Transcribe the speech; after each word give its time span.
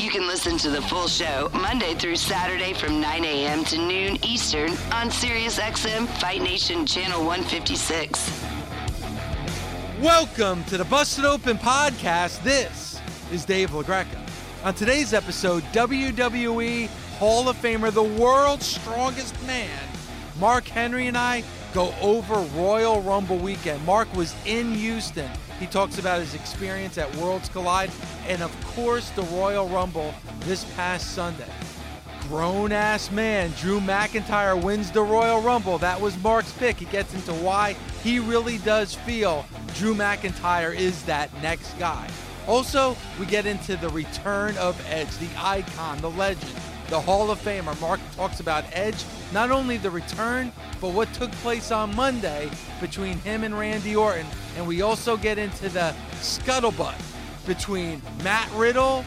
You 0.00 0.08
can 0.08 0.26
listen 0.26 0.56
to 0.56 0.70
the 0.70 0.80
full 0.80 1.08
show 1.08 1.50
Monday 1.52 1.92
through 1.92 2.16
Saturday 2.16 2.72
from 2.72 3.02
9 3.02 3.22
a.m. 3.22 3.64
to 3.66 3.76
noon 3.76 4.16
Eastern 4.24 4.70
on 4.94 5.10
SiriusXM 5.10 6.08
Fight 6.18 6.40
Nation 6.40 6.86
Channel 6.86 7.22
156. 7.22 8.44
Welcome 10.00 10.64
to 10.64 10.78
the 10.78 10.86
Busted 10.86 11.26
Open 11.26 11.58
Podcast. 11.58 12.42
This 12.42 12.98
is 13.30 13.44
Dave 13.44 13.72
LaGreca. 13.72 14.18
On 14.64 14.72
today's 14.72 15.12
episode, 15.12 15.62
WWE 15.64 16.86
Hall 17.18 17.50
of 17.50 17.56
Famer, 17.56 17.92
the 17.92 18.02
world's 18.02 18.64
strongest 18.64 19.40
man, 19.46 19.86
Mark 20.38 20.66
Henry 20.66 21.08
and 21.08 21.18
I 21.18 21.44
go 21.74 21.92
over 22.00 22.36
Royal 22.58 23.02
Rumble 23.02 23.36
weekend. 23.36 23.84
Mark 23.84 24.10
was 24.16 24.34
in 24.46 24.74
Houston. 24.76 25.30
He 25.60 25.66
talks 25.66 25.98
about 25.98 26.20
his 26.20 26.34
experience 26.34 26.96
at 26.96 27.14
Worlds 27.16 27.50
Collide 27.50 27.90
and, 28.26 28.42
of 28.42 28.64
course, 28.64 29.10
the 29.10 29.22
Royal 29.24 29.68
Rumble 29.68 30.14
this 30.40 30.64
past 30.74 31.12
Sunday. 31.12 31.52
Grown 32.28 32.72
ass 32.72 33.10
man, 33.10 33.52
Drew 33.58 33.78
McIntyre 33.78 34.60
wins 34.60 34.90
the 34.90 35.02
Royal 35.02 35.42
Rumble. 35.42 35.76
That 35.76 36.00
was 36.00 36.16
Mark's 36.22 36.52
pick. 36.54 36.78
He 36.78 36.86
gets 36.86 37.12
into 37.12 37.34
why 37.34 37.76
he 38.02 38.20
really 38.20 38.56
does 38.58 38.94
feel 38.94 39.44
Drew 39.74 39.94
McIntyre 39.94 40.74
is 40.74 41.02
that 41.04 41.30
next 41.42 41.78
guy. 41.78 42.08
Also, 42.48 42.96
we 43.18 43.26
get 43.26 43.44
into 43.44 43.76
the 43.76 43.90
return 43.90 44.56
of 44.56 44.82
Edge, 44.88 45.14
the 45.18 45.28
icon, 45.36 46.00
the 46.00 46.10
legend, 46.10 46.52
the 46.90 47.00
Hall 47.00 47.30
of 47.30 47.40
Famer. 47.40 47.80
Mark 47.80 48.00
talks 48.16 48.40
about 48.40 48.64
Edge, 48.72 49.04
not 49.32 49.50
only 49.50 49.78
the 49.78 49.90
return, 49.90 50.52
but 50.80 50.90
what 50.92 51.12
took 51.14 51.30
place 51.32 51.70
on 51.70 51.94
Monday 51.94 52.50
between 52.80 53.16
him 53.20 53.44
and 53.44 53.56
Randy 53.56 53.94
Orton. 53.94 54.26
And 54.56 54.66
we 54.66 54.82
also 54.82 55.16
get 55.16 55.38
into 55.38 55.68
the 55.68 55.94
scuttlebutt 56.16 57.00
between 57.46 58.02
Matt 58.24 58.50
Riddle 58.52 59.04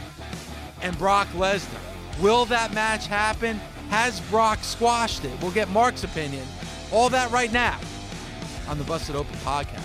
and 0.82 0.98
Brock 0.98 1.28
Lesnar. 1.36 1.80
Will 2.22 2.46
that 2.46 2.74
match 2.74 3.08
happen? 3.08 3.58
Has 3.90 4.22
Brock 4.22 4.60
squashed 4.64 5.26
it? 5.26 5.42
We'll 5.42 5.52
get 5.52 5.70
Mark's 5.70 6.04
opinion. 6.04 6.46
All 6.92 7.10
that 7.10 7.32
right 7.32 7.52
now 7.52 7.80
on 8.68 8.78
the 8.78 8.84
Busted 8.86 9.16
Open 9.16 9.36
podcast. 9.40 9.84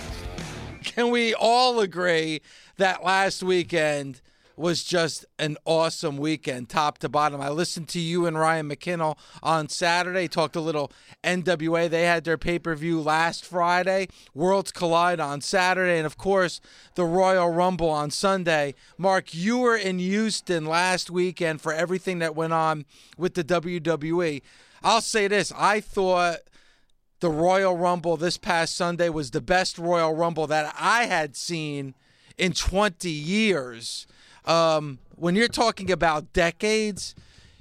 Can 0.83 1.11
we 1.11 1.33
all 1.33 1.81
agree 1.81 2.41
that 2.77 3.03
last 3.03 3.43
weekend 3.43 4.21
was 4.59 4.83
just 4.83 5.25
an 5.39 5.55
awesome 5.63 6.17
weekend, 6.17 6.67
top 6.67 6.97
to 6.97 7.07
bottom. 7.07 7.39
I 7.39 7.47
listened 7.47 7.87
to 7.89 7.99
you 7.99 8.25
and 8.25 8.37
Ryan 8.37 8.69
McKinnell 8.69 9.17
on 9.41 9.69
Saturday, 9.69 10.27
talked 10.27 10.57
a 10.57 10.61
little 10.61 10.91
NWA. 11.23 11.89
They 11.89 12.03
had 12.03 12.25
their 12.25 12.37
pay 12.37 12.59
per 12.59 12.75
view 12.75 12.99
last 12.99 13.45
Friday, 13.45 14.09
Worlds 14.33 14.73
Collide 14.73 15.21
on 15.21 15.39
Saturday, 15.39 15.97
and 15.97 16.05
of 16.05 16.17
course, 16.17 16.59
the 16.95 17.05
Royal 17.05 17.49
Rumble 17.49 17.89
on 17.89 18.11
Sunday. 18.11 18.75
Mark, 18.97 19.33
you 19.33 19.59
were 19.59 19.77
in 19.77 19.97
Houston 19.97 20.65
last 20.65 21.09
weekend 21.09 21.61
for 21.61 21.71
everything 21.71 22.19
that 22.19 22.35
went 22.35 22.51
on 22.51 22.85
with 23.17 23.35
the 23.35 23.45
WWE. 23.45 24.41
I'll 24.83 25.01
say 25.01 25.29
this 25.29 25.53
I 25.55 25.79
thought 25.79 26.39
the 27.21 27.29
Royal 27.29 27.77
Rumble 27.77 28.17
this 28.17 28.37
past 28.37 28.75
Sunday 28.75 29.07
was 29.07 29.31
the 29.31 29.41
best 29.41 29.77
Royal 29.77 30.13
Rumble 30.13 30.47
that 30.47 30.75
I 30.77 31.05
had 31.05 31.37
seen 31.37 31.95
in 32.37 32.51
20 32.51 33.09
years 33.09 34.05
um, 34.49 34.99
when 35.15 35.35
you're 35.35 35.47
talking 35.47 35.91
about 35.91 36.33
decades, 36.33 37.15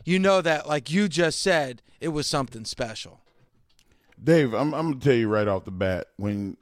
you 0.05 0.19
know 0.19 0.41
that, 0.41 0.67
like 0.67 0.91
you 0.91 1.09
just 1.09 1.41
said, 1.41 1.83
it 2.01 2.09
was 2.09 2.27
something 2.27 2.65
special. 2.65 3.21
Dave, 4.23 4.55
I'm, 4.55 4.75
I'm 4.75 4.91
gonna 4.91 5.01
tell 5.01 5.15
you 5.15 5.29
right 5.29 5.47
off 5.47 5.65
the 5.65 5.71
bat 5.71 6.09
when 6.17 6.57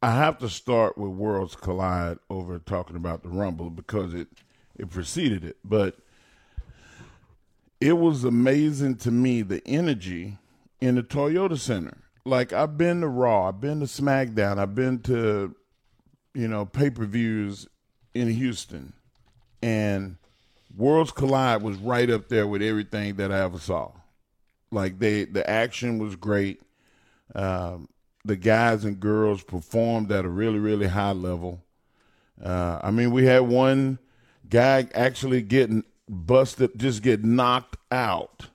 I 0.00 0.12
have 0.12 0.38
to 0.38 0.48
start 0.48 0.96
with 0.96 1.10
Worlds 1.10 1.56
Collide 1.56 2.18
over 2.30 2.58
talking 2.58 2.96
about 2.96 3.22
the 3.22 3.28
Rumble 3.28 3.68
because 3.68 4.14
it 4.14 4.28
it 4.76 4.90
preceded 4.90 5.44
it, 5.44 5.56
but 5.64 5.98
it 7.80 7.94
was 7.94 8.24
amazing 8.24 8.96
to 8.96 9.10
me 9.10 9.42
the 9.42 9.62
energy 9.66 10.38
in 10.80 10.94
the 10.94 11.02
Toyota 11.02 11.58
Center. 11.58 11.98
Like 12.24 12.52
I've 12.52 12.78
been 12.78 13.00
to 13.02 13.08
Raw, 13.08 13.48
I've 13.48 13.60
been 13.60 13.80
to 13.80 13.86
SmackDown, 13.86 14.58
I've 14.58 14.74
been 14.74 15.00
to 15.00 15.54
you 16.32 16.48
know 16.48 16.64
pay 16.64 16.90
per 16.90 17.04
views 17.04 17.66
in 18.14 18.28
Houston, 18.30 18.92
and 19.62 20.16
Worlds 20.76 21.12
Collide 21.12 21.62
was 21.62 21.76
right 21.76 22.08
up 22.10 22.28
there 22.28 22.46
with 22.46 22.62
everything 22.62 23.16
that 23.16 23.32
I 23.32 23.40
ever 23.40 23.58
saw. 23.58 23.90
Like 24.70 24.98
they, 24.98 25.24
the 25.24 25.48
action 25.48 25.98
was 25.98 26.16
great. 26.16 26.60
Um, 27.34 27.88
the 28.24 28.36
guys 28.36 28.84
and 28.84 28.98
girls 28.98 29.42
performed 29.42 30.10
at 30.10 30.24
a 30.24 30.28
really, 30.28 30.58
really 30.58 30.86
high 30.86 31.12
level. 31.12 31.62
Uh, 32.42 32.80
I 32.82 32.90
mean, 32.90 33.10
we 33.10 33.26
had 33.26 33.40
one 33.40 33.98
guy 34.48 34.88
actually 34.94 35.42
getting 35.42 35.84
busted, 36.08 36.70
just 36.76 37.02
get 37.02 37.24
knocked 37.24 37.76
out. 37.90 38.46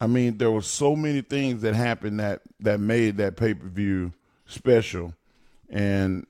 I 0.00 0.06
mean, 0.08 0.38
there 0.38 0.50
were 0.50 0.62
so 0.62 0.96
many 0.96 1.20
things 1.20 1.62
that 1.62 1.74
happened 1.74 2.18
that 2.20 2.42
that 2.60 2.80
made 2.80 3.18
that 3.18 3.36
pay 3.36 3.54
per 3.54 3.68
view 3.68 4.12
special, 4.46 5.14
and 5.70 6.26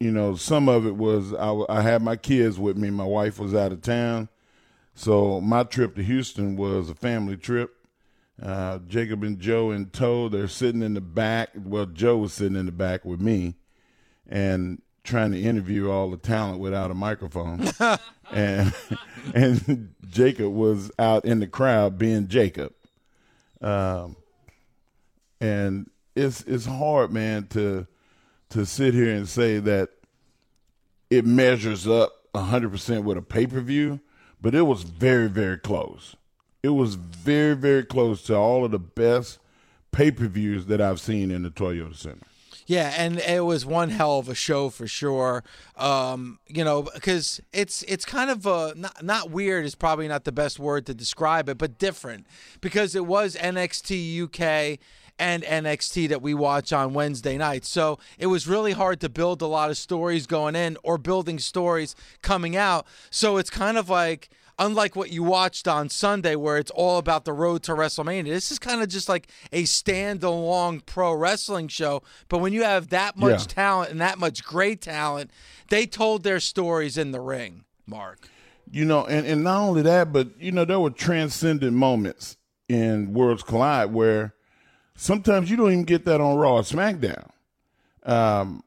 you 0.00 0.12
know, 0.12 0.36
some 0.36 0.68
of 0.68 0.86
it 0.86 0.96
was 0.96 1.34
I, 1.34 1.64
I 1.68 1.82
had 1.82 2.02
my 2.02 2.16
kids 2.16 2.58
with 2.58 2.76
me. 2.76 2.90
My 2.90 3.04
wife 3.04 3.38
was 3.38 3.54
out 3.54 3.72
of 3.72 3.82
town, 3.82 4.28
so 4.94 5.40
my 5.40 5.64
trip 5.64 5.96
to 5.96 6.02
Houston 6.02 6.56
was 6.56 6.88
a 6.88 6.94
family 6.94 7.36
trip. 7.36 7.74
Uh, 8.40 8.78
Jacob 8.86 9.24
and 9.24 9.40
Joe 9.40 9.72
in 9.72 9.86
tow. 9.86 10.28
They're 10.28 10.46
sitting 10.46 10.82
in 10.82 10.94
the 10.94 11.00
back. 11.00 11.50
Well, 11.56 11.86
Joe 11.86 12.18
was 12.18 12.32
sitting 12.32 12.56
in 12.56 12.66
the 12.66 12.72
back 12.72 13.04
with 13.04 13.20
me, 13.20 13.56
and 14.28 14.80
trying 15.02 15.32
to 15.32 15.40
interview 15.40 15.90
all 15.90 16.10
the 16.10 16.16
talent 16.16 16.60
without 16.60 16.90
a 16.90 16.94
microphone. 16.94 17.68
and 18.30 18.72
and 19.34 19.94
Jacob 20.08 20.52
was 20.52 20.92
out 20.98 21.24
in 21.24 21.40
the 21.40 21.48
crowd 21.48 21.98
being 21.98 22.28
Jacob. 22.28 22.72
Um, 23.60 24.14
and 25.40 25.90
it's 26.14 26.42
it's 26.42 26.66
hard, 26.66 27.12
man, 27.12 27.48
to 27.48 27.88
to 28.50 28.64
sit 28.64 28.94
here 28.94 29.14
and 29.14 29.28
say 29.28 29.58
that 29.58 29.90
it 31.10 31.24
measures 31.26 31.86
up 31.86 32.12
100% 32.34 33.04
with 33.04 33.16
a 33.16 33.22
pay 33.22 33.46
per 33.46 33.60
view, 33.60 34.00
but 34.40 34.54
it 34.54 34.62
was 34.62 34.82
very, 34.82 35.28
very 35.28 35.58
close. 35.58 36.16
It 36.62 36.70
was 36.70 36.94
very, 36.94 37.54
very 37.54 37.84
close 37.84 38.22
to 38.24 38.36
all 38.36 38.64
of 38.64 38.70
the 38.70 38.78
best 38.78 39.38
pay 39.92 40.10
per 40.10 40.26
views 40.26 40.66
that 40.66 40.80
I've 40.80 41.00
seen 41.00 41.30
in 41.30 41.42
the 41.42 41.50
Toyota 41.50 41.96
Center. 41.96 42.27
Yeah, 42.68 42.92
and 42.98 43.18
it 43.18 43.46
was 43.46 43.64
one 43.64 43.88
hell 43.88 44.18
of 44.18 44.28
a 44.28 44.34
show 44.34 44.68
for 44.68 44.86
sure. 44.86 45.42
Um, 45.74 46.38
you 46.46 46.62
know, 46.62 46.82
because 46.82 47.40
it's 47.50 47.82
it's 47.84 48.04
kind 48.04 48.28
of 48.28 48.44
a 48.44 48.74
not, 48.76 49.02
not 49.02 49.30
weird 49.30 49.64
is 49.64 49.74
probably 49.74 50.06
not 50.06 50.24
the 50.24 50.32
best 50.32 50.58
word 50.58 50.84
to 50.84 50.92
describe 50.92 51.48
it, 51.48 51.56
but 51.56 51.78
different 51.78 52.26
because 52.60 52.94
it 52.94 53.06
was 53.06 53.36
NXT 53.36 54.22
UK 54.24 54.78
and 55.18 55.42
NXT 55.44 56.10
that 56.10 56.20
we 56.20 56.34
watch 56.34 56.70
on 56.70 56.92
Wednesday 56.92 57.38
nights. 57.38 57.70
So 57.70 57.98
it 58.18 58.26
was 58.26 58.46
really 58.46 58.72
hard 58.72 59.00
to 59.00 59.08
build 59.08 59.40
a 59.40 59.46
lot 59.46 59.70
of 59.70 59.78
stories 59.78 60.26
going 60.26 60.54
in 60.54 60.76
or 60.82 60.98
building 60.98 61.38
stories 61.38 61.96
coming 62.20 62.54
out. 62.54 62.86
So 63.08 63.38
it's 63.38 63.48
kind 63.48 63.78
of 63.78 63.88
like 63.88 64.28
unlike 64.58 64.96
what 64.96 65.10
you 65.10 65.22
watched 65.22 65.68
on 65.68 65.88
Sunday, 65.88 66.34
where 66.34 66.58
it's 66.58 66.70
all 66.70 66.98
about 66.98 67.24
the 67.24 67.32
road 67.32 67.62
to 67.64 67.72
WrestleMania, 67.72 68.30
this 68.30 68.50
is 68.50 68.58
kind 68.58 68.82
of 68.82 68.88
just 68.88 69.08
like 69.08 69.28
a 69.52 69.64
stand-alone 69.64 70.80
pro 70.80 71.12
wrestling 71.12 71.68
show. 71.68 72.02
But 72.28 72.38
when 72.38 72.52
you 72.52 72.62
have 72.62 72.88
that 72.88 73.16
much 73.16 73.40
yeah. 73.40 73.46
talent 73.46 73.90
and 73.90 74.00
that 74.00 74.18
much 74.18 74.44
great 74.44 74.80
talent, 74.80 75.30
they 75.68 75.86
told 75.86 76.22
their 76.22 76.40
stories 76.40 76.98
in 76.98 77.12
the 77.12 77.20
ring, 77.20 77.64
Mark. 77.86 78.28
You 78.70 78.84
know, 78.84 79.06
and, 79.06 79.26
and 79.26 79.44
not 79.44 79.60
only 79.60 79.82
that, 79.82 80.12
but, 80.12 80.28
you 80.40 80.52
know, 80.52 80.64
there 80.64 80.80
were 80.80 80.90
transcendent 80.90 81.74
moments 81.74 82.36
in 82.68 83.14
Worlds 83.14 83.42
Collide 83.42 83.92
where 83.92 84.34
Sometimes 85.00 85.48
you 85.48 85.56
don't 85.56 85.70
even 85.70 85.84
get 85.84 86.04
that 86.06 86.20
on 86.20 86.36
Raw 86.36 86.56
or 86.56 86.62
SmackDown. 86.62 87.30
Um, 88.02 88.64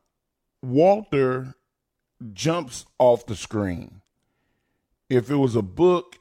Walter 0.62 1.56
jumps 2.32 2.86
off 2.98 3.26
the 3.26 3.36
screen. 3.36 4.01
If 5.12 5.30
it 5.30 5.36
was 5.36 5.58
a 5.58 5.62
book, 5.62 6.20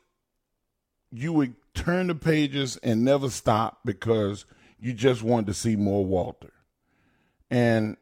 you 1.13 1.33
would 1.35 1.55
turn 1.75 2.09
the 2.09 2.15
pages 2.17 2.77
and 2.79 3.05
never 3.05 3.31
stop 3.31 3.79
because 3.85 4.47
you 4.81 4.95
just 4.95 5.23
wanted 5.23 5.47
to 5.47 5.55
see 5.55 5.77
more 5.77 6.05
Walter. 6.05 6.53
And 7.53 7.99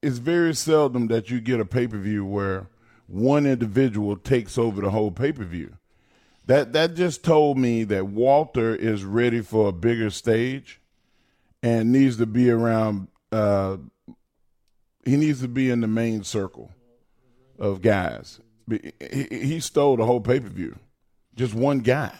it's 0.00 0.18
very 0.18 0.54
seldom 0.54 1.08
that 1.08 1.30
you 1.30 1.40
get 1.40 1.58
a 1.58 1.64
pay 1.64 1.88
per 1.88 1.98
view 1.98 2.24
where 2.24 2.68
one 3.08 3.44
individual 3.44 4.16
takes 4.16 4.56
over 4.56 4.80
the 4.80 4.90
whole 4.90 5.10
pay 5.10 5.32
per 5.32 5.42
view. 5.42 5.78
That 6.46 6.74
that 6.74 6.94
just 6.94 7.24
told 7.24 7.58
me 7.58 7.82
that 7.82 8.06
Walter 8.06 8.72
is 8.72 9.02
ready 9.02 9.40
for 9.40 9.70
a 9.70 9.72
bigger 9.72 10.10
stage 10.10 10.80
and 11.60 11.90
needs 11.90 12.18
to 12.18 12.26
be 12.26 12.52
around. 12.52 13.08
Uh, 13.32 13.78
he 15.04 15.16
needs 15.16 15.40
to 15.40 15.48
be 15.48 15.70
in 15.70 15.80
the 15.80 15.88
main 15.88 16.22
circle 16.22 16.70
of 17.58 17.82
guys. 17.82 18.38
He, 18.70 19.26
he 19.30 19.60
stole 19.60 19.96
the 19.96 20.06
whole 20.06 20.20
pay 20.20 20.40
per 20.40 20.48
view, 20.48 20.76
just 21.34 21.54
one 21.54 21.80
guy. 21.80 22.12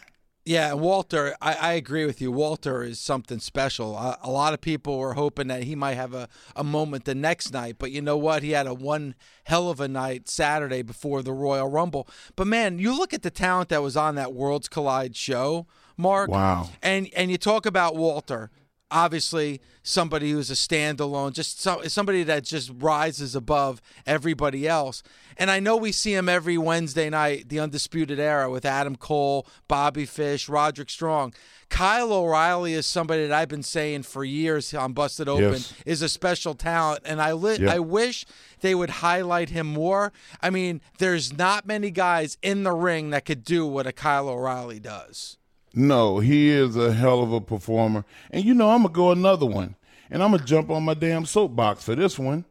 Yeah, 0.47 0.73
Walter, 0.73 1.37
I, 1.43 1.53
I, 1.53 1.73
agree 1.75 2.07
with 2.07 2.21
you. 2.23 2.33
Walter 2.33 2.83
is 2.83 2.99
something 2.99 3.41
special. 3.41 3.95
A, 3.95 4.19
a, 4.23 4.31
lot 4.31 4.55
of 4.55 4.63
people 4.63 4.99
were 4.99 5.13
hoping 5.13 5.49
that 5.49 5.65
he 5.65 5.77
might 5.77 5.95
have 5.95 6.15
a, 6.15 6.29
a 6.57 6.65
moment 6.65 7.05
the 7.05 7.15
next 7.15 7.53
night, 7.53 7.77
but 7.79 7.93
you 7.93 8.01
know 8.01 8.17
what? 8.17 8.43
He 8.43 8.53
had 8.53 8.67
a 8.67 8.73
one 8.73 9.15
hell 9.45 9.69
of 9.69 9.81
a 9.81 9.87
night 9.87 10.31
Saturday 10.31 10.81
before 10.81 11.23
the 11.23 11.35
Royal 11.35 11.69
Rumble. 11.69 12.09
But 12.37 12.47
man, 12.47 12.79
you 12.79 12.97
look 12.97 13.13
at 13.13 13.23
the 13.23 13.31
talent 13.31 13.69
that 13.69 13.83
was 13.83 13.99
on 13.99 14.15
that 14.15 14.33
Worlds 14.33 14.69
Collide 14.69 15.15
show, 15.15 15.67
Mark. 15.99 16.31
Wow. 16.31 16.71
And 16.83 17.11
and 17.15 17.31
you 17.31 17.37
talk 17.37 17.67
about 17.67 17.95
Walter 17.95 18.51
obviously 18.91 19.61
somebody 19.83 20.31
who's 20.31 20.51
a 20.51 20.55
standalone, 20.55 21.33
just 21.33 21.61
so, 21.61 21.83
somebody 21.85 22.23
that 22.25 22.45
just 22.45 22.71
rises 22.79 23.35
above 23.35 23.81
everybody 24.07 24.69
else. 24.69 25.03
And 25.37 25.51
I 25.51 25.61
know 25.61 25.77
we 25.77 25.93
see 25.93 26.15
him 26.15 26.29
every 26.29 26.59
Wednesday 26.59 27.09
night, 27.09 27.49
the 27.49 27.61
Undisputed 27.61 28.19
Era, 28.19 28.51
with 28.51 28.65
Adam 28.65 28.97
Cole, 28.97 29.47
Bobby 29.69 30.05
Fish, 30.05 30.49
Roderick 30.49 30.91
Strong. 30.91 31.35
Kyle 31.71 32.13
O'Reilly 32.13 32.75
is 32.75 32.85
somebody 32.85 33.27
that 33.27 33.33
I've 33.33 33.49
been 33.49 33.63
saying 33.63 34.03
for 34.03 34.25
years 34.25 34.75
on 34.75 34.93
Busted 34.93 35.29
Open 35.29 35.53
yes. 35.53 35.73
is 35.87 36.03
a 36.03 36.09
special 36.09 36.55
talent, 36.55 37.03
and 37.05 37.23
I 37.23 37.33
li- 37.33 37.67
I 37.67 37.79
wish 37.79 38.27
they 38.61 38.75
would 38.75 38.91
highlight 38.91 39.51
him 39.51 39.69
more. 39.69 40.13
I 40.43 40.51
mean, 40.51 40.81
there's 40.99 41.33
not 41.33 41.67
many 41.67 41.91
guys 41.91 42.37
in 42.43 42.65
the 42.65 42.73
ring 42.73 43.11
that 43.11 43.25
could 43.25 43.45
do 43.45 43.67
what 43.67 43.87
a 43.87 43.93
Kyle 43.93 44.29
O'Reilly 44.29 44.81
does. 44.81 45.39
No, 45.73 46.19
he 46.19 46.51
is 46.51 46.77
a 46.77 46.93
hell 46.93 47.23
of 47.23 47.33
a 47.33 47.41
performer. 47.41 48.05
And 48.31 48.45
you 48.45 48.55
know, 48.55 48.71
I'm 48.71 48.83
going 48.83 48.93
to 48.93 48.97
go 48.97 49.11
another 49.13 49.47
one. 49.47 49.77
And 50.11 50.23
I'm 50.23 50.31
going 50.31 50.41
to 50.41 50.47
jump 50.47 50.71
on 50.71 50.83
my 50.85 50.95
damn 50.95 51.25
soapbox 51.25 51.85
for 51.85 51.95
this 51.95 52.19
one. 52.19 52.45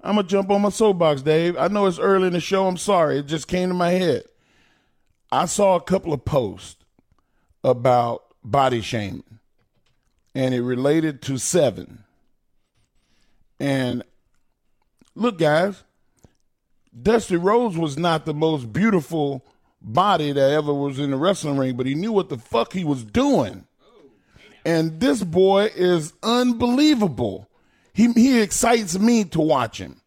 I'm 0.00 0.14
going 0.14 0.26
to 0.26 0.30
jump 0.30 0.50
on 0.50 0.62
my 0.62 0.70
soapbox, 0.70 1.22
Dave. 1.22 1.56
I 1.56 1.68
know 1.68 1.86
it's 1.86 1.98
early 1.98 2.26
in 2.26 2.32
the 2.32 2.40
show. 2.40 2.66
I'm 2.66 2.78
sorry. 2.78 3.18
It 3.18 3.26
just 3.26 3.46
came 3.46 3.68
to 3.68 3.74
my 3.74 3.90
head. 3.90 4.24
I 5.30 5.44
saw 5.44 5.76
a 5.76 5.82
couple 5.82 6.12
of 6.12 6.24
posts 6.24 6.84
about 7.62 8.24
body 8.42 8.80
shaming, 8.80 9.38
and 10.34 10.54
it 10.54 10.62
related 10.62 11.22
to 11.22 11.38
seven. 11.38 12.04
And 13.60 14.02
look, 15.14 15.38
guys, 15.38 15.84
Dusty 17.00 17.36
Rhodes 17.36 17.76
was 17.76 17.96
not 17.96 18.26
the 18.26 18.34
most 18.34 18.72
beautiful 18.72 19.46
body 19.82 20.32
that 20.32 20.50
ever 20.52 20.72
was 20.72 20.98
in 20.98 21.10
the 21.10 21.16
wrestling 21.16 21.56
ring, 21.56 21.76
but 21.76 21.86
he 21.86 21.94
knew 21.94 22.12
what 22.12 22.28
the 22.28 22.38
fuck 22.38 22.72
he 22.72 22.84
was 22.84 23.04
doing. 23.04 23.66
And 24.64 25.00
this 25.00 25.24
boy 25.24 25.70
is 25.74 26.12
unbelievable. 26.22 27.48
He 27.92 28.12
he 28.12 28.40
excites 28.40 28.98
me 28.98 29.24
to 29.24 29.40
watch 29.40 29.78
him. 29.78 30.00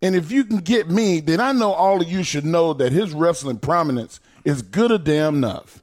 And 0.00 0.16
if 0.16 0.30
you 0.30 0.44
can 0.44 0.58
get 0.58 0.88
me, 0.88 1.20
then 1.20 1.40
I 1.40 1.52
know 1.52 1.72
all 1.72 2.00
of 2.00 2.10
you 2.10 2.22
should 2.22 2.44
know 2.44 2.72
that 2.74 2.92
his 2.92 3.12
wrestling 3.12 3.58
prominence 3.58 4.20
is 4.44 4.62
good 4.62 4.90
a 4.90 4.98
damn 4.98 5.36
enough. 5.36 5.82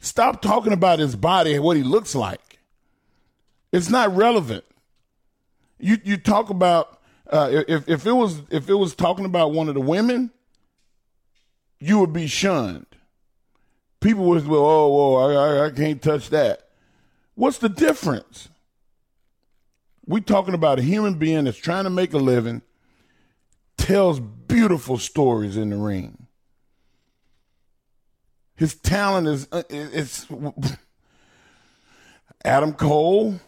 Stop 0.00 0.42
talking 0.42 0.72
about 0.72 0.98
his 0.98 1.16
body 1.16 1.54
and 1.54 1.64
what 1.64 1.76
he 1.76 1.82
looks 1.82 2.14
like. 2.14 2.58
It's 3.72 3.88
not 3.88 4.14
relevant. 4.14 4.64
You 5.78 5.98
you 6.04 6.16
talk 6.16 6.50
about 6.50 7.00
uh, 7.30 7.64
if 7.68 7.88
if 7.88 8.06
it 8.06 8.12
was 8.12 8.42
if 8.50 8.68
it 8.68 8.74
was 8.74 8.94
talking 8.94 9.24
about 9.24 9.52
one 9.52 9.68
of 9.68 9.74
the 9.74 9.80
women, 9.80 10.30
you 11.82 11.98
would 11.98 12.12
be 12.12 12.28
shunned. 12.28 12.86
People 14.00 14.24
would 14.26 14.46
go, 14.46 14.66
oh, 14.66 14.88
whoa, 14.88 15.14
I, 15.16 15.32
I, 15.32 15.66
I 15.66 15.70
can't 15.70 16.00
touch 16.00 16.30
that. 16.30 16.68
What's 17.34 17.58
the 17.58 17.68
difference? 17.68 18.48
We're 20.06 20.20
talking 20.20 20.54
about 20.54 20.78
a 20.78 20.82
human 20.82 21.14
being 21.14 21.44
that's 21.44 21.58
trying 21.58 21.84
to 21.84 21.90
make 21.90 22.12
a 22.12 22.18
living, 22.18 22.62
tells 23.76 24.20
beautiful 24.20 24.96
stories 24.96 25.56
in 25.56 25.70
the 25.70 25.76
ring. 25.76 26.26
His 28.54 28.76
talent 28.76 29.26
is 29.26 29.48
uh, 29.50 29.62
it's 29.68 30.26
Adam 32.44 32.74
Cole. 32.74 33.40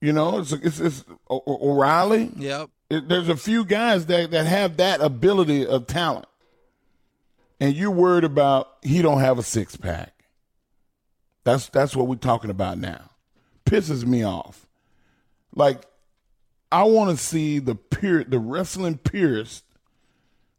You 0.00 0.12
know, 0.12 0.40
it's 0.40 0.52
it's, 0.52 0.80
it's 0.80 1.04
O'Reilly. 1.30 2.32
Yep. 2.36 2.70
It, 2.90 3.08
there's 3.08 3.30
a 3.30 3.36
few 3.36 3.64
guys 3.64 4.06
that 4.06 4.30
that 4.32 4.46
have 4.46 4.76
that 4.76 5.00
ability 5.00 5.66
of 5.66 5.86
talent 5.86 6.26
and 7.64 7.74
you're 7.74 7.90
worried 7.90 8.24
about 8.24 8.68
he 8.82 9.00
don't 9.00 9.20
have 9.20 9.38
a 9.38 9.42
six 9.42 9.74
pack. 9.74 10.26
That's 11.44 11.70
that's 11.70 11.96
what 11.96 12.06
we're 12.06 12.16
talking 12.16 12.50
about 12.50 12.76
now. 12.76 13.08
Pisses 13.64 14.04
me 14.04 14.22
off. 14.22 14.66
Like 15.54 15.86
I 16.70 16.82
want 16.82 17.16
to 17.16 17.24
see 17.24 17.60
the 17.60 17.74
pure 17.74 18.22
the 18.22 18.38
wrestling 18.38 18.98
purist 18.98 19.64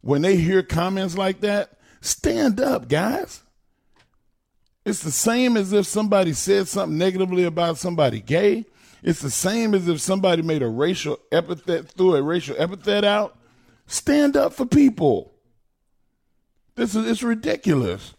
when 0.00 0.22
they 0.22 0.36
hear 0.36 0.64
comments 0.64 1.16
like 1.16 1.42
that, 1.42 1.78
stand 2.00 2.60
up, 2.60 2.88
guys. 2.88 3.42
It's 4.84 5.04
the 5.04 5.12
same 5.12 5.56
as 5.56 5.72
if 5.72 5.86
somebody 5.86 6.32
said 6.32 6.66
something 6.66 6.98
negatively 6.98 7.44
about 7.44 7.78
somebody 7.78 8.20
gay. 8.20 8.64
It's 9.04 9.20
the 9.20 9.30
same 9.30 9.74
as 9.74 9.86
if 9.86 10.00
somebody 10.00 10.42
made 10.42 10.62
a 10.62 10.68
racial 10.68 11.20
epithet, 11.30 11.88
threw 11.88 12.16
a 12.16 12.22
racial 12.22 12.56
epithet 12.58 13.04
out. 13.04 13.38
Stand 13.86 14.36
up 14.36 14.54
for 14.54 14.66
people. 14.66 15.35
This 16.76 16.94
is 16.94 17.08
it's 17.08 17.22
ridiculous. 17.22 18.14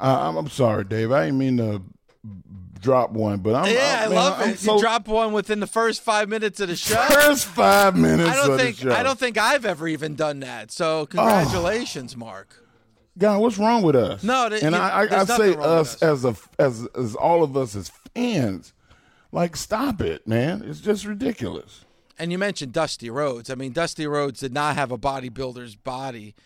I, 0.00 0.28
am 0.28 0.36
I'm 0.36 0.48
sorry, 0.48 0.84
Dave. 0.84 1.12
I 1.12 1.26
didn't 1.26 1.38
mean 1.38 1.56
to 1.58 1.82
drop 2.80 3.10
one, 3.10 3.40
but 3.40 3.54
I'm 3.54 3.72
yeah, 3.72 3.98
I, 4.00 4.04
I 4.04 4.06
love 4.06 4.40
I'm 4.40 4.50
it. 4.50 4.58
So, 4.58 4.76
you 4.76 4.80
drop 4.80 5.08
one 5.08 5.32
within 5.32 5.60
the 5.60 5.66
first 5.66 6.02
five 6.02 6.28
minutes 6.28 6.60
of 6.60 6.68
the 6.68 6.76
show. 6.76 6.94
First 7.08 7.46
five 7.46 7.96
minutes. 7.96 8.30
I 8.30 8.34
don't 8.36 8.58
think 8.58 8.84
I 8.86 9.02
don't 9.02 9.18
think 9.18 9.36
I've 9.36 9.64
ever 9.64 9.88
even 9.88 10.14
done 10.14 10.40
that. 10.40 10.70
So 10.70 11.00
oh. 11.00 11.06
congratulations, 11.06 12.14
oh. 12.14 12.18
Mark. 12.18 12.60
God, 13.16 13.40
what's 13.40 13.58
wrong 13.58 13.82
with 13.82 13.94
us? 13.94 14.24
No, 14.24 14.48
th- 14.48 14.62
and 14.62 14.74
you, 14.74 14.80
I, 14.80 15.04
I, 15.04 15.20
I 15.20 15.24
say 15.24 15.54
us, 15.54 16.02
us, 16.02 16.02
as 16.02 16.24
a 16.24 16.36
as 16.58 16.86
as 16.96 17.14
all 17.14 17.42
of 17.42 17.56
us 17.56 17.74
as 17.76 17.90
fans. 18.14 18.72
Like, 19.32 19.56
stop 19.56 20.00
it, 20.00 20.28
man! 20.28 20.62
It's 20.64 20.80
just 20.80 21.04
ridiculous. 21.04 21.84
And 22.16 22.30
you 22.30 22.38
mentioned 22.38 22.72
Dusty 22.72 23.10
Rhodes. 23.10 23.50
I 23.50 23.56
mean, 23.56 23.72
Dusty 23.72 24.06
Rhodes 24.06 24.38
did 24.38 24.52
not 24.52 24.76
have 24.76 24.92
a 24.92 24.98
bodybuilder's 24.98 25.74
body. 25.74 26.36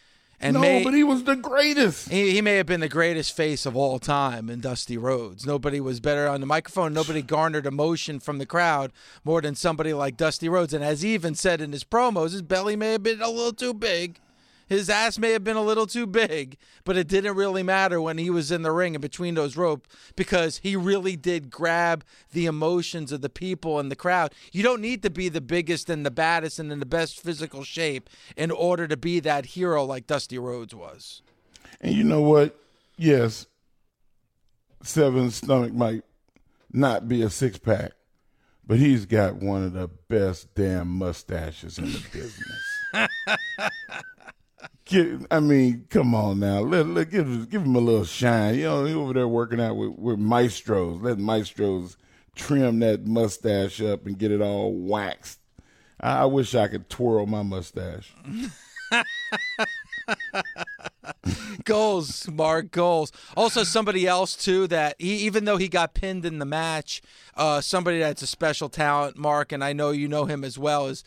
And 0.41 0.55
no, 0.55 0.61
may, 0.61 0.85
but 0.85 0.95
he 0.95 1.03
was 1.03 1.25
the 1.25 1.35
greatest. 1.35 2.09
He, 2.11 2.33
he 2.33 2.41
may 2.43 2.57
have 2.57 2.67
been 2.67 2.81
the 2.81 2.89
greatest 2.89 3.37
face 3.37 3.67
of 3.67 3.77
all 3.77 3.99
time 3.99 4.49
in 4.49 4.61
Dusty 4.61 4.97
Rhodes. 4.97 5.45
Nobody 5.45 5.81
was 5.81 5.99
better 5.99 6.29
on 6.29 6.41
the 6.41 6.47
microphone. 6.47 6.93
Nobody 6.93 7.23
garnered 7.23 7.67
emotion 7.67 8.21
from 8.21 8.39
the 8.39 8.47
crowd 8.47 8.93
more 9.25 9.41
than 9.41 9.57
somebody 9.57 9.93
like 9.93 10.17
Dusty 10.17 10.49
Rhodes. 10.49 10.73
And 10.73 10.85
as 10.85 11.03
he 11.03 11.15
even 11.15 11.35
said 11.35 11.61
in 11.61 11.73
his 11.73 11.83
promos, 11.83 12.33
his 12.33 12.43
belly 12.43 12.77
may 12.77 12.93
have 12.93 13.03
been 13.03 13.21
a 13.21 13.29
little 13.29 13.53
too 13.53 13.75
big. 13.75 14.21
His 14.69 14.91
ass 14.91 15.19
may 15.19 15.33
have 15.33 15.43
been 15.43 15.57
a 15.57 15.63
little 15.63 15.87
too 15.87 16.07
big, 16.07 16.59
but 16.85 16.97
it 16.97 17.09
didn't 17.09 17.37
really 17.37 17.63
matter 17.63 18.01
when 18.01 18.19
he 18.19 18.29
was 18.29 18.53
in 18.53 18.63
the 18.63 18.71
ring 18.71 18.95
and 18.95 19.03
between 19.03 19.35
those 19.35 19.57
ropes 19.57 19.89
because 20.15 20.59
he 20.59 20.77
really 20.77 21.17
did 21.17 21.51
grab 21.51 22.05
the 22.33 22.47
emotions 22.47 23.11
of 23.11 23.23
the 23.23 23.31
people 23.31 23.79
and 23.79 23.91
the 23.91 23.97
crowd. 23.97 24.35
You 24.53 24.63
don't 24.63 24.83
need 24.83 25.03
to 25.03 25.11
be 25.11 25.31
the 25.31 25.41
biggest 25.41 25.89
and 25.89 26.05
the 26.05 26.11
baddest 26.11 26.59
and 26.59 26.71
in 26.71 26.81
the 26.81 26.87
best 26.87 27.21
physical 27.21 27.65
shape 27.65 28.11
in 28.37 28.51
order 28.51 28.87
to 28.87 28.97
be 28.97 29.21
that 29.21 29.47
hero 29.47 29.85
like 29.85 30.07
Dusty 30.07 30.39
Rhodes 30.39 30.75
was. 30.75 31.23
And 31.81 31.95
you 31.95 32.05
know 32.05 32.21
what? 32.21 32.55
Yes, 32.97 33.47
Seven's 34.83 35.37
stomach 35.37 35.73
might 35.73 36.03
not 36.73 37.09
be 37.09 37.23
a 37.23 37.31
six 37.31 37.57
pack, 37.59 37.93
but 38.67 38.79
he's 38.79 39.07
got 39.07 39.37
one 39.37 39.65
of 39.65 39.73
the 39.73 39.89
best 40.09 40.55
damn 40.55 40.89
mustaches 40.89 41.79
in 41.79 41.87
the 41.87 42.05
business. 42.13 42.69
I 45.31 45.41
mean, 45.41 45.87
come 45.91 46.15
on 46.15 46.41
now. 46.41 46.61
Let, 46.61 46.87
let 46.87 47.11
give 47.11 47.51
give 47.51 47.63
him 47.63 47.77
a 47.77 47.81
little 47.81 48.05
shine. 48.05 48.57
You 48.57 48.65
know, 48.65 48.85
he 48.85 48.95
over 48.95 49.13
there 49.13 49.29
working 49.29 49.61
out 49.61 49.77
with, 49.77 49.91
with 49.91 50.19
maestros. 50.19 51.03
Let 51.03 51.19
maestros 51.19 51.99
trim 52.35 52.79
that 52.79 53.07
mustache 53.07 53.83
up 53.83 54.07
and 54.07 54.19
get 54.19 54.31
it 54.31 54.41
all 54.41 54.73
waxed. 54.73 55.41
I, 56.01 56.21
I 56.21 56.25
wish 56.25 56.55
I 56.55 56.69
could 56.69 56.89
twirl 56.89 57.27
my 57.27 57.43
mustache. 57.43 58.15
goals, 61.65 62.29
Mark 62.31 62.71
goals. 62.71 63.13
Also, 63.37 63.65
somebody 63.65 64.07
else 64.07 64.37
too 64.37 64.67
that 64.69 64.97
he, 64.99 65.17
even 65.19 65.45
though 65.45 65.59
he 65.59 65.69
got 65.69 65.95
pinned 65.95 66.25
in 66.25 66.39
the 66.39 66.47
match, 66.47 67.03
uh, 67.37 67.61
somebody 67.61 67.99
that's 67.99 68.23
a 68.23 68.27
special 68.27 68.69
talent, 68.69 69.19
Mark, 69.19 69.53
and 69.53 69.63
I 69.63 69.73
know 69.73 69.91
you 69.91 70.09
know 70.09 70.25
him 70.25 70.45
as 70.45 70.59
well 70.59 70.87
is 70.87 71.05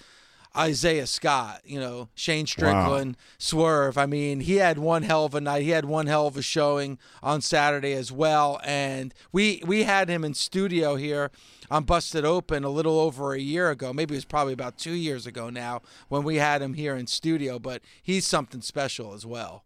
Isaiah 0.56 1.08
Scott. 1.08 1.62
You 1.66 1.80
know 1.80 2.10
Shane 2.16 2.46
Strickland, 2.46 3.16
wow. 3.16 3.24
Swerve. 3.38 3.98
I 3.98 4.06
mean, 4.06 4.42
he 4.42 4.56
had 4.56 4.78
one 4.78 5.04
hell 5.04 5.26
of 5.26 5.36
a 5.36 5.42
night. 5.42 5.64
He 5.64 5.70
had 5.70 5.86
one 5.86 6.08
hell 6.08 6.28
of 6.28 6.38
a 6.38 6.42
showing 6.42 6.98
on 7.24 7.42
Saturday 7.42 7.94
as 7.94 8.12
well, 8.12 8.60
and 8.64 9.14
we 9.32 9.62
we 9.66 9.84
had 9.84 10.10
him 10.10 10.24
in 10.24 10.34
studio 10.34 10.96
here 10.96 11.32
on 11.70 11.84
Busted 11.84 12.26
Open 12.26 12.64
a 12.64 12.70
little 12.70 13.00
over 13.00 13.34
a 13.34 13.40
year 13.40 13.70
ago. 13.70 13.94
Maybe 13.94 14.14
it 14.16 14.18
was 14.18 14.26
probably 14.26 14.54
about 14.54 14.78
two 14.78 14.94
years 14.94 15.26
ago 15.26 15.50
now 15.50 15.82
when 16.10 16.24
we 16.24 16.36
had 16.36 16.62
him 16.62 16.74
here 16.74 16.96
in 16.96 17.08
studio. 17.08 17.60
But 17.60 17.82
he's 18.04 18.28
something 18.28 18.62
special 18.62 19.14
as 19.14 19.26
well. 19.26 19.64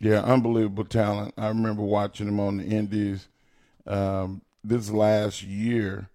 Yeah, 0.00 0.20
unbelievable 0.22 0.84
talent. 0.84 1.34
I 1.36 1.48
remember 1.48 1.82
watching 1.82 2.28
him 2.28 2.38
on 2.38 2.58
the 2.58 2.64
Indies 2.64 3.28
um, 3.86 4.42
this 4.62 4.90
last 4.90 5.42
year. 5.42 6.10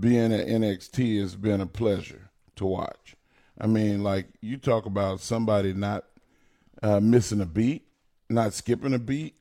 Being 0.00 0.34
at 0.34 0.46
NXT 0.46 1.18
has 1.22 1.34
been 1.34 1.62
a 1.62 1.66
pleasure 1.66 2.27
to 2.58 2.66
watch. 2.66 3.16
I 3.60 3.66
mean, 3.66 4.02
like 4.02 4.26
you 4.40 4.56
talk 4.56 4.86
about 4.86 5.20
somebody 5.20 5.72
not 5.72 6.04
uh, 6.82 7.00
missing 7.00 7.40
a 7.40 7.46
beat, 7.46 7.86
not 8.28 8.52
skipping 8.54 8.94
a 8.94 8.98
beat. 8.98 9.34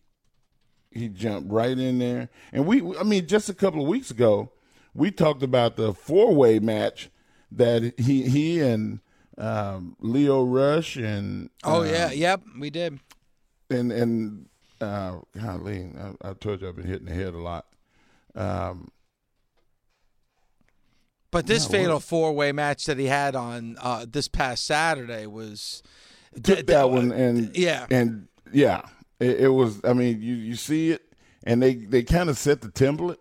He 0.92 1.10
jumped 1.10 1.52
right 1.52 1.78
in 1.78 2.00
there, 2.00 2.30
and 2.52 2.66
we. 2.66 2.82
I 2.98 3.04
mean, 3.04 3.28
just 3.28 3.50
a 3.50 3.54
couple 3.54 3.82
of 3.82 3.88
weeks 3.88 4.10
ago, 4.10 4.52
we 4.96 5.12
talked 5.12 5.44
about 5.44 5.76
the 5.76 5.94
four 5.94 6.34
way 6.34 6.60
match 6.60 7.10
that 7.52 7.94
he 8.00 8.24
he 8.24 8.62
and 8.62 9.02
um, 9.38 9.96
Lio 10.00 10.44
Rush 10.44 10.96
and 10.96 11.52
oh 11.64 11.82
um, 11.82 11.88
yeah, 11.88 12.12
yep, 12.12 12.42
we 12.58 12.72
did 12.72 13.00
and 13.70 13.92
and 13.92 14.50
uh, 14.82 15.18
golly, 15.40 15.92
I, 16.00 16.30
I, 16.30 16.34
told 16.34 16.62
you 16.62 16.68
I've 16.68 16.76
been 16.76 16.86
hitting 16.86 17.08
the 17.08 17.14
head 17.14 17.34
a 17.34 17.40
lot. 17.40 17.66
Um, 18.36 18.92
but 21.38 21.48
this 21.48 21.68
fatal 21.68 22.00
four 22.00 22.34
way 22.34 22.52
match 22.52 22.86
that 22.86 22.98
he 22.98 23.06
had 23.06 23.36
on 23.36 23.78
uh, 23.80 24.06
this 24.10 24.28
past 24.28 24.66
Saturday 24.66 25.28
was 25.28 25.84
took 26.42 26.66
that 26.66 26.90
one 26.90 27.12
and 27.12 27.56
yeah 27.56 27.86
and 27.92 28.28
yeah 28.52 28.82
it, 29.20 29.42
it, 29.42 29.50
was. 29.50 29.80
I 29.84 29.94
mean, 29.94 30.22
you 30.22 30.34
you 30.34 30.56
see 30.56 30.92
it, 30.92 31.02
and 31.44 31.62
they 31.62 31.76
they 31.76 32.04
kind 32.04 32.30
of 32.30 32.38
set 32.38 32.62
the 32.62 32.70
template 32.70 33.18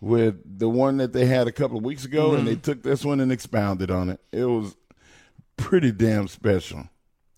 with 0.00 0.58
the 0.58 0.68
one 0.68 0.98
that 0.98 1.12
they 1.12 1.26
had 1.26 1.46
a 1.46 1.52
couple 1.52 1.78
of 1.78 1.84
weeks 1.84 2.04
ago, 2.04 2.28
mm-hmm. 2.28 2.38
and 2.38 2.48
they 2.48 2.56
took 2.56 2.82
this 2.82 3.04
one 3.04 3.20
and 3.20 3.32
expounded 3.32 3.90
on 3.90 4.10
it. 4.10 4.20
It 4.32 4.44
was 4.44 4.76
pretty 5.56 5.92
damn 5.92 6.28
special 6.28 6.88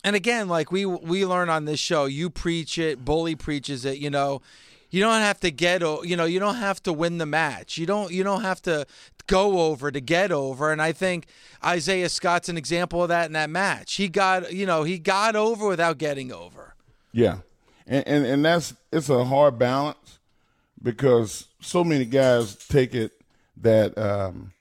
and 0.04 0.14
again, 0.16 0.48
like 0.48 0.70
we 0.70 0.86
we 0.86 1.26
learn 1.26 1.48
on 1.50 1.64
this 1.64 1.80
show, 1.80 2.06
you 2.06 2.30
preach 2.30 2.78
it, 2.78 3.04
Bully 3.04 3.34
preaches 3.34 3.84
it. 3.84 3.98
You 3.98 4.10
know, 4.10 4.42
you 4.90 5.02
don't 5.02 5.20
have 5.20 5.40
to 5.40 5.50
get 5.50 5.82
you 5.82 6.16
know 6.16 6.24
you 6.24 6.38
don't 6.38 6.56
have 6.56 6.82
to 6.84 6.92
win 6.92 7.18
the 7.18 7.26
match. 7.26 7.78
You 7.78 7.86
don't 7.86 8.12
you 8.12 8.22
don't 8.22 8.42
have 8.42 8.62
to 8.62 8.86
go 9.28 9.60
over 9.60 9.92
to 9.92 10.00
get 10.00 10.32
over. 10.32 10.72
And 10.72 10.82
I 10.82 10.90
think 10.90 11.26
Isaiah 11.64 12.08
Scott's 12.08 12.48
an 12.48 12.56
example 12.56 13.02
of 13.02 13.08
that 13.10 13.26
in 13.26 13.32
that 13.34 13.50
match. 13.50 13.94
He 13.94 14.08
got 14.08 14.52
you 14.52 14.66
know 14.66 14.82
he 14.82 14.98
got 14.98 15.36
over 15.36 15.68
without 15.68 15.98
getting 15.98 16.32
over. 16.32 16.74
Yeah, 17.12 17.38
and 17.86 18.06
and, 18.08 18.26
and 18.26 18.44
that's 18.44 18.74
it's 18.92 19.08
a 19.08 19.24
hard 19.24 19.58
balance 19.58 20.18
because 20.82 21.46
so 21.60 21.84
many 21.84 22.04
guys 22.04 22.56
take 22.56 22.94
it 22.94 23.12
that 23.58 23.96
um, 23.96 24.52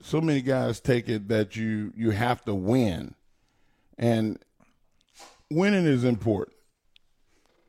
so 0.00 0.20
many 0.20 0.40
guys 0.40 0.80
take 0.80 1.08
it 1.08 1.28
that 1.28 1.56
you 1.56 1.92
you 1.94 2.10
have 2.10 2.44
to 2.46 2.54
win, 2.54 3.14
and 3.98 4.38
winning 5.50 5.84
is 5.84 6.04
important. 6.04 6.56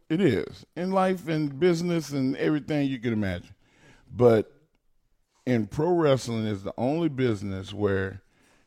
It 0.10 0.22
is 0.22 0.66
in 0.76 0.92
life 0.92 1.28
and 1.28 1.60
business 1.60 2.12
and 2.12 2.36
everything 2.38 2.88
you 2.88 3.00
can 3.00 3.14
imagine. 3.14 3.56
But 4.16 4.53
in 5.46 5.68
pro 5.68 5.90
wrestling 5.90 6.46
is 6.46 6.64
the 6.64 6.74
only 6.78 7.10
business 7.10 7.74
where 7.74 8.22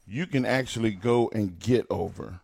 you 0.06 0.26
can 0.26 0.44
actually 0.44 0.92
go 0.92 1.30
and 1.32 1.58
get 1.58 1.86
over 1.90 2.40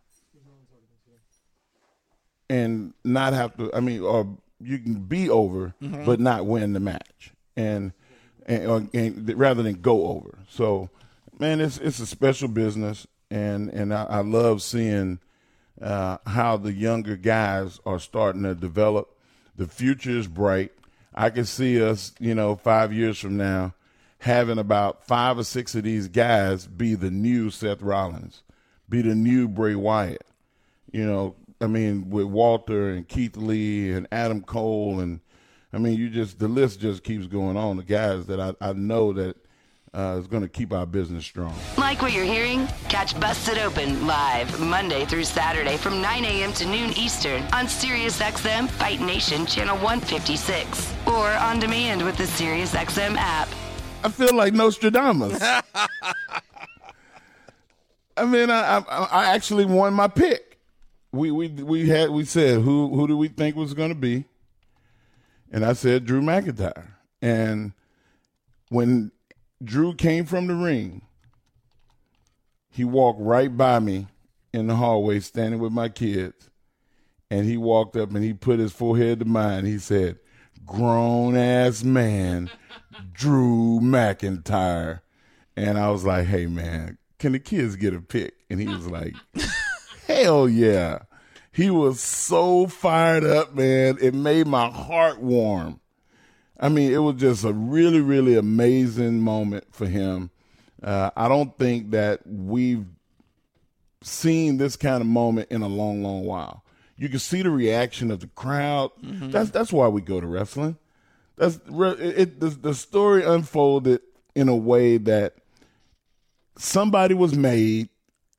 and 2.49 2.93
not 3.03 3.33
have 3.33 3.55
to 3.57 3.71
I 3.73 3.79
mean 3.79 4.01
or 4.01 4.37
you 4.59 4.79
can 4.79 4.95
be 4.95 5.29
over 5.29 5.73
mm-hmm. 5.81 6.05
but 6.05 6.19
not 6.19 6.45
win 6.45 6.73
the 6.73 6.79
match 6.79 7.33
and 7.55 7.93
and, 8.45 8.67
or, 8.67 8.87
and, 8.93 9.37
rather 9.37 9.63
than 9.63 9.75
go 9.75 10.07
over. 10.07 10.39
So 10.49 10.89
man 11.39 11.61
it's 11.61 11.77
it's 11.77 11.99
a 11.99 12.05
special 12.05 12.47
business 12.47 13.07
and 13.31 13.69
and 13.69 13.93
I, 13.93 14.03
I 14.03 14.19
love 14.21 14.61
seeing 14.61 15.19
uh, 15.81 16.17
how 16.25 16.57
the 16.57 16.73
younger 16.73 17.15
guys 17.15 17.79
are 17.85 17.99
starting 17.99 18.43
to 18.43 18.55
develop. 18.55 19.17
The 19.55 19.67
future 19.67 20.11
is 20.11 20.27
bright. 20.27 20.71
I 21.13 21.29
can 21.29 21.45
see 21.45 21.83
us, 21.83 22.13
you 22.19 22.33
know, 22.33 22.55
five 22.55 22.91
years 22.91 23.19
from 23.19 23.37
now, 23.37 23.73
having 24.23 24.57
about 24.57 25.05
five 25.05 25.37
or 25.37 25.43
six 25.43 25.75
of 25.75 25.83
these 25.83 26.07
guys 26.07 26.65
be 26.65 26.95
the 26.95 27.11
new 27.11 27.49
Seth 27.49 27.81
Rollins, 27.81 28.41
be 28.87 29.01
the 29.01 29.15
new 29.15 29.49
Bray 29.49 29.75
Wyatt. 29.75 30.25
You 30.91 31.05
know, 31.05 31.35
I 31.59 31.67
mean, 31.67 32.09
with 32.09 32.27
Walter 32.27 32.89
and 32.89 33.05
Keith 33.07 33.35
Lee 33.35 33.91
and 33.91 34.07
Adam 34.11 34.41
Cole 34.41 34.99
and 34.99 35.19
I 35.73 35.79
mean, 35.79 35.97
you 35.97 36.09
just 36.09 36.39
the 36.39 36.47
list 36.47 36.79
just 36.79 37.03
keeps 37.03 37.27
going 37.27 37.57
on. 37.57 37.77
The 37.77 37.83
guys 37.83 38.27
that 38.27 38.39
I, 38.39 38.53
I 38.61 38.73
know 38.73 39.11
that 39.13 39.35
uh, 39.93 40.17
is 40.19 40.27
going 40.27 40.43
to 40.43 40.49
keep 40.49 40.71
our 40.71 40.85
business 40.85 41.25
strong. 41.25 41.53
Like 41.77 42.01
what 42.01 42.13
you're 42.13 42.23
hearing? 42.23 42.67
Catch 42.89 43.19
Busted 43.19 43.57
Open 43.57 44.07
live 44.07 44.57
Monday 44.59 45.05
through 45.05 45.25
Saturday 45.25 45.75
from 45.75 46.01
9 46.01 46.23
a.m. 46.25 46.53
to 46.53 46.65
noon 46.65 46.91
Eastern 46.97 47.41
on 47.53 47.65
SiriusXM 47.65 48.69
Fight 48.69 49.01
Nation 49.01 49.45
Channel 49.45 49.75
156 49.77 50.93
or 51.07 51.27
on 51.33 51.59
demand 51.59 52.03
with 52.03 52.17
the 52.17 52.23
SiriusXM 52.23 53.15
app. 53.17 53.49
I 54.03 54.09
feel 54.09 54.35
like 54.35 54.53
Nostradamus. 54.53 55.41
I 58.15 58.25
mean, 58.25 58.49
I, 58.49 58.77
I, 58.77 59.03
I 59.03 59.25
actually 59.35 59.65
won 59.65 59.93
my 59.93 60.07
pick. 60.07 60.59
We 61.11 61.31
we 61.31 61.47
we 61.47 61.89
had 61.89 62.09
we 62.09 62.25
said 62.25 62.61
who 62.61 62.95
who 62.95 63.07
do 63.07 63.17
we 63.17 63.27
think 63.27 63.55
was 63.55 63.73
going 63.73 63.89
to 63.89 63.95
be, 63.95 64.25
and 65.51 65.63
I 65.65 65.73
said 65.73 66.05
Drew 66.05 66.21
McIntyre. 66.21 66.87
And 67.21 67.73
when 68.69 69.11
Drew 69.63 69.93
came 69.93 70.25
from 70.25 70.47
the 70.47 70.55
ring. 70.55 71.03
He 72.69 72.83
walked 72.83 73.21
right 73.21 73.55
by 73.55 73.79
me 73.79 74.07
in 74.51 74.67
the 74.67 74.75
hallway, 74.75 75.19
standing 75.19 75.59
with 75.59 75.71
my 75.71 75.89
kids. 75.89 76.49
And 77.29 77.45
he 77.45 77.57
walked 77.57 77.95
up 77.95 78.09
and 78.13 78.23
he 78.23 78.33
put 78.33 78.59
his 78.59 78.71
forehead 78.71 79.19
to 79.19 79.25
mine. 79.25 79.65
He 79.65 79.79
said, 79.79 80.19
Grown 80.65 81.35
ass 81.35 81.83
man, 81.83 82.49
Drew 83.11 83.79
McIntyre. 83.81 85.01
And 85.55 85.77
I 85.77 85.91
was 85.91 86.03
like, 86.03 86.27
Hey, 86.27 86.45
man, 86.45 86.97
can 87.19 87.33
the 87.33 87.39
kids 87.39 87.75
get 87.75 87.93
a 87.93 88.01
pick? 88.01 88.35
And 88.49 88.59
he 88.59 88.67
was 88.67 88.87
like, 88.87 89.15
Hell 90.07 90.49
yeah. 90.49 90.99
He 91.51 91.69
was 91.69 92.01
so 92.01 92.67
fired 92.67 93.23
up, 93.23 93.53
man. 93.53 93.97
It 94.01 94.15
made 94.15 94.47
my 94.47 94.69
heart 94.69 95.19
warm. 95.19 95.79
I 96.59 96.69
mean, 96.69 96.91
it 96.91 96.97
was 96.97 97.15
just 97.15 97.43
a 97.43 97.53
really, 97.53 98.01
really 98.01 98.35
amazing 98.35 99.19
moment 99.19 99.65
for 99.71 99.85
him. 99.85 100.31
Uh, 100.81 101.11
I 101.15 101.27
don't 101.27 101.57
think 101.57 101.91
that 101.91 102.21
we've 102.25 102.85
seen 104.01 104.57
this 104.57 104.75
kind 104.75 105.01
of 105.01 105.07
moment 105.07 105.51
in 105.51 105.61
a 105.61 105.67
long, 105.67 106.03
long 106.03 106.25
while. 106.25 106.62
You 106.97 107.09
can 107.09 107.19
see 107.19 107.41
the 107.41 107.49
reaction 107.49 108.11
of 108.11 108.19
the 108.19 108.27
crowd. 108.27 108.91
Mm-hmm. 109.03 109.31
That's 109.31 109.49
that's 109.49 109.73
why 109.73 109.87
we 109.87 110.01
go 110.01 110.21
to 110.21 110.27
wrestling. 110.27 110.77
That's 111.35 111.55
it, 111.55 112.19
it 112.19 112.39
the, 112.39 112.49
the 112.49 112.73
story 112.73 113.23
unfolded 113.23 114.01
in 114.35 114.47
a 114.49 114.55
way 114.55 114.97
that 114.97 115.35
somebody 116.57 117.13
was 117.13 117.35
made, 117.35 117.89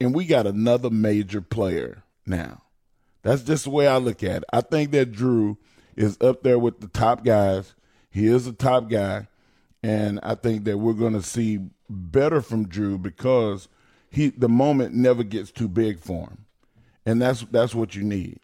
and 0.00 0.14
we 0.14 0.24
got 0.26 0.46
another 0.46 0.90
major 0.90 1.40
player 1.40 2.04
now. 2.26 2.62
That's 3.22 3.42
just 3.42 3.64
the 3.64 3.70
way 3.70 3.88
I 3.88 3.96
look 3.96 4.22
at 4.22 4.42
it. 4.42 4.44
I 4.52 4.60
think 4.60 4.92
that 4.92 5.12
Drew 5.12 5.58
is 5.96 6.16
up 6.20 6.42
there 6.42 6.58
with 6.58 6.80
the 6.80 6.88
top 6.88 7.24
guys 7.24 7.74
he 8.14 8.28
is 8.28 8.46
a 8.46 8.52
top 8.52 8.88
guy, 8.88 9.26
and 9.82 10.20
I 10.22 10.36
think 10.36 10.62
that 10.64 10.78
we're 10.78 10.92
going 10.92 11.14
to 11.14 11.22
see 11.22 11.58
better 11.90 12.40
from 12.40 12.68
Drew 12.68 12.96
because 12.96 13.66
he 14.08 14.28
the 14.28 14.48
moment 14.48 14.94
never 14.94 15.24
gets 15.24 15.50
too 15.50 15.66
big 15.66 15.98
for 15.98 16.28
him, 16.28 16.44
and 17.04 17.20
that's 17.20 17.40
that's 17.50 17.74
what 17.74 17.96
you 17.96 18.04
need. 18.04 18.38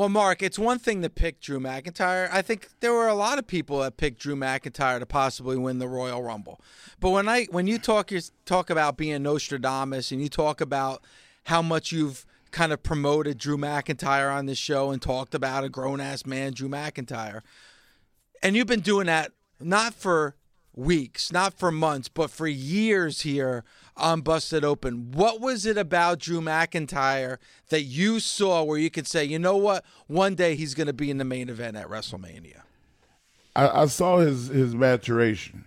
Well, 0.00 0.08
Mark, 0.08 0.42
it's 0.42 0.58
one 0.58 0.78
thing 0.78 1.02
to 1.02 1.10
pick 1.10 1.42
Drew 1.42 1.60
McIntyre. 1.60 2.30
I 2.32 2.40
think 2.40 2.70
there 2.80 2.94
were 2.94 3.08
a 3.08 3.14
lot 3.14 3.38
of 3.38 3.46
people 3.46 3.80
that 3.80 3.98
picked 3.98 4.18
Drew 4.18 4.34
McIntyre 4.34 4.98
to 4.98 5.04
possibly 5.04 5.58
win 5.58 5.78
the 5.78 5.88
Royal 5.88 6.22
Rumble. 6.22 6.58
But 7.00 7.10
when 7.10 7.28
I 7.28 7.44
when 7.50 7.66
you 7.66 7.78
talk 7.78 8.10
you 8.10 8.22
talk 8.46 8.70
about 8.70 8.96
being 8.96 9.22
Nostradamus 9.22 10.10
and 10.10 10.22
you 10.22 10.30
talk 10.30 10.62
about 10.62 11.04
how 11.44 11.60
much 11.60 11.92
you've 11.92 12.24
kind 12.50 12.72
of 12.72 12.82
promoted 12.82 13.36
Drew 13.36 13.58
McIntyre 13.58 14.34
on 14.34 14.46
this 14.46 14.56
show 14.56 14.90
and 14.90 15.02
talked 15.02 15.34
about 15.34 15.64
a 15.64 15.68
grown 15.68 16.00
ass 16.00 16.24
man, 16.24 16.54
Drew 16.54 16.70
McIntyre 16.70 17.42
and 18.42 18.56
you've 18.56 18.66
been 18.66 18.80
doing 18.80 19.04
that 19.04 19.32
not 19.60 19.92
for 19.92 20.34
weeks, 20.74 21.30
not 21.30 21.52
for 21.52 21.70
months, 21.70 22.08
but 22.08 22.30
for 22.30 22.46
years 22.46 23.20
here 23.20 23.64
on 24.00 24.20
Busted 24.22 24.64
Open. 24.64 25.12
What 25.12 25.40
was 25.40 25.66
it 25.66 25.76
about 25.76 26.18
Drew 26.18 26.40
McIntyre 26.40 27.38
that 27.68 27.82
you 27.82 28.20
saw 28.20 28.62
where 28.62 28.78
you 28.78 28.90
could 28.90 29.06
say, 29.06 29.24
you 29.24 29.38
know 29.38 29.56
what, 29.56 29.84
one 30.06 30.34
day 30.34 30.54
he's 30.54 30.74
going 30.74 30.86
to 30.86 30.92
be 30.92 31.10
in 31.10 31.18
the 31.18 31.24
main 31.24 31.48
event 31.48 31.76
at 31.76 31.88
WrestleMania? 31.88 32.62
I, 33.54 33.82
I 33.82 33.86
saw 33.86 34.18
his 34.18 34.48
his 34.48 34.74
maturation. 34.74 35.64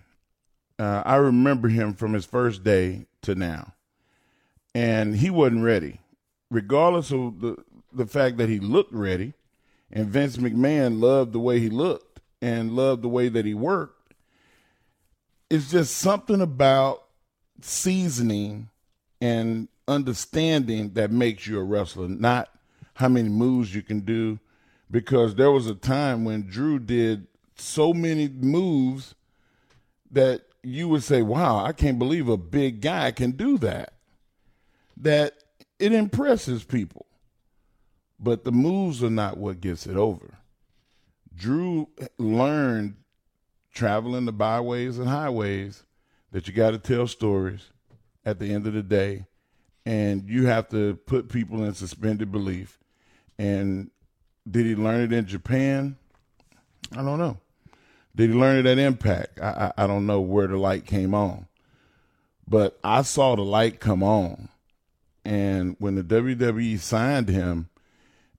Uh, 0.78 1.02
I 1.04 1.16
remember 1.16 1.68
him 1.68 1.94
from 1.94 2.12
his 2.14 2.24
first 2.24 2.64
day 2.64 3.06
to 3.22 3.34
now, 3.34 3.74
and 4.74 5.16
he 5.16 5.30
wasn't 5.30 5.64
ready, 5.64 6.00
regardless 6.50 7.12
of 7.12 7.40
the 7.40 7.56
the 7.92 8.06
fact 8.06 8.38
that 8.38 8.48
he 8.48 8.58
looked 8.58 8.92
ready, 8.92 9.34
and 9.92 10.08
Vince 10.08 10.36
McMahon 10.36 11.00
loved 11.00 11.32
the 11.32 11.38
way 11.38 11.60
he 11.60 11.68
looked 11.68 12.20
and 12.42 12.72
loved 12.72 13.02
the 13.02 13.08
way 13.08 13.28
that 13.28 13.44
he 13.44 13.54
worked. 13.54 14.14
It's 15.48 15.70
just 15.70 15.96
something 15.96 16.40
about 16.40 17.03
seasoning 17.60 18.68
and 19.20 19.68
understanding 19.86 20.92
that 20.94 21.10
makes 21.10 21.46
you 21.46 21.58
a 21.58 21.64
wrestler, 21.64 22.08
not 22.08 22.48
how 22.94 23.08
many 23.08 23.28
moves 23.28 23.74
you 23.74 23.82
can 23.82 24.00
do. 24.00 24.38
Because 24.90 25.34
there 25.34 25.50
was 25.50 25.66
a 25.66 25.74
time 25.74 26.24
when 26.24 26.42
Drew 26.42 26.78
did 26.78 27.26
so 27.56 27.92
many 27.92 28.28
moves 28.28 29.14
that 30.10 30.42
you 30.62 30.88
would 30.88 31.02
say, 31.02 31.22
wow, 31.22 31.64
I 31.64 31.72
can't 31.72 31.98
believe 31.98 32.28
a 32.28 32.36
big 32.36 32.80
guy 32.80 33.10
can 33.10 33.32
do 33.32 33.58
that. 33.58 33.94
That 34.96 35.34
it 35.78 35.92
impresses 35.92 36.64
people. 36.64 37.06
But 38.20 38.44
the 38.44 38.52
moves 38.52 39.02
are 39.02 39.10
not 39.10 39.36
what 39.36 39.60
gets 39.60 39.86
it 39.86 39.96
over. 39.96 40.38
Drew 41.34 41.88
learned 42.18 42.94
traveling 43.72 44.24
the 44.24 44.32
byways 44.32 44.98
and 44.98 45.08
highways 45.08 45.82
that 46.34 46.48
you 46.48 46.52
got 46.52 46.72
to 46.72 46.78
tell 46.78 47.06
stories 47.06 47.70
at 48.26 48.40
the 48.40 48.52
end 48.52 48.66
of 48.66 48.72
the 48.72 48.82
day 48.82 49.24
and 49.86 50.28
you 50.28 50.46
have 50.46 50.68
to 50.68 50.96
put 51.06 51.28
people 51.28 51.62
in 51.62 51.72
suspended 51.74 52.32
belief. 52.32 52.80
And 53.38 53.92
did 54.50 54.66
he 54.66 54.74
learn 54.74 55.00
it 55.00 55.12
in 55.12 55.26
Japan? 55.26 55.96
I 56.90 57.02
don't 57.04 57.20
know. 57.20 57.38
Did 58.16 58.30
he 58.30 58.36
learn 58.36 58.56
it 58.56 58.66
at 58.66 58.78
Impact? 58.78 59.38
I, 59.40 59.72
I, 59.78 59.84
I 59.84 59.86
don't 59.86 60.06
know 60.06 60.20
where 60.20 60.48
the 60.48 60.56
light 60.56 60.86
came 60.86 61.14
on, 61.14 61.46
but 62.48 62.80
I 62.82 63.02
saw 63.02 63.36
the 63.36 63.42
light 63.42 63.78
come 63.78 64.02
on, 64.02 64.48
and 65.24 65.76
when 65.78 65.94
the 65.94 66.02
WWE 66.02 66.80
signed 66.80 67.28
him, 67.28 67.68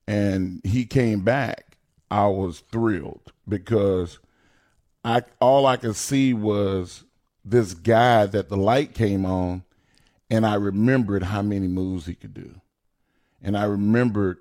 and 0.06 0.60
he 0.66 0.86
came 0.86 1.22
back, 1.22 1.78
I 2.12 2.28
was 2.28 2.60
thrilled 2.60 3.32
because 3.48 4.20
I 5.06 5.24
all 5.40 5.66
I 5.66 5.78
could 5.78 5.96
see 5.96 6.34
was 6.34 7.06
this 7.46 7.74
guy 7.74 8.25
that 8.25 8.50
the 8.50 8.58
light 8.58 8.94
came 8.94 9.25
on, 9.25 9.64
and 10.30 10.46
I 10.46 10.56
remembered 10.56 11.24
how 11.24 11.42
many 11.42 11.68
moves 11.68 12.08
he 12.08 12.16
could 12.16 12.34
do, 12.34 12.56
and 13.42 13.56
I 13.56 13.66
remembered 13.66 14.40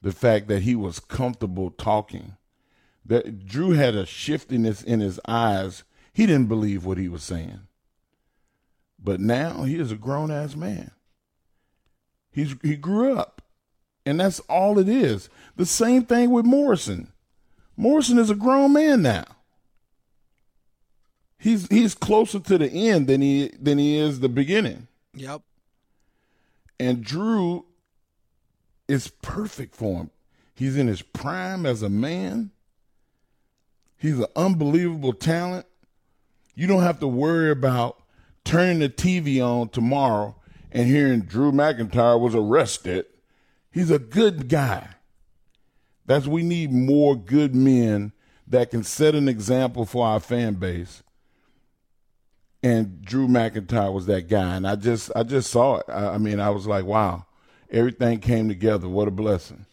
the 0.00 0.12
fact 0.12 0.48
that 0.48 0.62
he 0.62 0.74
was 0.74 0.98
comfortable 0.98 1.70
talking 1.70 2.36
that 3.04 3.46
Drew 3.46 3.72
had 3.72 3.94
a 3.94 4.06
shiftiness 4.06 4.82
in 4.82 5.00
his 5.00 5.18
eyes. 5.26 5.82
He 6.12 6.26
didn't 6.26 6.46
believe 6.46 6.84
what 6.84 6.98
he 6.98 7.08
was 7.08 7.22
saying. 7.22 7.60
But 8.98 9.20
now 9.20 9.62
he 9.62 9.76
is 9.76 9.90
a 9.90 9.96
grown 9.96 10.30
ass 10.30 10.54
man. 10.54 10.90
He's 12.30 12.54
he 12.62 12.76
grew 12.76 13.16
up. 13.16 13.42
And 14.04 14.20
that's 14.20 14.40
all 14.40 14.78
it 14.78 14.88
is. 14.88 15.28
The 15.56 15.66
same 15.66 16.04
thing 16.04 16.30
with 16.30 16.44
Morrison. 16.44 17.12
Morrison 17.76 18.18
is 18.18 18.30
a 18.30 18.34
grown 18.34 18.72
man 18.72 19.02
now. 19.02 19.24
He's 21.38 21.68
he's 21.68 21.94
closer 21.94 22.40
to 22.40 22.58
the 22.58 22.68
end 22.68 23.06
than 23.06 23.20
he 23.20 23.52
than 23.60 23.78
he 23.78 23.96
is 23.96 24.20
the 24.20 24.28
beginning. 24.28 24.88
Yep. 25.14 25.42
And 26.80 27.02
Drew 27.02 27.64
is 28.88 29.08
perfect 29.08 29.74
for 29.74 29.98
him. 29.98 30.10
He's 30.54 30.76
in 30.76 30.88
his 30.88 31.02
prime 31.02 31.64
as 31.66 31.82
a 31.82 31.88
man. 31.88 32.50
He's 33.96 34.18
an 34.18 34.26
unbelievable 34.34 35.12
talent. 35.12 35.66
You 36.54 36.66
don't 36.66 36.82
have 36.82 37.00
to 37.00 37.06
worry 37.06 37.50
about 37.50 38.02
turning 38.44 38.80
the 38.80 38.88
TV 38.88 39.40
on 39.40 39.68
tomorrow 39.68 40.34
and 40.72 40.88
hearing 40.88 41.20
Drew 41.20 41.52
McIntyre 41.52 42.20
was 42.20 42.34
arrested. 42.34 43.06
He's 43.70 43.90
a 43.90 43.98
good 43.98 44.48
guy. 44.48 44.88
That's 46.06 46.26
we 46.26 46.42
need 46.42 46.72
more 46.72 47.14
good 47.14 47.54
men 47.54 48.12
that 48.46 48.70
can 48.70 48.82
set 48.82 49.14
an 49.14 49.28
example 49.28 49.84
for 49.84 50.06
our 50.06 50.20
fan 50.20 50.54
base. 50.54 51.02
And 52.62 53.02
Drew 53.02 53.28
McIntyre 53.28 53.92
was 53.92 54.06
that 54.06 54.28
guy, 54.28 54.56
and 54.56 54.66
I 54.66 54.74
just 54.74 55.12
I 55.14 55.22
just 55.22 55.50
saw 55.50 55.76
it. 55.76 55.86
I, 55.88 56.14
I 56.14 56.18
mean, 56.18 56.40
I 56.40 56.50
was 56.50 56.66
like, 56.66 56.84
wow, 56.84 57.26
everything 57.70 58.18
came 58.18 58.48
together. 58.48 58.88
What 58.88 59.06
a 59.06 59.12
blessing. 59.12 59.66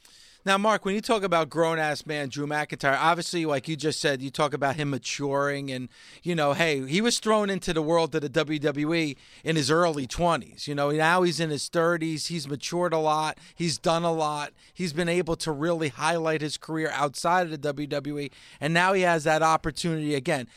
Now, 0.46 0.60
Mark, 0.60 0.86
when 0.86 0.94
you 0.94 1.02
talk 1.02 1.24
about 1.24 1.50
grown 1.50 1.80
ass 1.80 2.06
man 2.06 2.30
Drew 2.30 2.46
McIntyre, 2.46 2.96
obviously, 3.02 3.48
like 3.48 3.68
you 3.68 3.76
just 3.76 4.00
said, 4.00 4.22
you 4.22 4.30
talk 4.30 4.54
about 4.54 4.76
him 4.76 4.92
maturing 4.92 5.72
and, 5.72 5.90
you 6.22 6.36
know, 6.36 6.54
hey, 6.54 6.86
he 6.86 7.02
was 7.02 7.18
thrown 7.18 7.50
into 7.50 7.74
the 7.74 7.82
world 7.82 8.14
of 8.14 8.22
the 8.22 8.30
WWE 8.30 9.18
in 9.44 9.56
his 9.56 9.72
early 9.72 10.06
20s. 10.06 10.68
You 10.68 10.76
know, 10.76 10.92
now 10.92 11.24
he's 11.24 11.40
in 11.40 11.50
his 11.50 11.68
30s. 11.68 12.28
He's 12.28 12.48
matured 12.48 12.94
a 12.94 13.00
lot. 13.00 13.40
He's 13.56 13.80
done 13.80 14.04
a 14.04 14.14
lot. 14.14 14.54
He's 14.72 14.94
been 14.94 15.10
able 15.10 15.36
to 15.38 15.52
really 15.52 15.90
highlight 15.90 16.42
his 16.42 16.58
career 16.58 16.92
outside 16.94 17.52
of 17.52 17.60
the 17.60 17.74
WWE. 17.74 18.30
And 18.62 18.72
now 18.72 18.94
he 18.94 19.02
has 19.02 19.24
that 19.24 19.42
opportunity 19.42 20.14
again. 20.14 20.48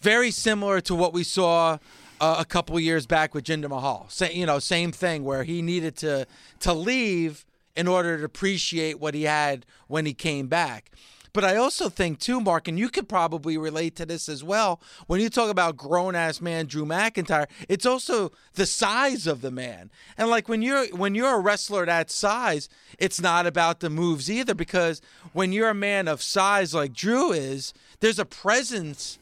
Very 0.00 0.30
similar 0.30 0.80
to 0.82 0.94
what 0.94 1.12
we 1.12 1.24
saw 1.24 1.78
uh, 2.20 2.36
a 2.38 2.44
couple 2.44 2.78
years 2.78 3.06
back 3.06 3.34
with 3.34 3.44
Jinder 3.44 3.68
Mahal. 3.68 4.08
You 4.30 4.46
know, 4.46 4.58
same 4.58 4.92
thing 4.92 5.24
where 5.24 5.44
he 5.44 5.62
needed 5.62 5.96
to 5.96 6.26
to 6.60 6.72
leave 6.72 7.44
in 7.76 7.88
order 7.88 8.18
to 8.18 8.24
appreciate 8.24 8.98
what 9.00 9.14
he 9.14 9.24
had 9.24 9.66
when 9.86 10.06
he 10.06 10.14
came 10.14 10.48
back. 10.48 10.90
But 11.32 11.44
I 11.44 11.56
also 11.56 11.88
think 11.88 12.18
too, 12.18 12.40
Mark, 12.40 12.66
and 12.66 12.78
you 12.78 12.88
could 12.88 13.08
probably 13.08 13.58
relate 13.58 13.94
to 13.96 14.06
this 14.06 14.28
as 14.28 14.42
well. 14.42 14.80
When 15.06 15.20
you 15.20 15.28
talk 15.28 15.50
about 15.50 15.76
grown 15.76 16.14
ass 16.14 16.40
man 16.40 16.66
Drew 16.66 16.84
McIntyre, 16.84 17.46
it's 17.68 17.86
also 17.86 18.32
the 18.54 18.66
size 18.66 19.26
of 19.26 19.40
the 19.40 19.50
man. 19.50 19.90
And 20.16 20.30
like 20.30 20.48
when 20.48 20.62
you're 20.62 20.86
when 20.88 21.14
you're 21.14 21.34
a 21.34 21.40
wrestler 21.40 21.86
that 21.86 22.10
size, 22.10 22.68
it's 22.98 23.20
not 23.20 23.46
about 23.46 23.80
the 23.80 23.90
moves 23.90 24.30
either, 24.30 24.54
because 24.54 25.00
when 25.32 25.52
you're 25.52 25.68
a 25.70 25.74
man 25.74 26.08
of 26.08 26.22
size 26.22 26.72
like 26.74 26.92
Drew 26.92 27.32
is, 27.32 27.74
there's 28.00 28.18
a 28.18 28.24
presence 28.24 29.18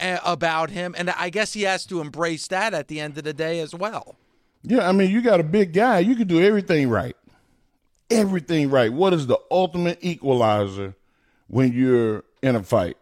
about 0.00 0.70
him, 0.70 0.94
and 0.96 1.10
I 1.10 1.30
guess 1.30 1.52
he 1.52 1.62
has 1.62 1.86
to 1.86 2.00
embrace 2.00 2.46
that 2.48 2.74
at 2.74 2.88
the 2.88 3.00
end 3.00 3.16
of 3.18 3.24
the 3.24 3.32
day 3.32 3.60
as 3.60 3.74
well. 3.74 4.16
Yeah, 4.62 4.88
I 4.88 4.92
mean, 4.92 5.10
you 5.10 5.22
got 5.22 5.40
a 5.40 5.44
big 5.44 5.72
guy, 5.72 6.00
you 6.00 6.16
can 6.16 6.26
do 6.26 6.42
everything 6.42 6.88
right 6.88 7.16
everything 8.10 8.70
right. 8.70 8.92
What 8.92 9.12
is 9.12 9.26
the 9.26 9.38
ultimate 9.50 9.98
equalizer 10.00 10.94
when 11.48 11.72
you're 11.72 12.24
in 12.42 12.56
a 12.56 12.62
fight? 12.62 12.96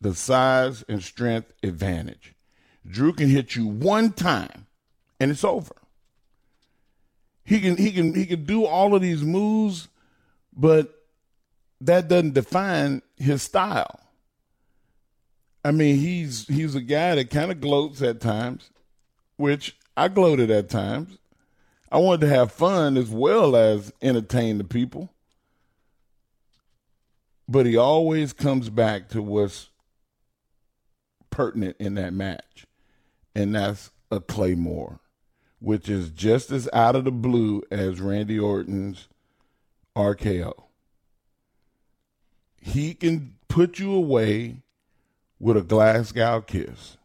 The 0.00 0.14
size 0.14 0.84
and 0.88 1.02
strength 1.02 1.52
advantage. 1.62 2.34
Drew 2.86 3.12
can 3.12 3.28
hit 3.28 3.56
you 3.56 3.66
one 3.66 4.12
time 4.12 4.66
and 5.20 5.30
it's 5.30 5.44
over. 5.44 5.74
He 7.44 7.60
can 7.60 7.76
he 7.76 7.90
can 7.92 8.14
he 8.14 8.26
can 8.26 8.44
do 8.44 8.64
all 8.64 8.94
of 8.94 9.02
these 9.02 9.22
moves, 9.22 9.88
but 10.54 11.06
that 11.80 12.06
doesn't 12.08 12.34
define 12.34 13.02
his 13.16 13.42
style. 13.42 14.00
I 15.64 15.70
mean, 15.72 15.96
he's 15.96 16.46
he's 16.46 16.74
a 16.74 16.80
guy 16.80 17.14
that 17.14 17.30
kind 17.30 17.50
of 17.50 17.60
gloats 17.60 18.00
at 18.02 18.20
times, 18.20 18.70
which 19.36 19.76
I 19.96 20.08
gloated 20.08 20.50
at 20.50 20.68
times. 20.68 21.18
I 21.90 21.98
wanted 21.98 22.26
to 22.26 22.34
have 22.34 22.52
fun 22.52 22.96
as 22.96 23.08
well 23.08 23.56
as 23.56 23.92
entertain 24.02 24.58
the 24.58 24.64
people. 24.64 25.10
But 27.48 27.64
he 27.66 27.76
always 27.76 28.32
comes 28.34 28.68
back 28.68 29.08
to 29.08 29.22
what's 29.22 29.70
pertinent 31.30 31.76
in 31.78 31.94
that 31.94 32.12
match, 32.12 32.66
and 33.34 33.54
that's 33.54 33.90
a 34.10 34.20
Claymore, 34.20 35.00
which 35.58 35.88
is 35.88 36.10
just 36.10 36.50
as 36.50 36.68
out 36.72 36.94
of 36.94 37.04
the 37.04 37.10
blue 37.10 37.62
as 37.70 38.00
Randy 38.00 38.38
Orton's 38.38 39.08
RKO. 39.96 40.52
He 42.60 42.92
can 42.92 43.36
put 43.48 43.78
you 43.78 43.94
away 43.94 44.62
with 45.38 45.56
a 45.56 45.62
Glasgow 45.62 46.40
kiss. 46.40 46.96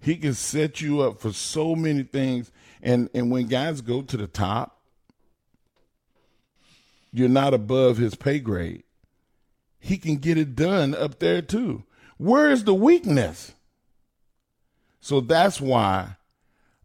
He 0.00 0.16
can 0.16 0.34
set 0.34 0.80
you 0.80 1.00
up 1.00 1.20
for 1.20 1.32
so 1.32 1.74
many 1.74 2.02
things 2.02 2.52
and 2.82 3.08
and 3.14 3.30
when 3.30 3.46
guys 3.46 3.80
go 3.80 4.02
to 4.02 4.16
the 4.16 4.26
top, 4.26 4.80
you're 7.12 7.28
not 7.28 7.54
above 7.54 7.96
his 7.96 8.14
pay 8.14 8.38
grade. 8.38 8.84
He 9.80 9.96
can 9.96 10.16
get 10.16 10.38
it 10.38 10.56
done 10.56 10.94
up 10.94 11.18
there 11.18 11.42
too. 11.42 11.84
Where 12.16 12.50
is 12.50 12.64
the 12.64 12.74
weakness? 12.74 13.52
So 15.00 15.20
that's 15.20 15.60
why 15.60 16.16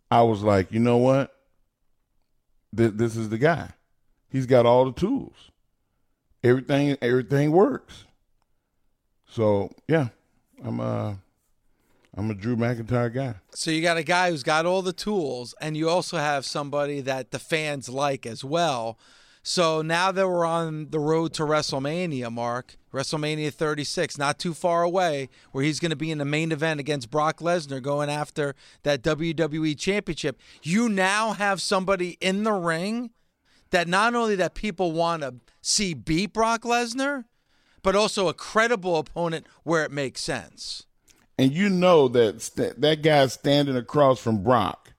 I 0.09 0.21
was 0.21 0.43
like, 0.43 0.71
you 0.71 0.79
know 0.79 0.97
what? 0.97 1.35
This, 2.71 2.91
this 2.93 3.15
is 3.15 3.29
the 3.29 3.37
guy. 3.37 3.69
He's 4.29 4.45
got 4.45 4.65
all 4.65 4.85
the 4.85 4.91
tools. 4.91 5.51
Everything 6.43 6.97
everything 7.01 7.51
works. 7.51 8.05
So 9.33 9.71
yeah, 9.87 10.09
I'm 10.63 10.79
a 10.79 11.17
I'm 12.15 12.29
a 12.29 12.35
Drew 12.35 12.55
McIntyre 12.55 13.11
guy. 13.11 13.35
So 13.55 13.71
you 13.71 13.81
got 13.81 13.97
a 13.97 14.03
guy 14.03 14.29
who's 14.29 14.43
got 14.43 14.67
all 14.67 14.83
the 14.83 14.93
tools, 14.93 15.55
and 15.59 15.75
you 15.75 15.89
also 15.89 16.17
have 16.17 16.45
somebody 16.45 17.01
that 17.01 17.31
the 17.31 17.39
fans 17.39 17.89
like 17.89 18.27
as 18.27 18.43
well. 18.43 18.99
So 19.41 19.81
now 19.81 20.11
that 20.11 20.29
we're 20.29 20.45
on 20.45 20.91
the 20.91 20.99
road 20.99 21.33
to 21.33 21.43
WrestleMania, 21.43 22.31
Mark, 22.31 22.77
WrestleMania 22.93 23.51
36, 23.51 24.19
not 24.19 24.37
too 24.37 24.53
far 24.53 24.83
away, 24.83 25.29
where 25.51 25.63
he's 25.63 25.79
going 25.79 25.89
to 25.89 25.97
be 25.97 26.11
in 26.11 26.19
the 26.19 26.25
main 26.25 26.51
event 26.51 26.79
against 26.79 27.09
Brock 27.09 27.39
Lesnar 27.39 27.81
going 27.81 28.09
after 28.09 28.53
that 28.83 29.01
WWE 29.01 29.77
championship. 29.77 30.39
You 30.61 30.87
now 30.87 31.33
have 31.33 31.59
somebody 31.59 32.17
in 32.21 32.43
the 32.43 32.53
ring 32.53 33.09
that 33.71 33.87
not 33.87 34.13
only 34.13 34.35
that 34.35 34.53
people 34.53 34.91
want 34.91 35.23
to 35.23 35.33
see 35.61 35.95
beat 35.95 36.33
Brock 36.33 36.61
Lesnar, 36.61 37.25
but 37.83 37.95
also 37.95 38.27
a 38.27 38.33
credible 38.33 38.97
opponent 38.97 39.45
where 39.63 39.83
it 39.83 39.91
makes 39.91 40.21
sense. 40.21 40.85
And 41.37 41.51
you 41.51 41.69
know 41.69 42.07
that 42.07 42.41
st- 42.41 42.81
that 42.81 43.01
guy 43.01 43.27
standing 43.27 43.75
across 43.75 44.19
from 44.19 44.43
Brock 44.43 44.93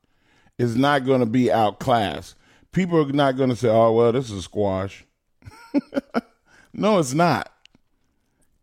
is 0.59 0.77
not 0.77 1.05
going 1.05 1.21
to 1.21 1.27
be 1.27 1.51
outclassed. 1.51 2.37
People 2.73 3.01
are 3.01 3.13
not 3.13 3.37
going 3.37 3.51
to 3.51 3.57
say, 3.57 3.69
"Oh, 3.69 3.93
well, 3.93 4.13
this 4.13 4.31
is 4.31 4.39
a 4.39 4.43
squash." 4.43 5.05
no, 6.73 6.99
it's 6.99 7.15
not. 7.15 7.53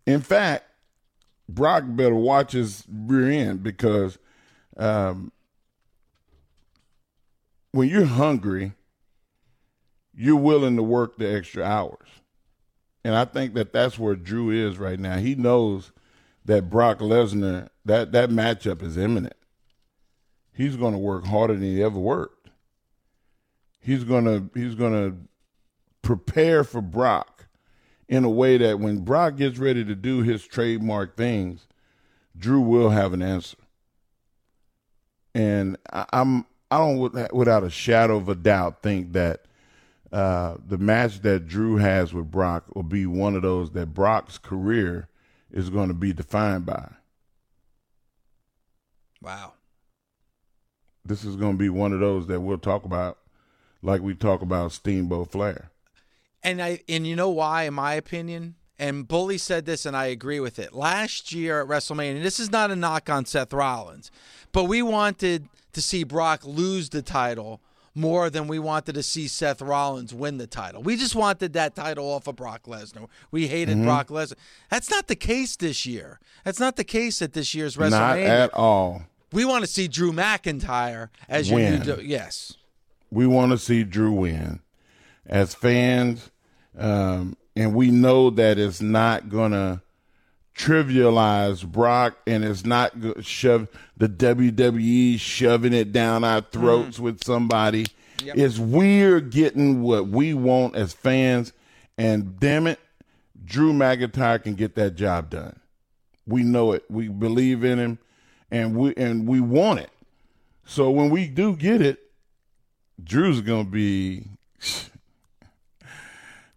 In 0.05 0.21
fact, 0.21 0.65
Brock 1.47 1.83
better 1.87 2.15
watch 2.15 2.51
his 2.51 2.83
rear 2.89 3.29
end 3.29 3.63
because 3.63 4.17
um, 4.77 5.31
when 7.71 7.87
you're 7.89 8.05
hungry, 8.05 8.73
you're 10.13 10.35
willing 10.35 10.75
to 10.75 10.83
work 10.83 11.17
the 11.17 11.33
extra 11.33 11.63
hours. 11.63 12.07
And 13.03 13.15
I 13.15 13.25
think 13.25 13.53
that 13.55 13.73
that's 13.73 13.97
where 13.97 14.15
Drew 14.15 14.49
is 14.51 14.77
right 14.77 14.99
now. 14.99 15.17
He 15.17 15.35
knows 15.35 15.91
that 16.45 16.69
Brock 16.69 16.99
Lesnar 16.99 17.69
that 17.85 18.11
that 18.11 18.29
matchup 18.29 18.83
is 18.83 18.97
imminent. 18.97 19.35
He's 20.53 20.75
going 20.75 20.93
to 20.93 20.99
work 20.99 21.25
harder 21.25 21.53
than 21.53 21.63
he 21.63 21.81
ever 21.81 21.99
worked. 21.99 22.49
He's 23.79 24.03
going 24.03 24.25
to 24.25 24.49
he's 24.59 24.75
going 24.75 24.93
to 24.93 25.17
prepare 26.01 26.63
for 26.63 26.81
Brock 26.81 27.47
in 28.07 28.23
a 28.23 28.29
way 28.29 28.57
that 28.57 28.79
when 28.79 28.99
Brock 28.99 29.37
gets 29.37 29.57
ready 29.57 29.83
to 29.85 29.95
do 29.95 30.21
his 30.21 30.45
trademark 30.45 31.15
things, 31.15 31.67
Drew 32.37 32.61
will 32.61 32.89
have 32.89 33.13
an 33.13 33.21
answer. 33.21 33.57
And 35.33 35.77
I, 35.91 36.05
I'm 36.13 36.45
I 36.69 36.77
don't 36.77 37.33
without 37.33 37.63
a 37.63 37.69
shadow 37.69 38.17
of 38.17 38.29
a 38.29 38.35
doubt 38.35 38.81
think 38.81 39.13
that 39.13 39.45
uh, 40.11 40.57
the 40.67 40.77
match 40.77 41.21
that 41.21 41.47
Drew 41.47 41.77
has 41.77 42.13
with 42.13 42.29
Brock 42.29 42.75
will 42.75 42.83
be 42.83 43.05
one 43.05 43.35
of 43.35 43.43
those 43.43 43.71
that 43.71 43.93
Brock's 43.93 44.37
career 44.37 45.07
is 45.51 45.69
going 45.69 45.87
to 45.87 45.93
be 45.93 46.13
defined 46.13 46.65
by. 46.65 46.89
Wow. 49.21 49.53
This 51.05 51.23
is 51.23 51.35
going 51.35 51.53
to 51.53 51.57
be 51.57 51.69
one 51.69 51.93
of 51.93 51.99
those 51.99 52.27
that 52.27 52.41
we'll 52.41 52.57
talk 52.57 52.83
about 52.83 53.19
like 53.81 54.01
we 54.01 54.13
talk 54.13 54.41
about 54.41 54.71
Steamboat 54.71 55.31
Flair. 55.31 55.71
And 56.43 56.61
I 56.61 56.81
and 56.89 57.05
you 57.05 57.15
know 57.15 57.29
why 57.29 57.63
in 57.63 57.73
my 57.73 57.93
opinion 57.93 58.55
and 58.77 59.07
Bully 59.07 59.37
said 59.37 59.65
this 59.65 59.85
and 59.85 59.95
I 59.95 60.07
agree 60.07 60.39
with 60.39 60.59
it. 60.59 60.73
Last 60.73 61.31
year 61.31 61.61
at 61.61 61.67
WrestleMania, 61.67 62.21
this 62.21 62.39
is 62.39 62.51
not 62.51 62.71
a 62.71 62.75
knock 62.75 63.09
on 63.09 63.25
Seth 63.25 63.53
Rollins, 63.53 64.11
but 64.51 64.65
we 64.65 64.81
wanted 64.81 65.47
to 65.73 65.81
see 65.81 66.03
Brock 66.03 66.43
lose 66.43 66.89
the 66.89 67.01
title 67.01 67.61
more 67.93 68.29
than 68.29 68.47
we 68.47 68.59
wanted 68.59 68.95
to 68.95 69.03
see 69.03 69.27
Seth 69.27 69.61
Rollins 69.61 70.13
win 70.13 70.37
the 70.37 70.47
title. 70.47 70.81
We 70.81 70.95
just 70.95 71.15
wanted 71.15 71.53
that 71.53 71.75
title 71.75 72.05
off 72.05 72.27
of 72.27 72.35
Brock 72.35 72.63
Lesnar. 72.63 73.07
We 73.31 73.47
hated 73.47 73.77
mm-hmm. 73.77 73.85
Brock 73.85 74.07
Lesnar. 74.07 74.35
That's 74.69 74.89
not 74.89 75.07
the 75.07 75.15
case 75.15 75.55
this 75.55 75.85
year. 75.85 76.19
That's 76.45 76.59
not 76.59 76.75
the 76.75 76.83
case 76.83 77.21
at 77.21 77.33
this 77.33 77.53
year's 77.53 77.75
WrestleMania. 77.75 77.91
Not 77.91 78.17
at 78.17 78.53
all. 78.53 79.03
We 79.33 79.45
want 79.45 79.63
to 79.63 79.67
see 79.67 79.87
Drew 79.87 80.11
McIntyre 80.11 81.09
as 81.29 81.49
your 81.49 81.59
win. 81.59 81.81
new. 81.81 81.99
Yes. 82.01 82.57
We 83.09 83.27
want 83.27 83.51
to 83.51 83.57
see 83.57 83.83
Drew 83.83 84.11
win. 84.11 84.59
As 85.25 85.53
fans, 85.53 86.31
um, 86.77 87.37
and 87.55 87.73
we 87.73 87.91
know 87.91 88.29
that 88.31 88.57
it's 88.57 88.81
not 88.81 89.29
going 89.29 89.51
to 89.51 89.81
trivialize 90.61 91.65
Brock 91.65 92.17
and 92.27 92.43
it's 92.43 92.63
not 92.63 92.93
shove 93.21 93.67
the 93.97 94.07
WWE 94.07 95.19
shoving 95.19 95.73
it 95.73 95.91
down 95.91 96.23
our 96.23 96.41
throats 96.41 96.97
mm. 96.97 97.01
with 97.01 97.23
somebody. 97.23 97.87
Yep. 98.23 98.37
It's 98.37 98.59
weird 98.59 99.31
getting 99.31 99.81
what 99.81 100.07
we 100.07 100.35
want 100.35 100.75
as 100.75 100.93
fans, 100.93 101.53
and 101.97 102.39
damn 102.39 102.67
it, 102.67 102.79
Drew 103.43 103.73
McIntyre 103.73 104.41
can 104.41 104.53
get 104.53 104.75
that 104.75 104.95
job 104.95 105.31
done. 105.31 105.59
We 106.27 106.43
know 106.43 106.73
it. 106.73 106.83
We 106.87 107.07
believe 107.07 107.63
in 107.63 107.79
him, 107.79 107.99
and 108.51 108.75
we 108.75 108.93
and 108.95 109.27
we 109.27 109.39
want 109.39 109.79
it. 109.79 109.89
So 110.65 110.91
when 110.91 111.09
we 111.09 111.27
do 111.27 111.55
get 111.55 111.81
it, 111.81 111.99
Drew's 113.03 113.41
gonna 113.41 113.63
be 113.63 114.27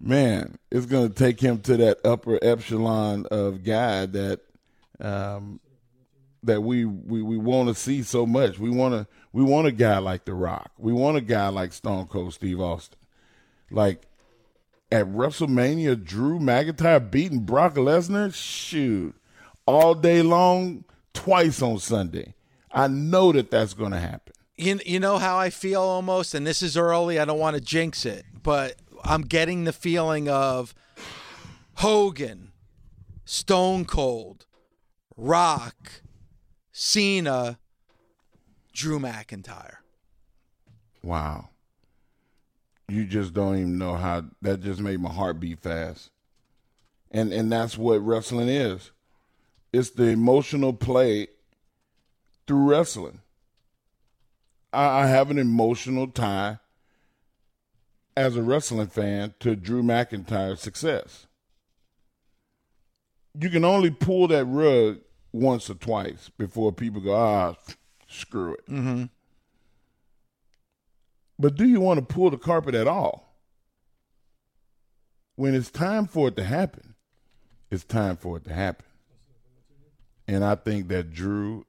man, 0.04 0.58
it's 0.70 0.86
going 0.86 1.08
to 1.08 1.14
take 1.14 1.40
him 1.40 1.60
to 1.62 1.76
that 1.78 1.98
upper 2.04 2.38
echelon 2.42 3.26
of 3.30 3.64
guy 3.64 4.06
that 4.06 4.40
um, 5.00 5.60
that 6.42 6.62
we 6.62 6.84
we, 6.84 7.22
we 7.22 7.36
want 7.36 7.68
to 7.68 7.74
see 7.74 8.02
so 8.02 8.26
much. 8.26 8.58
We 8.58 8.70
want 8.70 8.94
to 8.94 9.06
we 9.32 9.42
want 9.42 9.66
a 9.66 9.72
guy 9.72 9.98
like 9.98 10.26
The 10.26 10.34
Rock. 10.34 10.70
We 10.78 10.92
want 10.92 11.16
a 11.16 11.22
guy 11.22 11.48
like 11.48 11.72
Stone 11.72 12.06
Cold 12.06 12.34
Steve 12.34 12.60
Austin. 12.60 12.98
Like 13.70 14.02
at 14.92 15.06
WrestleMania, 15.06 16.04
Drew 16.04 16.38
McIntyre 16.38 17.10
beating 17.10 17.40
Brock 17.40 17.74
Lesnar. 17.74 18.32
Shoot, 18.34 19.14
all 19.66 19.94
day 19.94 20.22
long, 20.22 20.84
twice 21.14 21.62
on 21.62 21.78
Sunday. 21.78 22.34
I 22.70 22.88
know 22.88 23.32
that 23.32 23.50
that's 23.50 23.72
going 23.72 23.92
to 23.92 24.00
happen. 24.00 24.34
You, 24.56 24.78
you 24.84 25.00
know 25.00 25.18
how 25.18 25.36
I 25.36 25.50
feel 25.50 25.80
almost, 25.80 26.34
and 26.34 26.46
this 26.46 26.62
is 26.62 26.76
early. 26.76 27.18
I 27.18 27.24
don't 27.24 27.38
want 27.40 27.54
to 27.56 27.60
jinx 27.60 28.06
it, 28.06 28.24
but 28.42 28.76
I'm 29.04 29.22
getting 29.22 29.64
the 29.64 29.72
feeling 29.72 30.28
of 30.28 30.74
Hogan, 31.74 32.52
Stone 33.24 33.84
Cold, 33.84 34.46
Rock, 35.16 36.02
Cena, 36.72 37.58
Drew 38.72 38.98
McIntyre. 38.98 39.76
Wow. 41.02 41.50
You 42.88 43.04
just 43.04 43.34
don't 43.34 43.56
even 43.56 43.78
know 43.78 43.94
how 43.94 44.24
that 44.42 44.62
just 44.62 44.80
made 44.80 45.00
my 45.00 45.10
heart 45.10 45.38
beat 45.38 45.60
fast. 45.60 46.10
And 47.10 47.32
and 47.32 47.52
that's 47.52 47.78
what 47.78 48.04
wrestling 48.04 48.48
is. 48.48 48.90
It's 49.72 49.90
the 49.90 50.08
emotional 50.08 50.72
play 50.72 51.28
through 52.46 52.70
wrestling. 52.70 53.20
I, 54.72 55.02
I 55.02 55.06
have 55.06 55.30
an 55.30 55.38
emotional 55.38 56.08
tie 56.08 56.58
as 58.16 58.36
a 58.36 58.42
wrestling 58.42 58.86
fan 58.86 59.34
to 59.40 59.56
Drew 59.56 59.82
McIntyre's 59.82 60.60
success. 60.60 61.26
You 63.38 63.50
can 63.50 63.64
only 63.64 63.90
pull 63.90 64.28
that 64.28 64.44
rug 64.44 65.00
once 65.32 65.68
or 65.68 65.74
twice 65.74 66.30
before 66.38 66.72
people 66.72 67.00
go, 67.00 67.14
ah, 67.14 67.54
screw 68.08 68.54
it. 68.54 68.66
Mm-hmm. 68.68 69.04
But 71.38 71.56
do 71.56 71.66
you 71.66 71.80
want 71.80 71.98
to 71.98 72.14
pull 72.14 72.30
the 72.30 72.38
carpet 72.38 72.76
at 72.76 72.86
all? 72.86 73.34
When 75.34 75.52
it's 75.54 75.70
time 75.70 76.06
for 76.06 76.28
it 76.28 76.36
to 76.36 76.44
happen, 76.44 76.94
it's 77.72 77.82
time 77.82 78.16
for 78.16 78.36
it 78.36 78.44
to 78.44 78.54
happen. 78.54 78.86
And 80.28 80.44
I 80.44 80.54
think 80.54 80.86
that 80.88 81.12
Drew 81.12 81.66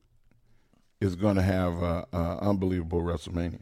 is 1.02 1.16
going 1.16 1.36
to 1.38 1.42
have 1.42 1.82
an 1.82 2.06
unbelievable 2.14 3.02
WrestleMania. 3.02 3.62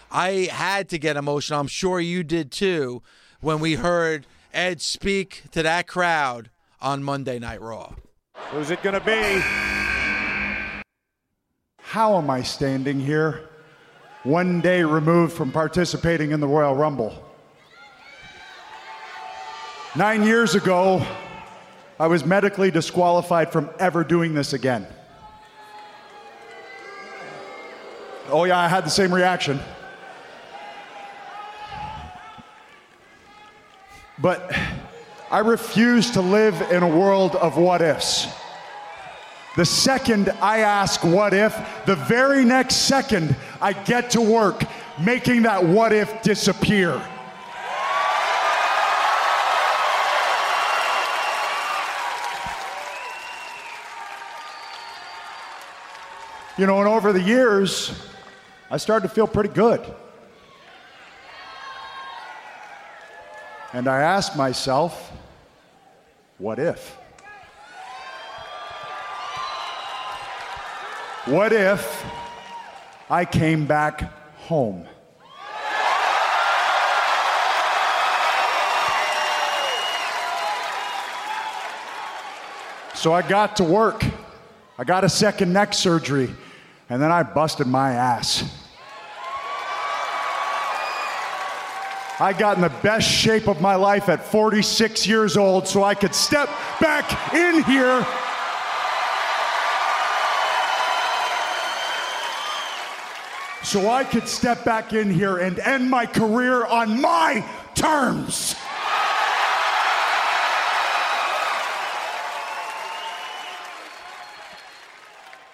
I 0.11 0.49
had 0.51 0.89
to 0.89 0.99
get 0.99 1.15
emotional. 1.15 1.59
I'm 1.59 1.67
sure 1.67 1.99
you 1.99 2.23
did 2.23 2.51
too 2.51 3.01
when 3.39 3.59
we 3.59 3.75
heard 3.75 4.27
Edge 4.53 4.81
speak 4.81 5.43
to 5.51 5.63
that 5.63 5.87
crowd 5.87 6.49
on 6.81 7.01
Monday 7.03 7.39
Night 7.39 7.61
Raw. 7.61 7.93
Who's 8.51 8.71
it 8.71 8.83
going 8.83 8.99
to 8.99 9.05
be? 9.05 9.41
How 11.79 12.17
am 12.17 12.29
I 12.29 12.41
standing 12.41 12.99
here 12.99 13.49
one 14.23 14.59
day 14.59 14.83
removed 14.83 15.33
from 15.33 15.51
participating 15.51 16.31
in 16.31 16.39
the 16.39 16.47
Royal 16.47 16.75
Rumble? 16.75 17.13
Nine 19.95 20.23
years 20.23 20.55
ago, 20.55 21.05
I 21.99 22.07
was 22.07 22.25
medically 22.25 22.71
disqualified 22.71 23.51
from 23.51 23.69
ever 23.79 24.03
doing 24.03 24.33
this 24.33 24.53
again. 24.53 24.87
Oh, 28.29 28.45
yeah, 28.45 28.57
I 28.57 28.67
had 28.67 28.85
the 28.85 28.89
same 28.89 29.13
reaction. 29.13 29.59
But 34.21 34.55
I 35.31 35.39
refuse 35.39 36.11
to 36.11 36.21
live 36.21 36.61
in 36.71 36.83
a 36.83 36.87
world 36.87 37.35
of 37.35 37.57
what 37.57 37.81
ifs. 37.81 38.27
The 39.57 39.65
second 39.65 40.29
I 40.41 40.59
ask 40.59 41.03
what 41.03 41.33
if, 41.33 41.57
the 41.85 41.95
very 41.95 42.45
next 42.45 42.75
second 42.87 43.35
I 43.59 43.73
get 43.73 44.11
to 44.11 44.21
work 44.21 44.63
making 44.99 45.43
that 45.43 45.65
what 45.65 45.91
if 45.91 46.21
disappear. 46.21 47.01
You 56.57 56.67
know, 56.67 56.79
and 56.79 56.87
over 56.87 57.11
the 57.11 57.21
years, 57.21 57.91
I 58.69 58.77
started 58.77 59.07
to 59.07 59.13
feel 59.13 59.25
pretty 59.25 59.49
good. 59.49 59.81
And 63.73 63.87
I 63.87 64.01
asked 64.01 64.35
myself, 64.35 65.11
what 66.37 66.59
if? 66.59 66.97
What 71.25 71.53
if 71.53 72.05
I 73.09 73.25
came 73.25 73.65
back 73.65 74.01
home? 74.39 74.85
So 82.95 83.13
I 83.13 83.21
got 83.21 83.55
to 83.57 83.63
work. 83.63 84.03
I 84.77 84.83
got 84.83 85.03
a 85.03 85.09
second 85.09 85.53
neck 85.53 85.73
surgery, 85.73 86.29
and 86.89 87.01
then 87.01 87.11
I 87.11 87.23
busted 87.23 87.67
my 87.67 87.93
ass. 87.93 88.43
I 92.21 92.33
got 92.33 92.55
in 92.55 92.61
the 92.61 92.69
best 92.83 93.09
shape 93.09 93.47
of 93.47 93.61
my 93.61 93.73
life 93.73 94.07
at 94.07 94.23
46 94.23 95.07
years 95.07 95.37
old 95.37 95.67
so 95.67 95.83
I 95.83 95.95
could 95.95 96.13
step 96.13 96.49
back 96.79 97.33
in 97.33 97.63
here. 97.63 98.05
So 103.63 103.89
I 103.89 104.03
could 104.03 104.27
step 104.27 104.63
back 104.63 104.93
in 104.93 105.09
here 105.09 105.37
and 105.37 105.57
end 105.57 105.89
my 105.89 106.05
career 106.05 106.63
on 106.63 107.01
my 107.01 107.43
terms. 107.73 108.55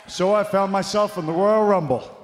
So 0.08 0.34
I 0.34 0.44
found 0.44 0.74
myself 0.74 1.18
in 1.18 1.26
the 1.26 1.32
Royal 1.32 1.64
Rumble. 1.64 2.17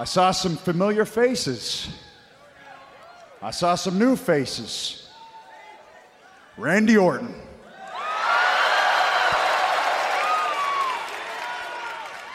I 0.00 0.04
saw 0.04 0.30
some 0.30 0.56
familiar 0.56 1.04
faces. 1.04 1.86
I 3.42 3.50
saw 3.50 3.74
some 3.74 3.98
new 3.98 4.16
faces. 4.16 5.06
Randy 6.56 6.96
Orton. 6.96 7.34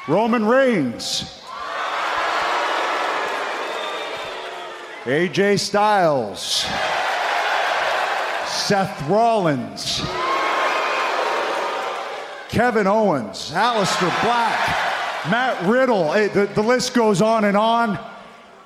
Roman 0.07 0.45
Reigns. 0.45 1.41
AJ 5.05 5.59
Styles. 5.59 6.67
Seth 8.45 9.09
Rollins. 9.09 10.03
Kevin 12.47 12.85
Owens. 12.85 13.49
Aleister 13.49 14.21
Black. 14.21 14.94
Matt 15.29 15.67
Riddle. 15.67 16.11
Hey, 16.11 16.27
the, 16.27 16.45
the 16.45 16.61
list 16.61 16.93
goes 16.93 17.21
on 17.21 17.45
and 17.45 17.57
on. 17.57 17.99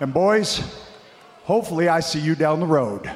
And 0.02 0.13
boys, 0.13 0.62
hopefully 1.43 1.88
I 1.88 2.02
see 2.02 2.19
you 2.19 2.36
down 2.36 2.60
the 2.60 2.65
road. 2.65 3.10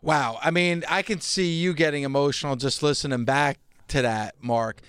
Wow. 0.00 0.38
I 0.42 0.50
mean, 0.50 0.84
I 0.88 1.02
can 1.02 1.20
see 1.20 1.52
you 1.52 1.74
getting 1.74 2.04
emotional 2.04 2.54
just 2.56 2.82
listening 2.82 3.24
back 3.24 3.58
to 3.88 4.02
that, 4.02 4.36
Mark. 4.40 4.80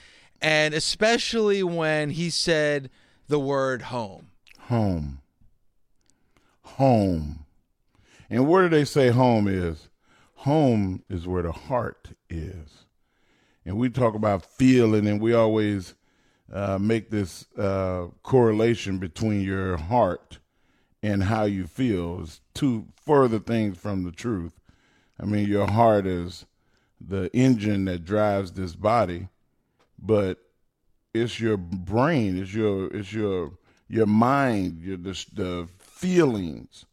And 0.41 0.73
especially 0.73 1.63
when 1.63 2.11
he 2.11 2.29
said 2.29 2.89
the 3.27 3.39
word 3.39 3.83
home. 3.83 4.27
Home. 4.59 5.21
Home. 6.61 7.45
And 8.29 8.47
where 8.47 8.63
do 8.63 8.69
they 8.69 8.85
say 8.85 9.09
home 9.09 9.47
is? 9.47 9.89
Home 10.37 11.03
is 11.09 11.27
where 11.27 11.43
the 11.43 11.51
heart 11.51 12.09
is. 12.29 12.85
And 13.65 13.77
we 13.77 13.89
talk 13.89 14.13
about 14.13 14.45
feeling, 14.45 15.07
and 15.07 15.21
we 15.21 15.33
always 15.33 15.95
uh, 16.53 16.77
make 16.77 17.09
this 17.09 17.45
uh, 17.57 18.05
correlation 18.21 18.99
between 18.99 19.41
your 19.41 19.75
heart 19.75 20.37
and 21.01 21.23
how 21.23 21.43
you 21.45 21.65
feel. 21.65 22.21
It's 22.21 22.41
two 22.53 22.87
further 23.03 23.39
things 23.39 23.77
from 23.77 24.03
the 24.03 24.11
truth. 24.11 24.53
I 25.19 25.25
mean, 25.25 25.47
your 25.47 25.67
heart 25.67 26.05
is 26.05 26.45
the 27.01 27.29
engine 27.33 27.85
that 27.85 28.05
drives 28.05 28.51
this 28.51 28.75
body, 28.75 29.29
but 29.99 30.37
it's 31.13 31.39
your 31.39 31.57
brain, 31.57 32.37
it's 32.41 32.53
your 32.53 32.87
it's 32.93 33.11
your 33.11 33.53
your 33.87 34.05
mind, 34.05 34.81
your 34.81 34.97
the, 34.97 35.25
the 35.33 35.67
feelings 35.79 36.85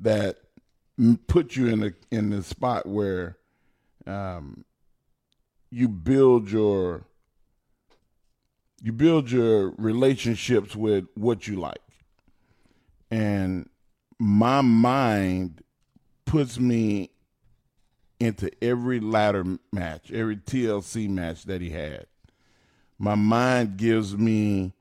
that 0.00 0.38
put 1.26 1.56
you 1.56 1.68
in 1.68 1.82
a 1.82 1.92
in 2.10 2.30
the 2.30 2.42
spot 2.42 2.86
where 2.86 3.36
um, 4.06 4.64
you 5.70 5.88
build 5.88 6.50
your 6.50 7.04
you 8.82 8.92
build 8.92 9.30
your 9.30 9.70
relationships 9.76 10.74
with 10.74 11.06
what 11.14 11.46
you 11.46 11.56
like, 11.56 11.82
and 13.10 13.68
my 14.18 14.60
mind 14.60 15.62
puts 16.24 16.58
me 16.58 17.10
into 18.18 18.50
every 18.62 19.00
ladder 19.00 19.44
match, 19.72 20.12
every 20.12 20.36
TLC 20.36 21.08
match 21.08 21.44
that 21.44 21.60
he 21.60 21.70
had. 21.70 22.06
My 22.98 23.14
mind 23.14 23.78
gives 23.78 24.16
me 24.16 24.74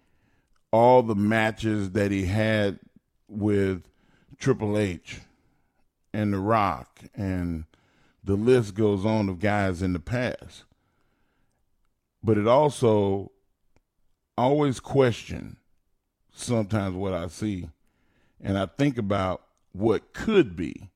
all 0.71 1.01
the 1.01 1.15
matches 1.15 1.91
that 1.91 2.11
he 2.11 2.25
had 2.25 2.79
with 3.27 3.83
Triple 4.37 4.77
H 4.77 5.21
and 6.13 6.33
The 6.33 6.39
Rock, 6.39 6.99
and 7.15 7.63
the 8.23 8.35
list 8.35 8.75
goes 8.75 9.05
on 9.05 9.29
of 9.29 9.39
guys 9.39 9.81
in 9.81 9.93
the 9.93 9.99
past. 9.99 10.65
But 12.21 12.37
it 12.37 12.47
also 12.47 13.31
always 14.39 14.79
question 14.79 15.57
sometimes 16.33 16.95
what 16.95 17.13
I 17.13 17.27
see, 17.27 17.69
and 18.41 18.57
I 18.57 18.65
think 18.65 18.97
about 18.97 19.41
what 19.73 20.13
could 20.13 20.55
be. 20.55 20.89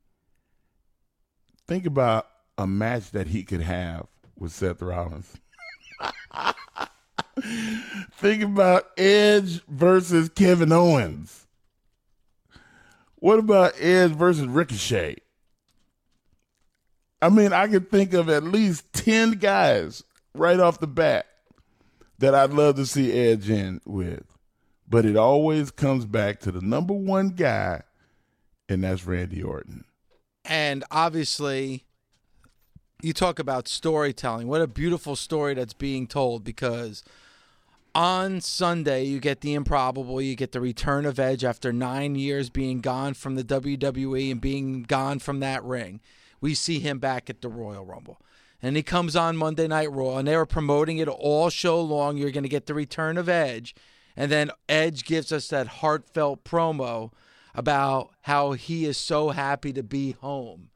Think 1.67 1.85
about 1.85 2.27
a 2.57 2.65
match 2.65 3.11
that 3.11 3.27
he 3.27 3.43
could 3.43 3.61
have 3.61 4.07
with 4.37 4.53
Seth 4.53 4.81
Rollins. 4.81 5.33
Think 8.13 8.43
about 8.43 8.91
Edge 8.97 9.63
versus 9.65 10.29
Kevin 10.29 10.71
Owens. 10.71 11.45
What 13.15 13.39
about 13.39 13.73
Edge 13.79 14.11
versus 14.11 14.47
Ricochet? 14.47 15.17
I 17.21 17.29
mean, 17.29 17.53
I 17.53 17.67
could 17.67 17.89
think 17.89 18.13
of 18.13 18.29
at 18.29 18.43
least 18.43 18.91
10 18.93 19.31
guys 19.33 20.03
right 20.33 20.59
off 20.59 20.79
the 20.79 20.87
bat 20.87 21.25
that 22.23 22.33
I'd 22.33 22.53
love 22.53 22.75
to 22.77 22.85
see 22.85 23.11
Edge 23.11 23.49
in 23.49 23.81
with. 23.85 24.37
But 24.87 25.05
it 25.05 25.17
always 25.17 25.71
comes 25.71 26.05
back 26.05 26.39
to 26.41 26.51
the 26.51 26.61
number 26.61 26.93
one 26.93 27.31
guy, 27.31 27.83
and 28.69 28.85
that's 28.85 29.05
Randy 29.05 29.43
Orton. 29.43 29.83
And 30.45 30.85
obviously, 30.89 31.83
you 33.01 33.11
talk 33.11 33.39
about 33.39 33.67
storytelling. 33.67 34.47
What 34.47 34.61
a 34.61 34.67
beautiful 34.67 35.17
story 35.17 35.53
that's 35.53 35.73
being 35.73 36.07
told 36.07 36.45
because 36.45 37.03
on 37.93 38.39
Sunday, 38.39 39.03
you 39.03 39.19
get 39.19 39.41
the 39.41 39.53
improbable. 39.53 40.21
You 40.21 40.35
get 40.37 40.53
the 40.53 40.61
return 40.61 41.05
of 41.05 41.19
Edge 41.19 41.43
after 41.43 41.73
nine 41.73 42.15
years 42.15 42.49
being 42.49 42.79
gone 42.79 43.15
from 43.15 43.35
the 43.35 43.43
WWE 43.43 44.31
and 44.31 44.39
being 44.39 44.83
gone 44.83 45.19
from 45.19 45.41
that 45.41 45.61
ring. 45.65 45.99
We 46.39 46.53
see 46.53 46.79
him 46.79 46.99
back 46.99 47.29
at 47.29 47.41
the 47.41 47.49
Royal 47.49 47.85
Rumble. 47.85 48.21
And 48.63 48.77
he 48.77 48.81
comes 48.81 49.13
on 49.17 49.35
Monday 49.35 49.67
Night 49.67 49.91
Raw, 49.91 50.17
and 50.17 50.25
they 50.25 50.37
were 50.37 50.45
promoting 50.45 50.97
it 50.97 51.09
all 51.09 51.49
show 51.49 51.81
long. 51.81 52.15
You're 52.15 52.31
going 52.31 52.43
to 52.43 52.49
get 52.49 52.65
the 52.65 52.73
return 52.73 53.17
of 53.17 53.27
Edge. 53.27 53.75
And 54.15 54.31
then 54.31 54.51
Edge 54.69 55.03
gives 55.03 55.33
us 55.33 55.49
that 55.49 55.67
heartfelt 55.67 56.45
promo 56.45 57.11
about 57.53 58.11
how 58.21 58.53
he 58.53 58.85
is 58.85 58.95
so 58.97 59.31
happy 59.31 59.73
to 59.73 59.83
be 59.83 60.11
home 60.11 60.69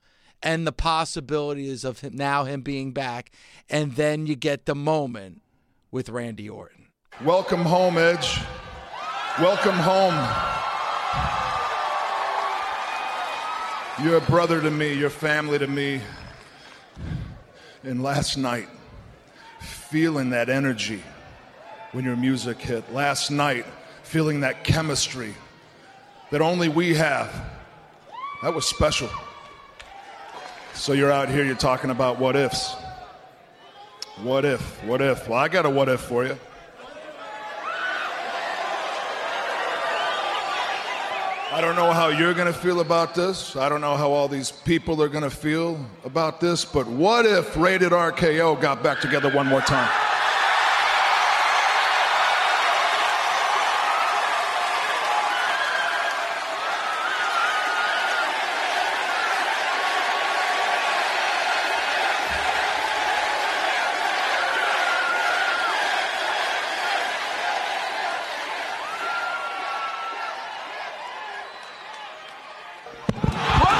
and 0.43 0.67
the 0.67 0.73
possibilities 0.73 1.85
of 1.85 2.01
him 2.01 2.15
now 2.15 2.43
him 2.43 2.61
being 2.61 2.91
back. 2.91 3.31
And 3.69 3.95
then 3.95 4.27
you 4.27 4.35
get 4.35 4.65
the 4.65 4.75
moment 4.75 5.41
with 5.89 6.09
Randy 6.09 6.49
Orton. 6.49 6.87
Welcome 7.23 7.61
home, 7.61 7.97
Edge. 7.97 8.41
Welcome 9.39 9.75
home. 9.75 10.13
You're 14.03 14.17
a 14.17 14.21
brother 14.29 14.61
to 14.61 14.69
me, 14.69 14.93
you're 14.93 15.09
family 15.09 15.57
to 15.57 15.67
me. 15.67 16.01
And 17.83 18.03
last 18.03 18.37
night, 18.37 18.67
feeling 19.59 20.31
that 20.31 20.49
energy, 20.49 21.03
when 21.91 22.03
your 22.05 22.15
music 22.15 22.59
hit. 22.59 22.93
Last 22.93 23.31
night, 23.31 23.65
feeling 24.03 24.41
that 24.41 24.63
chemistry 24.63 25.33
that 26.31 26.41
only 26.41 26.69
we 26.69 26.93
have. 26.95 27.33
That 28.43 28.53
was 28.53 28.67
special. 28.67 29.09
So 30.73 30.93
you're 30.93 31.11
out 31.11 31.29
here, 31.29 31.43
you're 31.43 31.55
talking 31.55 31.89
about 31.89 32.19
what 32.19 32.35
ifs. 32.35 32.75
What 34.21 34.45
if? 34.45 34.83
What 34.83 35.01
if? 35.01 35.27
Well, 35.27 35.39
I 35.39 35.47
got 35.47 35.65
a 35.65 35.69
what 35.69 35.89
if 35.89 36.01
for 36.01 36.25
you. 36.25 36.37
I 41.57 41.61
don't 41.61 41.75
know 41.75 41.91
how 41.91 42.09
you're 42.09 42.35
going 42.35 42.45
to 42.45 42.53
feel 42.53 42.81
about 42.81 43.15
this. 43.15 43.55
I 43.55 43.67
don't 43.67 43.81
know 43.81 43.95
how 43.95 44.11
all 44.11 44.27
these 44.27 44.51
people 44.51 45.01
are 45.01 45.07
going 45.09 45.23
to 45.23 45.29
feel 45.31 45.83
about 46.05 46.39
this, 46.39 46.63
but 46.63 46.85
what 46.85 47.25
if 47.25 47.57
Rated 47.57 47.93
RKO 47.93 48.61
got 48.61 48.83
back 48.83 49.01
together 49.01 49.31
one 49.31 49.47
more 49.47 49.61
time? 49.61 49.89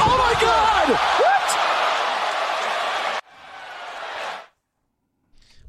Oh 0.09 0.17
my 0.17 0.33
God! 0.41 0.89
What? 1.19 1.49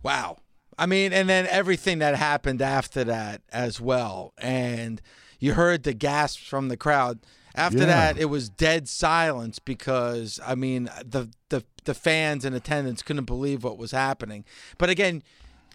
Wow. 0.02 0.38
I 0.77 0.77
mean, 0.88 1.12
and 1.12 1.28
then 1.28 1.46
everything 1.48 1.98
that 2.00 2.16
happened 2.16 2.60
after 2.60 3.04
that 3.04 3.42
as 3.52 3.80
well. 3.80 4.32
And 4.38 5.00
you 5.38 5.54
heard 5.54 5.84
the 5.84 5.94
gasps 5.94 6.42
from 6.42 6.68
the 6.68 6.76
crowd. 6.76 7.20
After 7.54 7.78
Yeah. 7.80 7.86
that, 7.86 8.18
it 8.18 8.26
was 8.26 8.48
dead 8.48 8.88
silence 8.88 9.58
because 9.58 10.40
I 10.44 10.54
mean, 10.54 10.90
the 11.04 11.28
the 11.48 11.64
the 11.84 11.94
fans 11.94 12.44
in 12.44 12.54
attendance 12.54 13.02
couldn't 13.02 13.24
believe 13.24 13.64
what 13.64 13.78
was 13.78 13.92
happening. 13.92 14.44
But 14.78 14.90
again, 14.90 15.22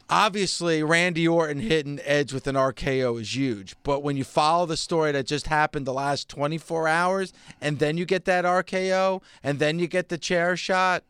obviously 0.10 0.84
Randy 0.84 1.28
Orton 1.28 1.60
hitting 1.60 2.00
Edge 2.04 2.34
with 2.34 2.48
an 2.48 2.56
RKO 2.56 3.20
is 3.20 3.36
huge. 3.36 3.76
But 3.84 4.02
when 4.04 4.16
you 4.18 4.24
follow 4.24 4.66
the 4.66 4.78
story 4.78 5.12
that 5.12 5.26
just 5.26 5.48
happened 5.48 5.86
the 5.88 5.94
last 5.94 6.30
24 6.30 6.88
hours 6.88 7.34
and 7.62 7.80
then 7.80 7.98
you 7.98 8.06
get 8.06 8.26
that 8.26 8.46
RKO 8.46 9.22
and 9.44 9.60
then 9.60 9.80
you 9.80 9.88
get 9.88 10.10
the 10.10 10.18
chair 10.18 10.56
shot, 10.56 11.04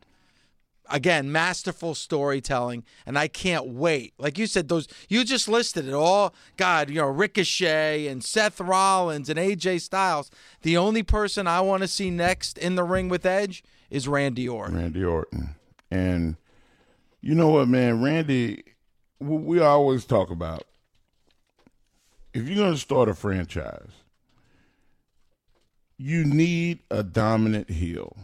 again 0.90 1.32
masterful 1.32 1.94
storytelling 1.94 2.84
and 3.06 3.18
i 3.18 3.26
can't 3.26 3.66
wait 3.66 4.12
like 4.18 4.36
you 4.36 4.46
said 4.46 4.68
those 4.68 4.86
you 5.08 5.24
just 5.24 5.48
listed 5.48 5.88
it 5.88 5.94
all 5.94 6.34
god 6.56 6.90
you 6.90 6.96
know 6.96 7.06
ricochet 7.06 8.06
and 8.06 8.22
seth 8.22 8.60
rollins 8.60 9.28
and 9.30 9.38
aj 9.38 9.80
styles 9.80 10.30
the 10.62 10.76
only 10.76 11.02
person 11.02 11.46
i 11.46 11.60
want 11.60 11.82
to 11.82 11.88
see 11.88 12.10
next 12.10 12.58
in 12.58 12.74
the 12.74 12.84
ring 12.84 13.08
with 13.08 13.24
edge 13.24 13.64
is 13.90 14.06
randy 14.06 14.48
orton 14.48 14.76
Randy 14.76 15.04
Orton. 15.04 15.54
And 15.90 16.36
you 17.20 17.34
know 17.34 17.48
what, 17.50 17.68
man? 17.68 18.02
Randy, 18.02 18.64
we 19.20 19.60
always 19.60 20.04
talk 20.04 20.30
about 20.30 20.64
if 22.32 22.46
you're 22.46 22.56
going 22.56 22.74
to 22.74 22.78
start 22.78 23.08
a 23.08 23.14
franchise, 23.14 23.90
you 25.96 26.24
need 26.24 26.80
a 26.90 27.02
dominant 27.02 27.70
heel. 27.70 28.16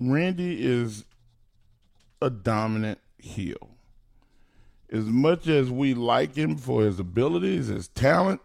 Randy 0.00 0.64
is 0.64 1.04
a 2.22 2.30
dominant 2.30 3.00
heel. 3.18 3.70
As 4.90 5.04
much 5.04 5.46
as 5.46 5.70
we 5.70 5.94
like 5.94 6.34
him 6.34 6.56
for 6.56 6.82
his 6.82 6.98
abilities, 6.98 7.66
his 7.66 7.88
talent, 7.88 8.40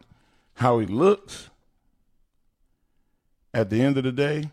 how 0.56 0.80
he 0.80 0.86
looks, 0.86 1.50
at 3.54 3.70
the 3.70 3.82
end 3.82 3.98
of 3.98 4.04
the 4.04 4.12
day, 4.12 4.50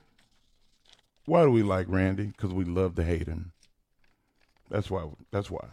why 1.25 1.43
do 1.43 1.51
we 1.51 1.63
like 1.63 1.87
Randy? 1.89 2.27
Because 2.27 2.53
we 2.53 2.65
love 2.65 2.95
to 2.97 3.05
hate 3.05 3.27
him. 3.27 3.53
That's 4.69 4.91
why. 4.91 5.09
That's 5.31 5.51
why. 5.51 5.67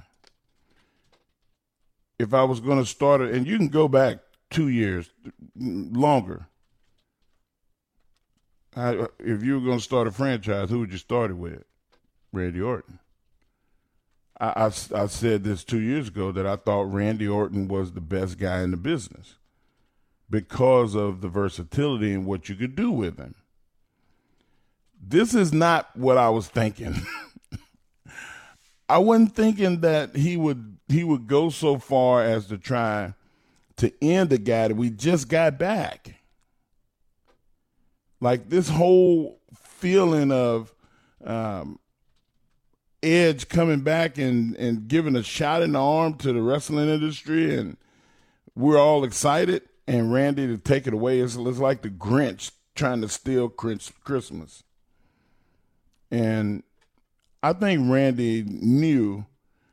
If 2.17 2.33
I 2.33 2.43
was 2.43 2.59
going 2.59 2.79
to 2.79 2.85
start 2.85 3.21
it, 3.21 3.33
and 3.33 3.45
you 3.45 3.57
can 3.57 3.67
go 3.67 3.87
back 3.87 4.19
two 4.49 4.69
years 4.69 5.11
longer. 5.55 6.47
I, 8.77 9.07
if 9.19 9.43
you 9.43 9.55
were 9.55 9.65
going 9.65 9.79
to 9.79 9.83
start 9.83 10.07
a 10.07 10.11
franchise, 10.11 10.69
who 10.69 10.79
would 10.79 10.91
you 10.91 10.97
start 10.97 11.31
it 11.31 11.35
with? 11.35 11.63
Randy 12.31 12.61
Orton. 12.61 12.99
I, 14.39 14.47
I, 14.47 14.65
I 14.67 15.07
said 15.07 15.43
this 15.43 15.63
two 15.63 15.79
years 15.79 16.09
ago 16.09 16.31
that 16.31 16.45
I 16.45 16.57
thought 16.57 16.93
Randy 16.93 17.27
Orton 17.27 17.67
was 17.67 17.93
the 17.93 18.01
best 18.01 18.37
guy 18.37 18.61
in 18.61 18.71
the 18.71 18.77
business 18.77 19.35
because 20.29 20.95
of 20.95 21.21
the 21.21 21.29
versatility 21.29 22.13
and 22.13 22.25
what 22.25 22.49
you 22.49 22.55
could 22.55 22.75
do 22.75 22.91
with 22.91 23.17
him. 23.17 23.33
This 25.01 25.33
is 25.33 25.51
not 25.51 25.95
what 25.95 26.17
I 26.17 26.29
was 26.29 26.47
thinking. 26.47 26.95
I 28.89 28.99
wasn't 28.99 29.35
thinking 29.35 29.81
that 29.81 30.15
he 30.15 30.37
would 30.37 30.77
he 30.87 31.03
would 31.03 31.27
go 31.27 31.49
so 31.49 31.77
far 31.77 32.23
as 32.23 32.47
to 32.47 32.57
try 32.57 33.13
to 33.77 33.91
end 34.01 34.29
the 34.29 34.37
guy 34.37 34.69
that 34.69 34.75
we 34.75 34.89
just 34.89 35.27
got 35.27 35.57
back. 35.57 36.16
Like 38.19 38.49
this 38.49 38.69
whole 38.69 39.39
feeling 39.55 40.31
of 40.31 40.73
um, 41.23 41.79
Edge 43.03 43.47
coming 43.47 43.81
back 43.81 44.17
and, 44.17 44.55
and 44.55 44.87
giving 44.87 45.15
a 45.15 45.23
shot 45.23 45.61
in 45.61 45.73
the 45.73 45.81
arm 45.81 46.15
to 46.15 46.33
the 46.33 46.41
wrestling 46.41 46.89
industry, 46.89 47.55
and 47.55 47.77
we're 48.55 48.79
all 48.79 49.03
excited, 49.03 49.61
and 49.87 50.11
Randy 50.11 50.47
to 50.47 50.57
take 50.57 50.87
it 50.87 50.93
away. 50.93 51.19
It's, 51.19 51.35
it's 51.35 51.59
like 51.59 51.83
the 51.83 51.89
Grinch 51.89 52.51
trying 52.75 53.01
to 53.01 53.09
steal 53.09 53.49
Christmas. 53.49 54.63
And 56.09 56.63
I 57.43 57.53
think 57.53 57.91
Randy 57.91 58.43
knew 58.43 59.25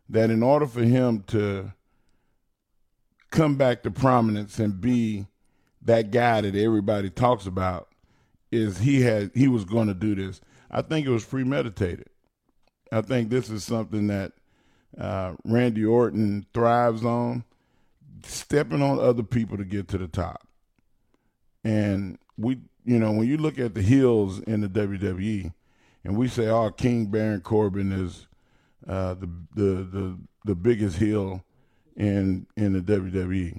that 0.08 0.30
in 0.30 0.42
order 0.42 0.66
for 0.66 0.82
him 0.82 1.22
to 1.28 1.72
come 3.30 3.56
back 3.56 3.82
to 3.82 3.90
prominence 3.90 4.58
and 4.58 4.80
be 4.80 5.26
that 5.82 6.10
guy 6.10 6.40
that 6.40 6.54
everybody 6.54 7.10
talks 7.10 7.46
about, 7.46 7.88
is 8.54 8.78
he 8.78 9.02
had 9.02 9.30
he 9.34 9.48
was 9.48 9.64
going 9.64 9.88
to 9.88 9.94
do 9.94 10.14
this. 10.14 10.40
I 10.70 10.82
think 10.82 11.06
it 11.06 11.10
was 11.10 11.24
premeditated. 11.24 12.08
I 12.92 13.00
think 13.00 13.28
this 13.28 13.50
is 13.50 13.64
something 13.64 14.06
that 14.06 14.32
uh, 14.98 15.34
Randy 15.44 15.84
Orton 15.84 16.46
thrives 16.54 17.04
on, 17.04 17.44
stepping 18.22 18.82
on 18.82 18.98
other 18.98 19.22
people 19.22 19.56
to 19.56 19.64
get 19.64 19.88
to 19.88 19.98
the 19.98 20.06
top. 20.06 20.46
And 21.64 22.18
we, 22.36 22.60
you 22.84 22.98
know, 22.98 23.12
when 23.12 23.26
you 23.26 23.36
look 23.36 23.58
at 23.58 23.74
the 23.74 23.82
heels 23.82 24.40
in 24.40 24.60
the 24.60 24.68
WWE, 24.68 25.52
and 26.04 26.16
we 26.16 26.28
say, 26.28 26.48
"Oh, 26.48 26.70
King 26.70 27.06
Baron 27.06 27.40
Corbin 27.40 27.90
is 27.90 28.26
uh, 28.86 29.14
the 29.14 29.28
the 29.54 29.82
the 29.82 30.18
the 30.44 30.54
biggest 30.54 30.98
heel 30.98 31.44
in 31.96 32.46
in 32.56 32.74
the 32.74 32.80
WWE," 32.80 33.58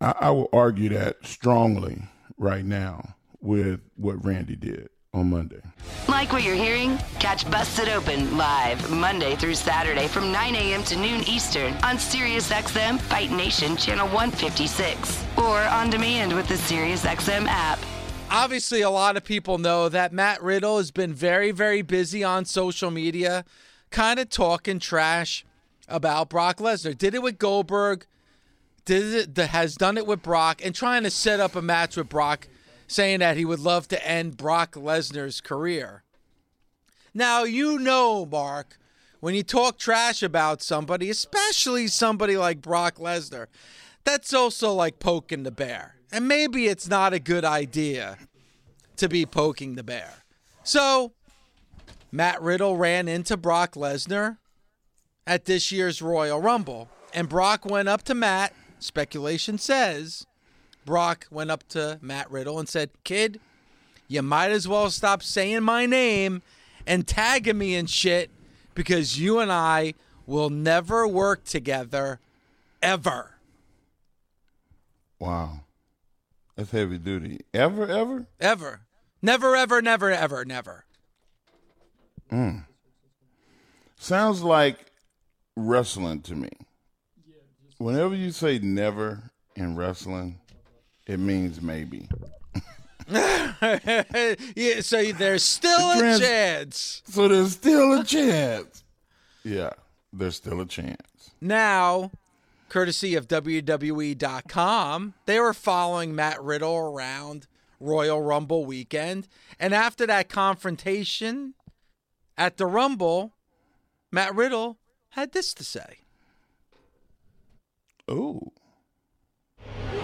I, 0.00 0.14
I 0.20 0.30
will 0.30 0.50
argue 0.52 0.90
that 0.90 1.24
strongly 1.24 2.02
right 2.42 2.64
now 2.64 3.14
with 3.40 3.80
what 3.96 4.22
Randy 4.24 4.56
did 4.56 4.88
on 5.14 5.30
Monday. 5.30 5.60
Like 6.08 6.32
what 6.32 6.42
you're 6.42 6.54
hearing? 6.54 6.98
Catch 7.20 7.48
Busted 7.50 7.88
Open 7.88 8.36
live 8.36 8.90
Monday 8.90 9.36
through 9.36 9.54
Saturday 9.54 10.08
from 10.08 10.32
9 10.32 10.54
a.m. 10.54 10.82
to 10.84 10.96
noon 10.96 11.22
Eastern 11.28 11.72
on 11.84 11.96
SiriusXM 11.96 13.00
Fight 13.00 13.30
Nation 13.30 13.76
Channel 13.76 14.06
156 14.06 15.24
or 15.36 15.60
on 15.60 15.90
demand 15.90 16.32
with 16.32 16.48
the 16.48 16.54
SiriusXM 16.54 17.46
app. 17.46 17.78
obviously 18.30 18.80
a 18.80 18.90
lot 18.90 19.16
of 19.16 19.24
people 19.24 19.58
know 19.58 19.88
that 19.88 20.12
Matt 20.12 20.42
Riddle 20.42 20.78
has 20.78 20.90
been 20.90 21.12
very, 21.12 21.50
very 21.50 21.82
busy 21.82 22.24
on 22.24 22.44
social 22.46 22.90
media, 22.90 23.44
kind 23.90 24.18
of 24.18 24.30
talking 24.30 24.78
trash 24.78 25.44
about 25.88 26.30
Brock 26.30 26.56
Lesnar. 26.56 26.96
Did 26.96 27.14
it 27.14 27.22
with 27.22 27.38
Goldberg, 27.38 28.06
did 28.84 29.38
it 29.38 29.46
has 29.48 29.74
done 29.74 29.96
it 29.96 30.06
with 30.06 30.22
Brock, 30.22 30.60
and 30.64 30.74
trying 30.74 31.02
to 31.04 31.10
set 31.10 31.40
up 31.40 31.54
a 31.56 31.62
match 31.62 31.96
with 31.96 32.08
Brock, 32.08 32.48
saying 32.86 33.20
that 33.20 33.36
he 33.36 33.44
would 33.44 33.60
love 33.60 33.88
to 33.88 34.06
end 34.06 34.36
Brock 34.36 34.72
Lesnar's 34.72 35.40
career. 35.40 36.02
Now 37.14 37.44
you 37.44 37.78
know, 37.78 38.26
Mark, 38.26 38.78
when 39.20 39.34
you 39.34 39.42
talk 39.42 39.78
trash 39.78 40.22
about 40.22 40.62
somebody, 40.62 41.10
especially 41.10 41.86
somebody 41.86 42.36
like 42.36 42.60
Brock 42.60 42.96
Lesnar, 42.96 43.46
that's 44.04 44.34
also 44.34 44.72
like 44.72 44.98
poking 44.98 45.44
the 45.44 45.50
bear. 45.50 45.96
And 46.10 46.26
maybe 46.26 46.66
it's 46.66 46.88
not 46.88 47.12
a 47.12 47.18
good 47.18 47.44
idea 47.44 48.18
to 48.96 49.08
be 49.08 49.24
poking 49.24 49.76
the 49.76 49.82
bear. 49.82 50.24
So, 50.64 51.12
Matt 52.10 52.42
Riddle 52.42 52.76
ran 52.76 53.08
into 53.08 53.36
Brock 53.36 53.74
Lesnar 53.74 54.38
at 55.26 55.44
this 55.44 55.72
year's 55.72 56.02
Royal 56.02 56.40
Rumble. 56.40 56.88
And 57.14 57.28
Brock 57.28 57.64
went 57.64 57.88
up 57.88 58.02
to 58.04 58.14
Matt, 58.14 58.52
speculation 58.82 59.58
says, 59.58 60.26
Brock 60.84 61.26
went 61.30 61.50
up 61.50 61.66
to 61.68 61.98
Matt 62.02 62.30
Riddle 62.30 62.58
and 62.58 62.68
said, 62.68 62.90
Kid, 63.04 63.40
you 64.08 64.22
might 64.22 64.50
as 64.50 64.66
well 64.66 64.90
stop 64.90 65.22
saying 65.22 65.62
my 65.62 65.86
name 65.86 66.42
and 66.86 67.06
tagging 67.06 67.58
me 67.58 67.74
and 67.74 67.88
shit 67.88 68.30
because 68.74 69.18
you 69.18 69.38
and 69.38 69.52
I 69.52 69.94
will 70.26 70.50
never 70.50 71.06
work 71.06 71.44
together 71.44 72.20
ever. 72.82 73.36
Wow. 75.18 75.60
That's 76.56 76.70
heavy 76.70 76.98
duty. 76.98 77.40
Ever, 77.54 77.86
ever? 77.86 78.26
Ever. 78.40 78.80
Never, 79.22 79.54
ever, 79.56 79.80
never, 79.80 80.10
ever, 80.10 80.44
never. 80.44 80.84
Hmm. 82.28 82.58
Sounds 83.96 84.42
like 84.42 84.90
wrestling 85.56 86.22
to 86.22 86.34
me. 86.34 86.50
Whenever 87.82 88.14
you 88.14 88.30
say 88.30 88.60
never 88.60 89.24
in 89.56 89.74
wrestling, 89.74 90.38
it 91.04 91.18
means 91.18 91.60
maybe. 91.60 92.08
yeah, 93.10 94.80
so 94.80 95.02
there's 95.10 95.42
still 95.42 95.90
a 95.90 95.98
Trans- 95.98 96.20
chance. 96.20 97.02
So 97.06 97.26
there's 97.26 97.54
still 97.54 97.98
a 97.98 98.04
chance. 98.04 98.84
Yeah, 99.42 99.70
there's 100.12 100.36
still 100.36 100.60
a 100.60 100.64
chance. 100.66 101.32
Now, 101.40 102.12
courtesy 102.68 103.16
of 103.16 103.26
WWE.com, 103.26 105.14
they 105.26 105.40
were 105.40 105.52
following 105.52 106.14
Matt 106.14 106.40
Riddle 106.40 106.76
around 106.76 107.48
Royal 107.80 108.22
Rumble 108.22 108.64
weekend. 108.64 109.26
And 109.58 109.74
after 109.74 110.06
that 110.06 110.28
confrontation 110.28 111.54
at 112.38 112.58
the 112.58 112.66
Rumble, 112.66 113.32
Matt 114.12 114.36
Riddle 114.36 114.78
had 115.08 115.32
this 115.32 115.52
to 115.54 115.64
say. 115.64 116.01
Ooh. 118.12 118.52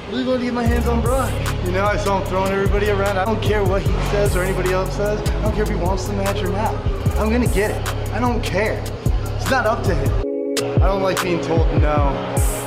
really 0.09 0.25
going 0.25 0.39
to 0.39 0.45
get 0.47 0.55
my 0.55 0.63
hands 0.63 0.87
on 0.87 1.03
Brock. 1.03 1.31
You 1.67 1.73
know, 1.73 1.85
I 1.85 1.99
saw 1.99 2.21
him 2.21 2.27
throwing 2.29 2.53
everybody 2.53 2.89
around. 2.89 3.19
I 3.19 3.27
don't 3.27 3.43
care 3.43 3.63
what 3.63 3.83
he 3.83 3.93
says 4.11 4.35
or 4.35 4.43
anybody 4.43 4.73
else 4.73 4.97
says. 4.97 5.21
I 5.21 5.43
don't 5.43 5.53
care 5.53 5.65
if 5.65 5.69
he 5.69 5.75
wants 5.75 6.07
the 6.07 6.15
match 6.15 6.43
or 6.43 6.49
not. 6.49 6.75
I'm 7.19 7.29
going 7.29 7.47
to 7.47 7.55
get 7.55 7.71
it. 7.71 8.13
I 8.13 8.19
don't 8.19 8.43
care. 8.43 8.83
It's 9.37 9.51
not 9.51 9.67
up 9.67 9.83
to 9.85 9.95
him. 9.95 10.29
I 10.81 10.87
don't 10.87 11.03
like 11.03 11.23
being 11.23 11.41
told 11.43 11.67
no, 11.83 12.15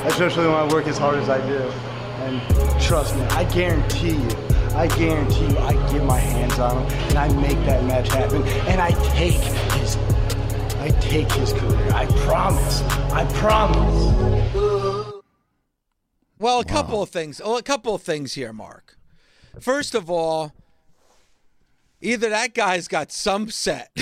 especially 0.06 0.46
when 0.46 0.56
I 0.56 0.72
work 0.72 0.86
as 0.86 0.98
hard 0.98 1.18
as 1.18 1.28
I 1.28 1.40
do. 1.48 1.58
And 1.58 2.82
trust 2.82 3.16
me, 3.16 3.24
I 3.24 3.44
guarantee 3.46 4.12
you, 4.12 4.30
I 4.76 4.88
guarantee 4.88 5.48
you, 5.48 5.58
I 5.58 5.74
get 5.92 6.04
my 6.04 6.20
hands 6.20 6.60
on 6.60 6.84
him 6.84 7.00
and 7.10 7.18
I 7.18 7.34
make 7.42 7.58
that 7.66 7.84
match 7.86 8.10
happen. 8.10 8.44
And 8.68 8.80
I 8.80 8.92
take 9.16 9.34
his, 9.34 9.98
I 10.78 10.90
take 11.02 11.32
his 11.32 11.54
career. 11.54 11.92
I 11.94 12.06
promise. 12.26 12.82
I 13.12 13.26
promise. 13.34 15.01
Well, 16.42 16.60
a 16.60 16.66
couple 16.66 17.04
of 17.04 17.10
things. 17.10 17.40
Well, 17.40 17.58
a 17.58 17.62
couple 17.64 17.94
of 17.94 18.02
things 18.02 18.34
here, 18.34 18.52
Mark. 18.52 18.98
First 19.60 19.94
of 19.94 20.10
all, 20.10 20.54
either 22.02 22.30
that 22.30 22.56
guy's 22.56 22.88
got 22.88 23.12
some 23.12 23.52
set, 23.52 23.96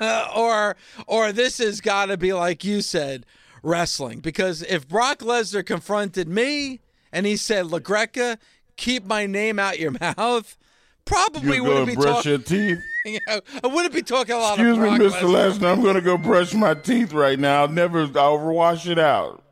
or 0.36 0.76
or 1.08 1.32
this 1.32 1.58
has 1.58 1.80
got 1.80 2.06
to 2.06 2.16
be 2.16 2.32
like 2.32 2.62
you 2.64 2.80
said, 2.80 3.26
wrestling. 3.62 4.20
Because 4.20 4.62
if 4.62 4.86
Brock 4.88 5.18
Lesnar 5.18 5.66
confronted 5.66 6.28
me 6.28 6.78
and 7.12 7.26
he 7.26 7.36
said, 7.36 7.66
"LaGreca, 7.66 8.38
keep 8.76 9.04
my 9.04 9.26
name 9.26 9.58
out 9.58 9.80
your 9.80 9.90
mouth," 10.00 10.56
probably 11.04 11.56
You 11.56 11.64
wouldn't 11.64 11.88
be 11.88 11.96
brush 11.96 12.24
talking. 12.24 12.30
your 12.30 12.38
teeth. 12.40 12.78
You 13.04 13.18
know, 13.26 13.40
I 13.64 13.66
wouldn't 13.66 13.92
be 13.92 14.02
talking 14.02 14.36
a 14.36 14.38
lot 14.38 14.60
Excuse 14.60 14.76
of 14.78 14.82
me, 14.84 14.90
Mr. 14.90 15.22
Lesnar. 15.22 15.58
Lesnar. 15.58 15.72
I'm 15.72 15.82
going 15.82 15.96
to 15.96 16.00
go 16.00 16.16
brush 16.16 16.54
my 16.54 16.72
teeth 16.74 17.12
right 17.12 17.36
now. 17.36 17.62
I'll 17.62 17.68
never, 17.68 18.08
I'll 18.16 18.38
wash 18.38 18.86
it 18.86 18.96
out. 18.96 19.42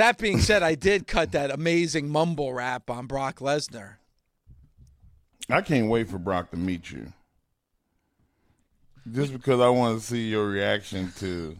That 0.00 0.16
being 0.16 0.40
said, 0.40 0.62
I 0.62 0.76
did 0.76 1.06
cut 1.06 1.32
that 1.32 1.50
amazing 1.50 2.08
mumble 2.08 2.54
rap 2.54 2.88
on 2.88 3.06
Brock 3.06 3.40
Lesnar. 3.40 3.96
I 5.50 5.60
can't 5.60 5.90
wait 5.90 6.08
for 6.08 6.16
Brock 6.16 6.50
to 6.52 6.56
meet 6.56 6.90
you. 6.90 7.12
Just 9.12 9.30
because 9.30 9.60
I 9.60 9.68
want 9.68 10.00
to 10.00 10.06
see 10.06 10.30
your 10.30 10.46
reaction 10.46 11.12
to. 11.18 11.54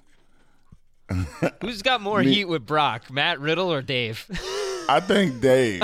Who's 1.60 1.82
got 1.82 2.00
more 2.00 2.20
Me- 2.24 2.32
heat 2.32 2.46
with 2.46 2.64
Brock, 2.64 3.10
Matt 3.10 3.40
Riddle 3.40 3.70
or 3.70 3.82
Dave? 3.82 4.24
I 4.88 5.00
think 5.00 5.42
Dave. 5.42 5.82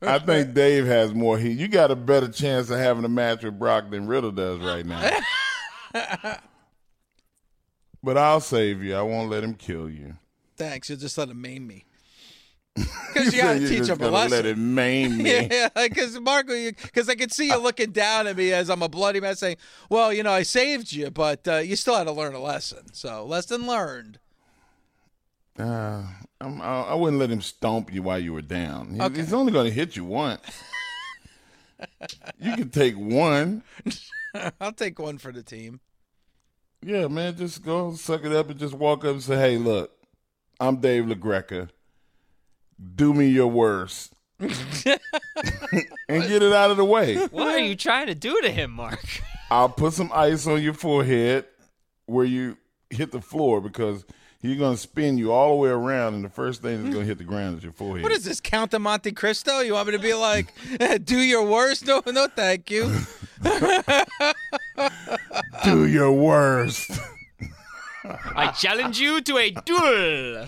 I 0.00 0.20
think 0.20 0.54
Dave 0.54 0.86
has 0.86 1.12
more 1.12 1.36
heat. 1.36 1.58
You 1.58 1.66
got 1.66 1.90
a 1.90 1.96
better 1.96 2.28
chance 2.28 2.70
of 2.70 2.78
having 2.78 3.04
a 3.04 3.08
match 3.08 3.42
with 3.42 3.58
Brock 3.58 3.90
than 3.90 4.06
Riddle 4.06 4.30
does 4.30 4.60
right 4.60 4.86
now. 4.86 5.18
but 8.04 8.16
I'll 8.16 8.38
save 8.38 8.84
you. 8.84 8.94
I 8.94 9.02
won't 9.02 9.30
let 9.30 9.42
him 9.42 9.54
kill 9.54 9.90
you. 9.90 10.14
Thanks. 10.62 10.88
You'll 10.88 10.98
just 10.98 11.18
let 11.18 11.28
him 11.28 11.40
maim 11.40 11.66
me. 11.66 11.84
Because 13.12 13.34
you 13.34 13.42
got 13.42 13.52
to 13.52 13.68
teach 13.68 13.88
him 13.88 14.00
a 14.00 14.08
lesson. 14.08 14.30
Let 14.30 14.46
him 14.46 14.74
maim 14.74 15.18
me. 15.18 15.30
Yeah, 15.50 15.68
because 15.76 16.18
Marco, 16.18 16.54
because 16.54 17.10
I 17.10 17.14
could 17.14 17.30
see 17.30 17.48
you 17.48 17.58
looking 17.58 17.90
down 17.90 18.26
at 18.26 18.38
me 18.38 18.52
as 18.54 18.70
I'm 18.70 18.80
a 18.80 18.88
bloody 18.88 19.20
mess, 19.20 19.40
saying, 19.40 19.58
"Well, 19.90 20.14
you 20.14 20.22
know, 20.22 20.32
I 20.32 20.44
saved 20.44 20.92
you, 20.92 21.10
but 21.10 21.46
uh, 21.46 21.56
you 21.58 21.76
still 21.76 21.94
had 21.94 22.04
to 22.04 22.12
learn 22.12 22.34
a 22.34 22.38
lesson. 22.38 22.94
So 22.94 23.26
lesson 23.26 23.66
learned." 23.66 24.18
Uh, 25.58 26.04
I'm, 26.40 26.62
I, 26.62 26.82
I 26.84 26.94
wouldn't 26.94 27.20
let 27.20 27.30
him 27.30 27.42
stomp 27.42 27.92
you 27.92 28.02
while 28.02 28.18
you 28.18 28.32
were 28.32 28.40
down. 28.40 28.98
Okay. 28.98 29.20
He's 29.20 29.34
only 29.34 29.52
going 29.52 29.66
to 29.66 29.74
hit 29.74 29.94
you 29.94 30.06
once. 30.06 30.40
you 32.40 32.56
can 32.56 32.70
take 32.70 32.96
one. 32.96 33.62
I'll 34.60 34.72
take 34.72 34.98
one 34.98 35.18
for 35.18 35.32
the 35.32 35.42
team. 35.42 35.80
Yeah, 36.82 37.08
man, 37.08 37.36
just 37.36 37.62
go 37.62 37.92
suck 37.94 38.24
it 38.24 38.32
up 38.32 38.48
and 38.48 38.58
just 38.58 38.72
walk 38.72 39.04
up 39.04 39.12
and 39.12 39.22
say, 39.22 39.36
"Hey, 39.36 39.58
look, 39.58 39.92
I'm 40.62 40.76
Dave 40.76 41.04
LaGreca. 41.04 41.68
Do 42.94 43.12
me 43.12 43.26
your 43.26 43.48
worst." 43.48 44.14
and 44.38 44.50
get 46.08 46.42
it 46.42 46.52
out 46.52 46.70
of 46.70 46.76
the 46.76 46.84
way. 46.84 47.16
what 47.16 47.54
are 47.54 47.58
you 47.58 47.74
trying 47.74 48.06
to 48.06 48.14
do 48.14 48.40
to 48.42 48.50
him, 48.50 48.70
Mark? 48.70 49.04
I'll 49.50 49.68
put 49.68 49.92
some 49.92 50.10
ice 50.14 50.46
on 50.46 50.62
your 50.62 50.74
forehead 50.74 51.46
where 52.06 52.24
you 52.24 52.56
hit 52.90 53.10
the 53.10 53.20
floor 53.20 53.60
because 53.60 54.04
he's 54.40 54.56
going 54.56 54.74
to 54.74 54.80
spin 54.80 55.18
you 55.18 55.32
all 55.32 55.50
the 55.50 55.56
way 55.56 55.70
around, 55.70 56.14
and 56.14 56.24
the 56.24 56.28
first 56.28 56.62
thing 56.62 56.82
that's 56.82 56.94
going 56.94 57.06
to 57.06 57.08
hit 57.08 57.18
the 57.18 57.24
ground 57.24 57.58
is 57.58 57.64
your 57.64 57.72
forehead. 57.72 58.04
What 58.04 58.12
is 58.12 58.24
this, 58.24 58.40
Count 58.40 58.72
of 58.72 58.82
Monte 58.82 59.12
Cristo? 59.12 59.60
You 59.60 59.74
want 59.74 59.88
me 59.88 59.92
to 59.92 59.98
be 59.98 60.14
like, 60.14 60.54
do 61.04 61.18
your 61.18 61.44
worst? 61.44 61.86
No, 61.86 62.02
no, 62.06 62.28
thank 62.28 62.70
you. 62.70 63.00
Do 65.64 65.86
your 65.86 66.12
worst. 66.12 66.90
I 68.04 68.52
challenge 68.58 68.98
you 69.00 69.20
to 69.20 69.38
a 69.38 69.50
duel. 69.50 70.46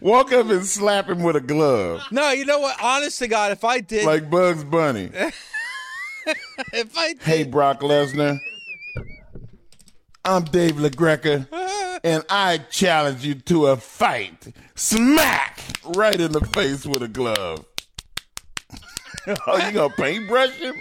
Walk 0.00 0.32
up 0.32 0.48
and 0.48 0.64
slap 0.64 1.08
him 1.08 1.22
with 1.22 1.36
a 1.36 1.40
glove, 1.40 2.02
No, 2.10 2.30
you 2.30 2.46
know 2.46 2.60
what? 2.60 2.76
Honest 2.82 3.18
to 3.18 3.28
God, 3.28 3.52
if 3.52 3.62
I 3.62 3.80
did, 3.80 4.06
like 4.06 4.30
Bugs 4.30 4.64
Bunny. 4.64 5.10
if 6.72 6.96
I 6.96 7.12
did, 7.12 7.22
Hey, 7.22 7.44
Brock 7.44 7.80
Lesnar. 7.80 8.38
I'm 10.24 10.44
Dave 10.44 10.76
LaGreca, 10.76 11.46
and 12.04 12.24
I 12.30 12.58
challenge 12.70 13.24
you 13.24 13.34
to 13.34 13.66
a 13.66 13.76
fight. 13.76 14.52
Smack! 14.74 15.60
Right 15.94 16.18
in 16.20 16.32
the 16.32 16.40
face 16.40 16.86
with 16.86 17.02
a 17.02 17.08
glove. 17.08 17.64
oh, 19.46 19.66
you 19.66 19.72
gonna 19.72 19.94
paintbrush 19.94 20.54
him? 20.54 20.74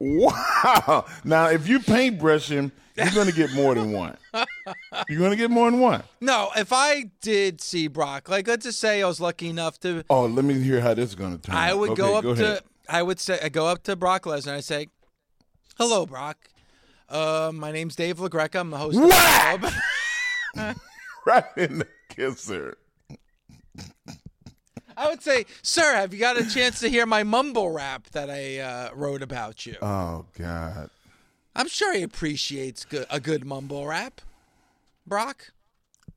Wow. 0.00 1.06
Now, 1.24 1.46
if 1.50 1.66
you 1.68 1.80
paintbrush 1.80 2.48
him, 2.48 2.70
you're 2.96 3.10
gonna 3.10 3.32
get 3.32 3.52
more 3.54 3.74
than 3.74 3.92
one. 3.92 4.16
You're 5.08 5.20
gonna 5.20 5.36
get 5.36 5.50
more 5.50 5.70
than 5.70 5.80
one. 5.80 6.02
no, 6.20 6.50
if 6.56 6.72
I 6.72 7.10
did 7.20 7.60
see 7.60 7.88
Brock, 7.88 8.28
like 8.28 8.46
let's 8.48 8.64
just 8.64 8.80
say 8.80 9.02
I 9.02 9.06
was 9.06 9.20
lucky 9.20 9.48
enough 9.48 9.78
to 9.80 10.04
Oh, 10.10 10.26
let 10.26 10.44
me 10.44 10.54
hear 10.60 10.80
how 10.80 10.94
this 10.94 11.10
is 11.10 11.14
gonna 11.14 11.38
turn. 11.38 11.54
I 11.54 11.74
would 11.74 11.90
Okay, 11.90 12.02
go 12.02 12.16
up 12.16 12.24
ahead. 12.24 12.36
to 12.38 12.62
I 12.88 13.02
would 13.02 13.20
say 13.20 13.38
I 13.42 13.48
go 13.48 13.66
up 13.66 13.82
to 13.84 13.96
Brock 13.96 14.22
Lesnar. 14.24 14.52
I 14.54 14.60
say, 14.60 14.88
"Hello, 15.76 16.06
Brock. 16.06 16.38
Uh, 17.08 17.50
my 17.54 17.70
name's 17.72 17.94
Dave 17.96 18.18
LaGreca. 18.18 18.58
I'm 18.60 18.70
the 18.70 18.78
host 18.78 18.96
of 18.98 19.02
the 19.08 19.72
club." 20.54 20.76
right 21.26 21.44
in 21.56 21.78
the 21.78 21.86
kisser. 22.08 22.78
I 24.98 25.08
would 25.08 25.22
say, 25.22 25.46
"Sir, 25.62 25.94
have 25.94 26.12
you 26.12 26.18
got 26.18 26.36
a 26.36 26.48
chance 26.48 26.80
to 26.80 26.88
hear 26.88 27.06
my 27.06 27.22
mumble 27.22 27.70
rap 27.70 28.10
that 28.10 28.28
I 28.28 28.58
uh, 28.58 28.90
wrote 28.94 29.22
about 29.22 29.64
you?" 29.64 29.76
Oh 29.80 30.26
God. 30.36 30.90
I'm 31.54 31.68
sure 31.68 31.94
he 31.94 32.02
appreciates 32.02 32.84
good, 32.84 33.06
a 33.10 33.20
good 33.20 33.44
mumble 33.44 33.86
rap. 33.86 34.20
Brock, 35.06 35.52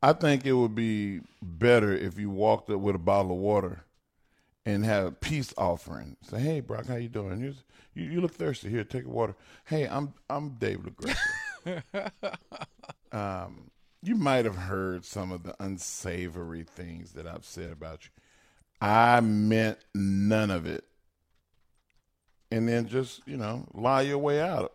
I 0.02 0.14
think 0.14 0.46
it 0.46 0.54
would 0.54 0.76
be 0.76 1.22
better 1.42 1.94
if 1.94 2.18
you 2.18 2.30
walked 2.30 2.70
up 2.70 2.80
with 2.80 2.96
a 2.96 3.00
bottle 3.00 3.32
of 3.32 3.38
water 3.38 3.86
and 4.66 4.84
had 4.84 5.06
a 5.06 5.12
peace 5.12 5.54
offering. 5.58 6.18
Say, 6.24 6.40
"Hey, 6.40 6.60
Brock, 6.60 6.88
how 6.88 6.96
you 6.96 7.10
doing? 7.10 7.40
Here's, 7.40 7.64
you, 7.94 8.04
you 8.06 8.22
look 8.22 8.34
thirsty. 8.34 8.70
Here, 8.70 8.84
take 8.84 9.06
a 9.06 9.10
water. 9.10 9.36
Hey, 9.66 9.88
I'm 9.88 10.14
I'm 10.30 10.56
Dave 10.56 10.80
LaGreca. 10.80 12.12
um, 13.12 13.70
you 14.02 14.16
might 14.16 14.46
have 14.46 14.56
heard 14.56 15.06
some 15.06 15.32
of 15.32 15.44
the 15.44 15.56
unsavory 15.60 16.64
things 16.64 17.14
that 17.14 17.28
I've 17.28 17.46
said 17.46 17.72
about 17.72 18.06
you. 18.06 18.10
I 18.82 19.20
meant 19.22 19.78
none 19.94 20.50
of 20.52 20.66
it. 20.66 20.84
And 22.52 22.68
then 22.68 22.88
just 22.88 23.22
you 23.26 23.38
know 23.38 23.66
lie 23.74 24.02
your 24.02 24.18
way 24.18 24.42
out. 24.42 24.74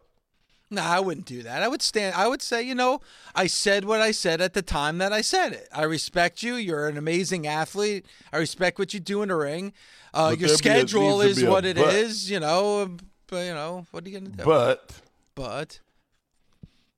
no, 0.71 0.83
I 0.83 0.99
wouldn't 1.01 1.27
do 1.27 1.43
that. 1.43 1.63
I 1.63 1.69
would 1.69 1.83
stand. 1.83 2.15
I 2.15 2.27
would 2.27 2.41
say, 2.41 2.63
you 2.63 2.75
know, 2.75 3.01
I 3.35 3.47
said 3.49 3.85
what 3.85 4.01
I 4.01 4.13
said 4.13 4.41
at 4.41 4.55
the 4.55 4.63
time 4.63 4.99
that 4.99 5.13
I 5.13 5.21
said 5.21 5.53
it. 5.53 5.69
I 5.73 5.83
respect 5.83 6.43
you. 6.43 6.55
You're 6.55 6.89
an 6.89 6.97
amazing 6.97 7.47
athlete. 7.47 8.07
I 8.33 8.39
respect 8.39 8.79
what 8.79 8.95
you 8.95 9.01
do 9.01 9.23
in 9.23 9.29
the 9.29 9.37
ring. 9.37 9.73
Uh, 10.15 10.35
your 10.39 10.49
be 10.49 10.55
a- 10.55 10.57
schedule 10.57 11.21
is 11.21 11.45
what 11.45 11.65
it 11.67 11.77
is. 11.77 12.25
but. 12.25 12.33
You 12.33 12.41
know, 12.41 12.97
but 13.27 13.45
you 13.45 13.53
know, 13.55 13.87
what 13.91 14.05
are 14.07 14.09
you 14.09 14.19
gonna 14.21 14.31
do? 14.31 14.45
But 14.45 14.93
but 15.35 15.81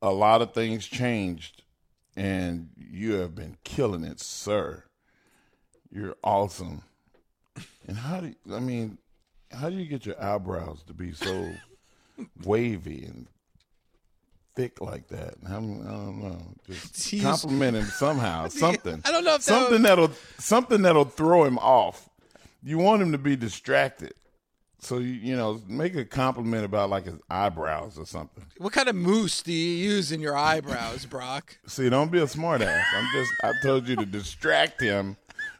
a 0.00 0.12
lot 0.12 0.42
of 0.42 0.54
things 0.54 0.86
changed, 0.86 1.64
and 2.14 2.68
you 2.78 3.14
have 3.14 3.34
been 3.34 3.56
killing 3.64 4.04
it, 4.04 4.20
sir. 4.20 4.84
You're 5.90 6.14
awesome. 6.22 6.82
And 7.88 7.96
how 7.96 8.20
do 8.20 8.28
you, 8.28 8.54
I 8.54 8.60
mean? 8.60 8.98
How 9.50 9.70
do 9.70 9.76
you 9.76 9.86
get 9.86 10.04
your 10.04 10.22
eyebrows 10.22 10.82
to 10.86 10.92
be 10.94 11.12
so 11.12 11.50
wavy 12.44 13.04
and 13.06 13.26
thick 14.54 14.80
like 14.80 15.08
that? 15.08 15.34
I 15.46 15.52
don't, 15.52 15.86
I 15.86 15.90
don't 15.90 16.22
know. 16.22 16.42
Just 16.66 17.08
He's- 17.10 17.24
compliment 17.24 17.76
him 17.78 17.86
somehow. 17.86 18.48
Something. 18.48 19.00
I 19.04 19.10
don't 19.10 19.24
know 19.24 19.34
if 19.36 19.44
that 19.46 19.54
something 19.54 19.82
that'll 19.82 20.12
something 20.38 20.82
that'll 20.82 21.06
throw 21.06 21.44
him 21.44 21.58
off. 21.58 22.08
You 22.62 22.78
want 22.78 23.00
him 23.02 23.12
to 23.12 23.18
be 23.18 23.36
distracted. 23.36 24.12
So 24.80 24.98
you 24.98 25.14
you 25.14 25.34
know 25.36 25.60
make 25.66 25.96
a 25.96 26.04
compliment 26.04 26.64
about 26.64 26.90
like 26.90 27.06
his 27.06 27.18
eyebrows 27.30 27.98
or 27.98 28.06
something. 28.06 28.44
What 28.58 28.72
kind 28.72 28.88
of 28.88 28.94
mousse 28.94 29.42
do 29.42 29.52
you 29.52 29.90
use 29.90 30.12
in 30.12 30.20
your 30.20 30.36
eyebrows, 30.36 31.04
Brock? 31.06 31.58
See, 31.66 31.88
don't 31.88 32.12
be 32.12 32.18
a 32.18 32.26
smartass. 32.26 32.84
I'm 32.94 33.08
just 33.12 33.32
I 33.42 33.52
told 33.62 33.88
you 33.88 33.96
to 33.96 34.06
distract 34.06 34.80
him 34.80 35.16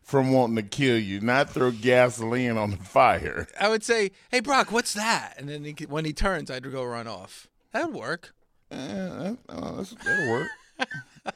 from 0.09 0.33
wanting 0.33 0.57
to 0.57 0.63
kill 0.63 0.99
you, 0.99 1.21
not 1.21 1.51
throw 1.51 1.71
gasoline 1.71 2.57
on 2.57 2.71
the 2.71 2.79
fire. 2.79 3.47
I 3.61 3.69
would 3.69 3.85
say, 3.85 4.11
"Hey, 4.31 4.41
Brock, 4.41 4.73
what's 4.73 4.95
that?" 4.95 5.35
And 5.37 5.51
then 5.51 5.65
he, 5.65 5.75
when 5.85 6.07
he 6.07 6.15
turns, 6.15 6.51
I'd 6.51 6.63
go 6.73 6.83
run 6.83 7.07
off. 7.07 7.47
That'd 7.75 7.95
work. 7.95 8.35
Eh, 8.71 8.77
that, 8.77 9.37
that's, 9.47 9.91
that'll 9.91 10.31
work. 10.31 10.49
All 11.27 11.35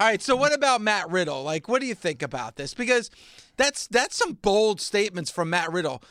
right. 0.00 0.20
So 0.20 0.34
what 0.34 0.52
about 0.52 0.80
Matt 0.80 1.08
Riddle? 1.08 1.44
Like, 1.44 1.68
what 1.68 1.80
do 1.80 1.86
you 1.86 1.94
think 1.94 2.20
about 2.20 2.56
this? 2.56 2.74
Because 2.74 3.12
that's 3.56 3.86
that's 3.86 4.16
some 4.16 4.32
bold 4.32 4.80
statements 4.80 5.30
from 5.30 5.50
Matt 5.50 5.70
Riddle. 5.70 6.02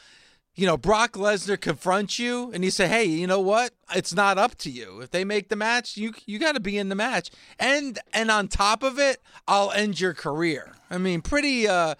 You 0.56 0.66
know, 0.66 0.76
Brock 0.76 1.14
Lesnar 1.14 1.60
confronts 1.60 2.20
you, 2.20 2.52
and 2.52 2.66
you 2.66 2.72
say, 2.72 2.88
"Hey, 2.88 3.06
you 3.06 3.28
know 3.28 3.40
what? 3.40 3.72
It's 3.96 4.14
not 4.14 4.38
up 4.38 4.56
to 4.58 4.70
you. 4.70 5.00
If 5.00 5.12
they 5.12 5.24
make 5.24 5.50
the 5.50 5.56
match, 5.56 5.96
you 5.96 6.14
you 6.26 6.38
got 6.38 6.54
to 6.54 6.60
be 6.60 6.78
in 6.78 6.90
the 6.90 6.96
match." 6.96 7.30
And 7.58 7.98
and 8.14 8.30
on 8.30 8.48
top 8.50 8.84
of 8.84 9.00
it, 9.00 9.22
I'll 9.48 9.72
end 9.72 10.00
your 10.00 10.14
career. 10.14 10.74
I 10.90 10.98
mean, 10.98 11.22
pretty 11.22 11.68
uh, 11.68 11.96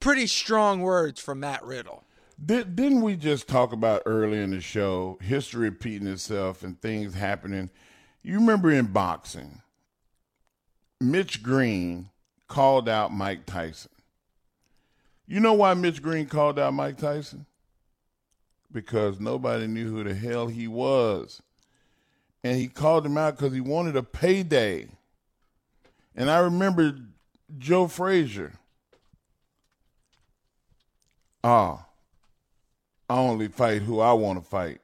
pretty 0.00 0.26
strong 0.26 0.80
words 0.80 1.20
from 1.20 1.40
Matt 1.40 1.64
Riddle. 1.64 2.04
Did, 2.44 2.74
didn't 2.74 3.02
we 3.02 3.16
just 3.16 3.48
talk 3.48 3.72
about 3.72 4.02
early 4.04 4.38
in 4.40 4.50
the 4.50 4.60
show 4.60 5.16
history 5.22 5.70
repeating 5.70 6.08
itself 6.08 6.62
and 6.62 6.80
things 6.80 7.14
happening? 7.14 7.70
You 8.22 8.34
remember 8.34 8.70
in 8.70 8.86
boxing, 8.86 9.62
Mitch 11.00 11.42
Green 11.42 12.10
called 12.48 12.88
out 12.88 13.12
Mike 13.12 13.46
Tyson. 13.46 13.90
You 15.26 15.40
know 15.40 15.52
why 15.54 15.74
Mitch 15.74 16.02
Green 16.02 16.26
called 16.26 16.58
out 16.58 16.74
Mike 16.74 16.98
Tyson? 16.98 17.46
Because 18.72 19.20
nobody 19.20 19.66
knew 19.66 19.90
who 19.90 20.02
the 20.02 20.14
hell 20.14 20.46
he 20.46 20.66
was. 20.66 21.42
And 22.42 22.56
he 22.56 22.68
called 22.68 23.06
him 23.06 23.18
out 23.18 23.36
because 23.36 23.52
he 23.52 23.60
wanted 23.60 23.96
a 23.96 24.02
payday. 24.02 24.88
And 26.16 26.30
I 26.30 26.38
remember 26.38 26.96
Joe 27.58 27.86
Frazier. 27.86 28.52
Ah, 31.44 31.86
I 33.08 33.18
only 33.18 33.48
fight 33.48 33.82
who 33.82 34.00
I 34.00 34.12
want 34.12 34.42
to 34.42 34.48
fight. 34.48 34.80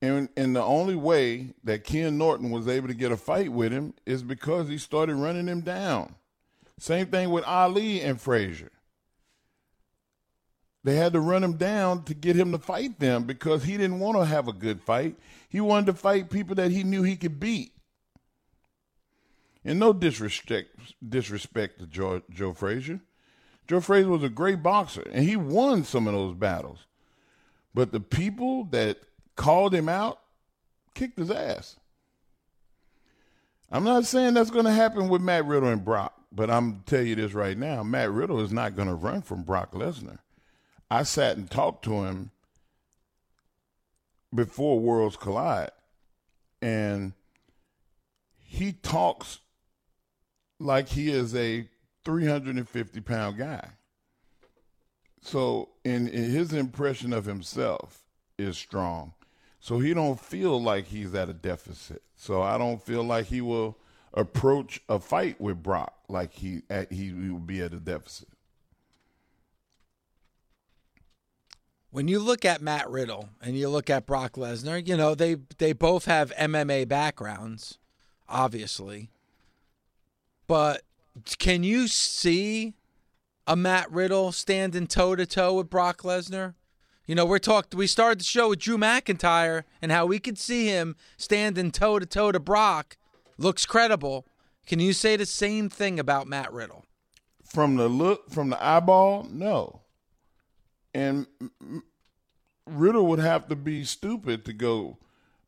And 0.00 0.28
and 0.36 0.54
the 0.54 0.62
only 0.62 0.94
way 0.94 1.54
that 1.64 1.84
Ken 1.84 2.18
Norton 2.18 2.50
was 2.50 2.68
able 2.68 2.88
to 2.88 2.94
get 2.94 3.10
a 3.10 3.16
fight 3.16 3.52
with 3.52 3.72
him 3.72 3.94
is 4.06 4.22
because 4.22 4.68
he 4.68 4.78
started 4.78 5.16
running 5.16 5.48
him 5.48 5.60
down. 5.60 6.14
Same 6.78 7.06
thing 7.06 7.30
with 7.30 7.44
Ali 7.44 8.00
and 8.00 8.20
Frazier. 8.20 8.70
They 10.88 10.96
had 10.96 11.12
to 11.12 11.20
run 11.20 11.44
him 11.44 11.58
down 11.58 12.04
to 12.04 12.14
get 12.14 12.34
him 12.34 12.50
to 12.52 12.58
fight 12.58 12.98
them 12.98 13.24
because 13.24 13.62
he 13.62 13.76
didn't 13.76 14.00
want 14.00 14.16
to 14.16 14.24
have 14.24 14.48
a 14.48 14.54
good 14.54 14.80
fight. 14.80 15.16
He 15.46 15.60
wanted 15.60 15.84
to 15.84 15.92
fight 15.92 16.30
people 16.30 16.54
that 16.54 16.70
he 16.70 16.82
knew 16.82 17.02
he 17.02 17.14
could 17.14 17.38
beat. 17.38 17.72
And 19.66 19.78
no 19.78 19.92
disrespect 19.92 20.70
disrespect 21.06 21.78
to 21.80 21.86
Joe, 21.86 22.22
Joe 22.30 22.54
Frazier. 22.54 23.00
Joe 23.66 23.82
Frazier 23.82 24.08
was 24.08 24.22
a 24.22 24.30
great 24.30 24.62
boxer 24.62 25.06
and 25.12 25.26
he 25.26 25.36
won 25.36 25.84
some 25.84 26.06
of 26.06 26.14
those 26.14 26.34
battles. 26.34 26.86
But 27.74 27.92
the 27.92 28.00
people 28.00 28.64
that 28.70 28.96
called 29.36 29.74
him 29.74 29.90
out 29.90 30.20
kicked 30.94 31.18
his 31.18 31.30
ass. 31.30 31.76
I'm 33.70 33.84
not 33.84 34.06
saying 34.06 34.32
that's 34.32 34.50
going 34.50 34.64
to 34.64 34.70
happen 34.70 35.10
with 35.10 35.20
Matt 35.20 35.44
Riddle 35.44 35.68
and 35.68 35.84
Brock, 35.84 36.18
but 36.32 36.50
I'm 36.50 36.80
tell 36.86 37.02
you 37.02 37.14
this 37.14 37.34
right 37.34 37.58
now: 37.58 37.82
Matt 37.82 38.10
Riddle 38.10 38.40
is 38.40 38.52
not 38.52 38.74
going 38.74 38.88
to 38.88 38.94
run 38.94 39.20
from 39.20 39.42
Brock 39.42 39.72
Lesnar. 39.72 40.20
I 40.90 41.02
sat 41.02 41.36
and 41.36 41.50
talked 41.50 41.84
to 41.84 42.04
him 42.04 42.30
before 44.34 44.80
Worlds 44.80 45.16
Collide, 45.16 45.70
and 46.62 47.12
he 48.38 48.72
talks 48.72 49.38
like 50.58 50.88
he 50.88 51.10
is 51.10 51.34
a 51.34 51.68
350 52.04 53.00
pound 53.00 53.38
guy. 53.38 53.70
So, 55.20 55.70
in, 55.84 56.06
his 56.06 56.52
impression 56.52 57.12
of 57.12 57.26
himself 57.26 58.04
is 58.38 58.56
strong. 58.56 59.12
So 59.60 59.78
he 59.78 59.92
don't 59.92 60.18
feel 60.18 60.62
like 60.62 60.86
he's 60.86 61.14
at 61.14 61.28
a 61.28 61.32
deficit. 61.32 62.02
So 62.14 62.42
I 62.42 62.58
don't 62.58 62.82
feel 62.82 63.02
like 63.02 63.26
he 63.26 63.40
will 63.40 63.76
approach 64.14 64.80
a 64.88 64.98
fight 64.98 65.40
with 65.40 65.62
Brock 65.62 65.94
like 66.08 66.32
he 66.32 66.62
at, 66.70 66.92
he 66.92 67.12
will 67.12 67.38
be 67.38 67.60
at 67.60 67.74
a 67.74 67.80
deficit. 67.80 68.28
When 71.90 72.08
you 72.08 72.18
look 72.18 72.44
at 72.44 72.60
Matt 72.60 72.88
Riddle 72.90 73.30
and 73.40 73.56
you 73.56 73.68
look 73.68 73.88
at 73.88 74.06
Brock 74.06 74.34
Lesnar, 74.34 74.86
you 74.86 74.96
know 74.96 75.14
they 75.14 75.36
they 75.58 75.72
both 75.72 76.04
have 76.04 76.32
MMA 76.36 76.86
backgrounds, 76.88 77.78
obviously. 78.28 79.10
But 80.46 80.82
can 81.38 81.62
you 81.62 81.88
see 81.88 82.74
a 83.46 83.56
Matt 83.56 83.90
Riddle 83.90 84.32
standing 84.32 84.86
toe 84.86 85.16
to 85.16 85.26
toe 85.26 85.54
with 85.54 85.70
Brock 85.70 86.02
Lesnar? 86.02 86.54
You 87.06 87.14
know, 87.14 87.24
we're 87.24 87.38
talked. 87.38 87.74
We 87.74 87.86
started 87.86 88.20
the 88.20 88.24
show 88.24 88.50
with 88.50 88.58
Drew 88.58 88.76
McIntyre 88.76 89.64
and 89.80 89.90
how 89.90 90.04
we 90.04 90.18
could 90.18 90.38
see 90.38 90.66
him 90.66 90.94
standing 91.16 91.70
toe 91.70 91.98
to 91.98 92.04
toe 92.04 92.32
to 92.32 92.40
Brock. 92.40 92.98
Looks 93.38 93.64
credible. 93.64 94.26
Can 94.66 94.78
you 94.78 94.92
say 94.92 95.16
the 95.16 95.24
same 95.24 95.70
thing 95.70 95.98
about 95.98 96.26
Matt 96.26 96.52
Riddle? 96.52 96.84
From 97.42 97.76
the 97.76 97.88
look, 97.88 98.30
from 98.30 98.50
the 98.50 98.62
eyeball, 98.62 99.26
no. 99.30 99.80
And 100.94 101.26
Riddle 102.66 103.06
would 103.06 103.18
have 103.18 103.48
to 103.48 103.56
be 103.56 103.84
stupid 103.84 104.44
to 104.44 104.52
go 104.52 104.98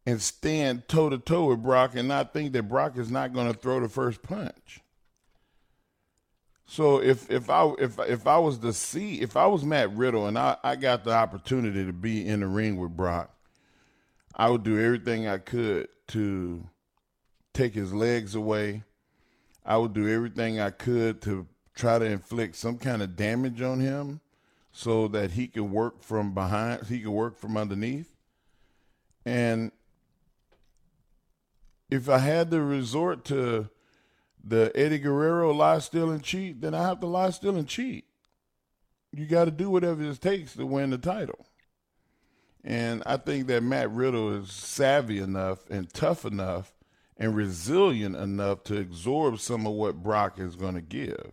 and 0.06 0.20
stand 0.20 0.88
toe 0.88 1.10
to 1.10 1.18
toe 1.18 1.46
with 1.46 1.62
Brock 1.62 1.94
and 1.94 2.08
not 2.08 2.32
think 2.32 2.52
that 2.52 2.64
Brock 2.64 2.96
is 2.96 3.10
not 3.10 3.32
going 3.32 3.52
to 3.52 3.58
throw 3.58 3.80
the 3.80 3.88
first 3.88 4.22
punch. 4.22 4.80
So 6.66 7.02
if 7.02 7.28
if 7.30 7.50
I 7.50 7.72
if 7.78 7.98
if 7.98 8.26
I 8.26 8.38
was 8.38 8.58
to 8.58 8.72
see 8.72 9.20
if 9.20 9.36
I 9.36 9.46
was 9.46 9.64
Matt 9.64 9.92
Riddle 9.92 10.26
and 10.26 10.38
I, 10.38 10.56
I 10.62 10.76
got 10.76 11.04
the 11.04 11.12
opportunity 11.12 11.84
to 11.84 11.92
be 11.92 12.26
in 12.26 12.40
the 12.40 12.46
ring 12.46 12.76
with 12.76 12.96
Brock, 12.96 13.34
I 14.36 14.48
would 14.50 14.62
do 14.62 14.80
everything 14.80 15.26
I 15.26 15.38
could 15.38 15.88
to 16.08 16.68
take 17.52 17.74
his 17.74 17.92
legs 17.92 18.36
away. 18.36 18.84
I 19.66 19.78
would 19.78 19.94
do 19.94 20.08
everything 20.08 20.60
I 20.60 20.70
could 20.70 21.20
to 21.22 21.48
try 21.74 21.98
to 21.98 22.04
inflict 22.04 22.56
some 22.56 22.78
kind 22.78 23.02
of 23.02 23.16
damage 23.16 23.60
on 23.62 23.80
him 23.80 24.20
so 24.72 25.08
that 25.08 25.32
he 25.32 25.46
can 25.46 25.72
work 25.72 26.02
from 26.02 26.32
behind, 26.32 26.86
he 26.86 27.00
can 27.00 27.12
work 27.12 27.36
from 27.36 27.56
underneath. 27.56 28.16
And 29.24 29.72
if 31.90 32.08
I 32.08 32.18
had 32.18 32.50
to 32.52 32.62
resort 32.62 33.24
to 33.26 33.68
the 34.42 34.72
Eddie 34.74 34.98
Guerrero 34.98 35.52
lie, 35.52 35.80
still 35.80 36.10
and 36.10 36.22
cheat, 36.22 36.60
then 36.60 36.74
I 36.74 36.82
have 36.82 37.00
to 37.00 37.06
lie, 37.06 37.30
still 37.30 37.56
and 37.56 37.68
cheat. 37.68 38.04
You 39.12 39.26
got 39.26 39.46
to 39.46 39.50
do 39.50 39.70
whatever 39.70 40.02
it 40.02 40.20
takes 40.20 40.54
to 40.54 40.64
win 40.64 40.90
the 40.90 40.98
title. 40.98 41.46
And 42.62 43.02
I 43.06 43.16
think 43.16 43.46
that 43.48 43.62
Matt 43.62 43.90
Riddle 43.90 44.34
is 44.34 44.52
savvy 44.52 45.18
enough 45.18 45.68
and 45.68 45.92
tough 45.92 46.24
enough 46.24 46.72
and 47.16 47.34
resilient 47.34 48.16
enough 48.16 48.62
to 48.64 48.78
absorb 48.78 49.40
some 49.40 49.66
of 49.66 49.72
what 49.72 50.02
Brock 50.02 50.38
is 50.38 50.56
going 50.56 50.74
to 50.74 50.80
give. 50.80 51.32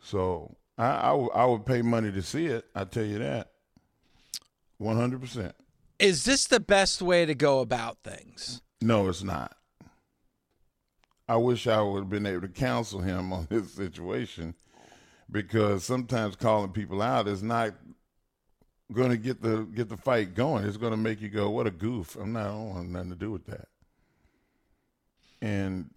So 0.00 0.56
I, 0.80 1.08
I, 1.08 1.10
w- 1.10 1.30
I 1.34 1.44
would 1.44 1.66
pay 1.66 1.82
money 1.82 2.10
to 2.10 2.22
see 2.22 2.46
it. 2.46 2.64
I 2.74 2.84
tell 2.84 3.04
you 3.04 3.18
that. 3.18 3.50
100%. 4.80 5.52
Is 5.98 6.24
this 6.24 6.46
the 6.46 6.58
best 6.58 7.02
way 7.02 7.26
to 7.26 7.34
go 7.34 7.60
about 7.60 7.98
things? 8.02 8.62
No, 8.80 9.08
it's 9.08 9.22
not. 9.22 9.54
I 11.28 11.36
wish 11.36 11.66
I 11.66 11.82
would 11.82 11.98
have 11.98 12.08
been 12.08 12.24
able 12.24 12.40
to 12.40 12.48
counsel 12.48 13.00
him 13.00 13.30
on 13.30 13.46
this 13.50 13.74
situation 13.74 14.54
because 15.30 15.84
sometimes 15.84 16.34
calling 16.34 16.72
people 16.72 17.02
out 17.02 17.28
is 17.28 17.42
not 17.42 17.74
going 18.90 19.10
to 19.10 19.18
get 19.18 19.42
the 19.42 19.64
get 19.74 19.90
the 19.90 19.98
fight 19.98 20.34
going. 20.34 20.64
It's 20.64 20.78
going 20.78 20.90
to 20.90 20.96
make 20.96 21.20
you 21.20 21.28
go, 21.28 21.50
"What 21.50 21.68
a 21.68 21.70
goof!" 21.70 22.16
I'm 22.16 22.32
not. 22.32 22.46
I 22.46 22.48
don't 22.48 22.70
want 22.70 22.88
nothing 22.88 23.10
to 23.10 23.16
do 23.16 23.30
with 23.30 23.46
that. 23.46 23.68
And 25.40 25.90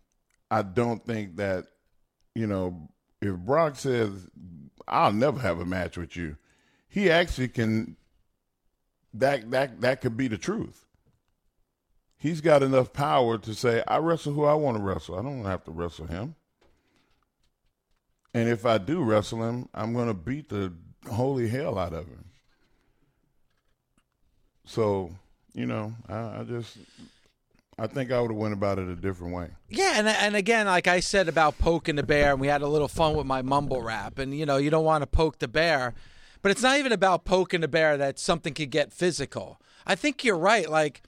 I 0.52 0.62
don't 0.62 1.04
think 1.04 1.38
that 1.38 1.66
you 2.36 2.46
know 2.46 2.90
if 3.24 3.36
Brock 3.38 3.78
says, 3.78 4.28
"I'll 4.88 5.14
never 5.14 5.40
have 5.40 5.60
a 5.60 5.66
match 5.66 5.98
with 5.98 6.16
you," 6.16 6.38
he 6.88 7.10
actually 7.10 7.50
can. 7.50 7.98
That 9.14 9.52
that 9.52 9.82
that 9.82 10.02
could 10.02 10.18
be 10.18 10.28
the 10.28 10.38
truth 10.38 10.84
he's 12.24 12.40
got 12.40 12.64
enough 12.64 12.94
power 12.94 13.38
to 13.38 13.54
say, 13.54 13.84
I 13.86 13.98
wrestle 13.98 14.32
who 14.32 14.46
I 14.46 14.54
want 14.54 14.78
to 14.78 14.84
wrestle. 14.84 15.20
I 15.20 15.22
don't 15.22 15.44
have 15.44 15.66
to 15.66 15.72
wrestle 15.72 16.08
him. 16.08 16.36
And 18.34 18.48
if 18.48 18.66
I 18.66 18.78
do 18.78 19.04
wrestle 19.04 19.44
him, 19.44 19.68
I'm 19.74 19.94
going 19.94 20.08
to 20.08 20.14
beat 20.14 20.48
the 20.48 20.72
holy 21.12 21.50
hell 21.50 21.78
out 21.78 21.92
of 21.92 22.08
him. 22.08 22.24
So, 24.66 25.12
you 25.54 25.66
know, 25.66 25.94
I, 26.08 26.40
I 26.40 26.44
just, 26.48 26.78
I 27.78 27.88
think 27.88 28.12
I 28.12 28.22
would 28.22 28.32
have 28.32 28.40
went 28.40 28.54
about 28.54 28.80
it 28.80 28.88
a 28.88 28.96
different 28.96 29.34
way. 29.34 29.50
Yeah, 29.70 29.94
and 29.96 30.08
and 30.08 30.36
again, 30.36 30.68
like 30.68 30.88
I 30.88 31.00
said 31.00 31.28
about 31.28 31.58
poking 31.58 31.96
the 31.96 32.04
bear, 32.04 32.32
and 32.32 32.40
we 32.40 32.48
had 32.48 32.62
a 32.62 32.68
little 32.68 32.88
fun 32.88 33.16
with 33.16 33.26
my 33.26 33.42
mumble 33.42 33.82
rap, 33.82 34.20
and 34.20 34.38
you 34.38 34.46
know, 34.46 34.58
you 34.58 34.70
don't 34.70 34.86
want 34.86 35.02
to 35.02 35.08
poke 35.08 35.40
the 35.40 35.48
bear, 35.48 35.94
but 36.42 36.52
it's 36.52 36.62
not 36.62 36.78
even 36.78 36.92
about 36.92 37.26
poking 37.26 37.62
the 37.62 37.68
bear 37.68 37.98
that 37.98 38.20
something 38.20 38.54
could 38.54 38.70
get 38.70 38.94
physical. 38.94 39.60
I 39.86 39.96
think 39.96 40.24
you're 40.24 40.38
right. 40.38 40.70
Like 40.70 41.02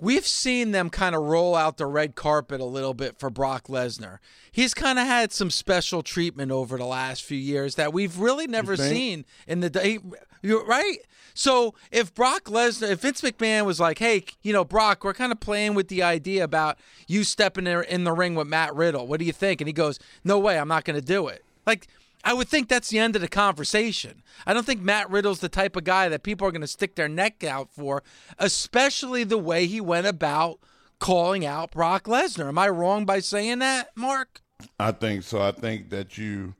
we've 0.00 0.26
seen 0.26 0.70
them 0.70 0.90
kind 0.90 1.14
of 1.14 1.22
roll 1.22 1.54
out 1.54 1.76
the 1.76 1.86
red 1.86 2.14
carpet 2.14 2.60
a 2.60 2.64
little 2.64 2.94
bit 2.94 3.18
for 3.18 3.30
Brock 3.30 3.66
Lesnar. 3.68 4.18
He's 4.50 4.74
kind 4.74 4.98
of 4.98 5.06
had 5.06 5.32
some 5.32 5.50
special 5.50 6.02
treatment 6.02 6.52
over 6.52 6.78
the 6.78 6.86
last 6.86 7.24
few 7.24 7.38
years 7.38 7.74
that 7.74 7.92
we've 7.92 8.18
really 8.18 8.46
never 8.46 8.76
seen 8.76 9.24
in 9.46 9.60
the 9.60 9.70
day. 9.70 9.98
You're 10.42 10.64
right. 10.64 10.98
So 11.34 11.74
if 11.92 12.14
Brock 12.14 12.44
Lesnar, 12.44 12.90
if 12.90 13.00
Vince 13.00 13.20
McMahon 13.20 13.64
was 13.64 13.78
like, 13.78 13.98
"Hey, 13.98 14.24
you 14.42 14.52
know, 14.52 14.64
Brock, 14.64 15.04
we're 15.04 15.14
kind 15.14 15.32
of 15.32 15.40
playing 15.40 15.74
with 15.74 15.88
the 15.88 16.02
idea 16.02 16.42
about 16.44 16.78
you 17.06 17.24
stepping 17.24 17.66
in, 17.66 18.04
the 18.04 18.12
ring 18.12 18.34
with 18.34 18.48
Matt 18.48 18.74
Riddle. 18.74 19.06
What 19.06 19.20
do 19.20 19.24
you 19.24 19.32
think?" 19.32 19.60
And 19.60 19.68
he 19.68 19.72
goes, 19.72 19.98
"No 20.24 20.38
way, 20.38 20.58
I'm 20.58 20.68
not 20.68 20.84
going 20.84 20.98
to 20.98 21.04
do 21.04 21.28
it." 21.28 21.44
Like 21.66 21.86
I 22.24 22.34
would 22.34 22.48
think 22.48 22.68
that's 22.68 22.88
the 22.88 22.98
end 22.98 23.14
of 23.14 23.22
the 23.22 23.28
conversation. 23.28 24.22
I 24.46 24.52
don't 24.52 24.66
think 24.66 24.82
Matt 24.82 25.10
Riddle's 25.10 25.40
the 25.40 25.48
type 25.48 25.76
of 25.76 25.84
guy 25.84 26.08
that 26.08 26.22
people 26.22 26.46
are 26.46 26.50
going 26.50 26.62
to 26.62 26.66
stick 26.66 26.94
their 26.94 27.08
neck 27.08 27.44
out 27.44 27.72
for, 27.72 28.02
especially 28.38 29.24
the 29.24 29.38
way 29.38 29.66
he 29.66 29.80
went 29.80 30.06
about 30.06 30.58
calling 30.98 31.46
out 31.46 31.70
Brock 31.70 32.04
Lesnar. 32.04 32.48
Am 32.48 32.58
I 32.58 32.68
wrong 32.68 33.04
by 33.04 33.20
saying 33.20 33.60
that, 33.60 33.90
Mark? 33.96 34.42
I 34.78 34.92
think 34.92 35.22
so. 35.22 35.40
I 35.40 35.52
think 35.52 35.90
that 35.90 36.18
you, 36.18 36.54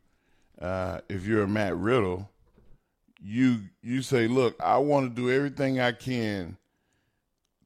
uh, 0.60 1.00
if 1.08 1.26
you're 1.26 1.42
a 1.42 1.48
Matt 1.48 1.76
Riddle, 1.76 2.30
you 3.20 3.60
you 3.82 4.02
say, 4.02 4.28
look, 4.28 4.56
I 4.60 4.78
want 4.78 5.14
to 5.14 5.22
do 5.22 5.30
everything 5.30 5.80
I 5.80 5.92
can 5.92 6.56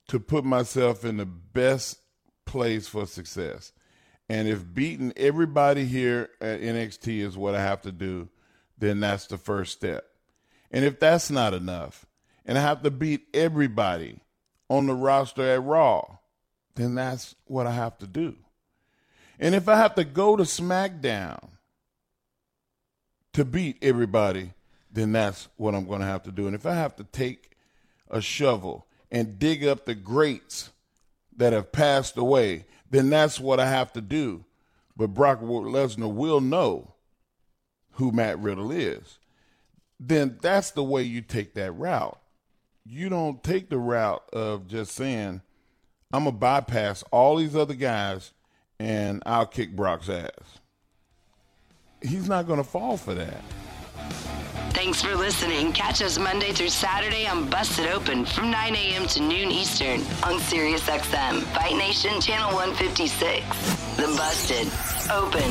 to 0.09 0.21
put 0.21 0.45
myself 0.45 1.05
in 1.05 1.19
the 1.19 1.27
best 1.27 1.99
place 2.45 2.89
for 2.89 3.07
success. 3.07 3.73
And 4.29 4.49
if 4.49 4.73
beating 4.73 5.13
everybody 5.17 5.85
here 5.85 6.31
at 6.41 6.61
NXT 6.61 7.21
is 7.21 7.37
what 7.37 7.55
I 7.55 7.63
have 7.63 7.83
to 7.83 7.93
do, 7.93 8.29
then 8.79 9.01
that's 9.01 9.27
the 9.27 9.39
first 9.39 9.73
step. 9.73 10.05
And 10.71 10.85
if 10.85 10.99
that's 10.99 11.31
not 11.31 11.55
enough, 11.55 12.07
and 12.47 12.57
I 12.57 12.63
have 12.63 12.83
to 12.83 12.91
beat 12.91 13.27
everybody 13.35 14.21
on 14.69 14.87
the 14.87 14.95
roster 14.95 15.43
at 15.43 15.63
Raw, 15.63 16.19
then 16.75 16.95
that's 16.95 17.35
what 17.45 17.67
I 17.67 17.73
have 17.73 17.99
to 17.99 18.07
do. 18.07 18.37
And 19.39 19.55
if 19.55 19.69
I 19.69 19.77
have 19.77 19.95
to 19.97 20.05
go 20.05 20.37
to 20.37 20.45
SmackDown 20.45 21.51
to 23.35 23.45
beat 23.45 23.77
everybody, 23.83 24.53
then 24.93 25.13
that's 25.13 25.49
what 25.57 25.75
I'm 25.75 25.87
going 25.87 26.01
to 26.01 26.07
have 26.07 26.23
to 26.25 26.33
do. 26.33 26.47
And 26.47 26.55
if 26.55 26.67
I 26.67 26.75
have 26.75 26.95
to 26.97 27.05
take 27.05 27.57
a 28.11 28.21
shovel 28.21 28.87
and 29.11 29.39
dig 29.39 29.67
up 29.67 29.85
the 29.85 29.95
greats 29.95 30.71
that 31.37 31.53
have 31.53 31.73
passed 31.73 32.17
away, 32.19 32.67
then 32.91 33.09
that's 33.11 33.41
what 33.41 33.59
I 33.59 33.69
have 33.69 33.93
to 33.95 34.01
do. 34.01 34.45
But 34.97 35.09
Brock 35.09 35.41
Lesnar 35.41 36.13
will 36.13 36.41
know 36.41 36.95
who 37.93 38.13
Matt 38.13 38.39
Riddle 38.39 38.71
is. 38.71 39.19
Then 39.99 40.39
that's 40.43 40.73
the 40.73 40.85
way 40.85 41.03
you 41.03 41.23
take 41.23 41.55
that 41.55 41.73
route. 41.73 42.19
You 42.85 43.09
don't 43.09 43.43
take 43.43 43.71
the 43.71 43.79
route 43.79 44.23
of 44.33 44.67
just 44.67 44.93
saying, 44.93 45.41
I'm 46.13 46.25
going 46.25 46.35
to 46.35 46.39
bypass 46.41 47.03
all 47.11 47.37
these 47.37 47.57
other 47.57 47.75
guys 47.75 48.33
and 48.79 49.23
I'll 49.25 49.47
kick 49.47 49.75
Brock's 49.75 50.09
ass. 50.09 50.31
He's 52.03 52.29
not 52.29 52.47
going 52.47 52.59
to 52.59 52.69
fall 52.69 52.97
for 52.97 53.15
that. 53.15 53.41
Thanks 54.73 55.03
for 55.03 55.15
listening. 55.15 55.73
Catch 55.73 56.03
us 56.03 56.19
Monday 56.19 56.53
through 56.53 56.71
Saturday 56.71 57.27
on 57.27 57.49
Busted 57.49 57.87
Open 57.89 58.25
from 58.25 58.51
9 58.51 58.75
a.m. 58.75 59.07
to 59.09 59.21
noon 59.21 59.51
Eastern 59.51 60.01
on 60.25 60.41
SiriusXM, 60.41 61.43
Fight 61.55 61.77
Nation 61.77 62.21
Channel 62.21 62.55
156. 62.55 63.97
The 63.97 64.07
Busted 64.17 64.67
Open 65.13 65.51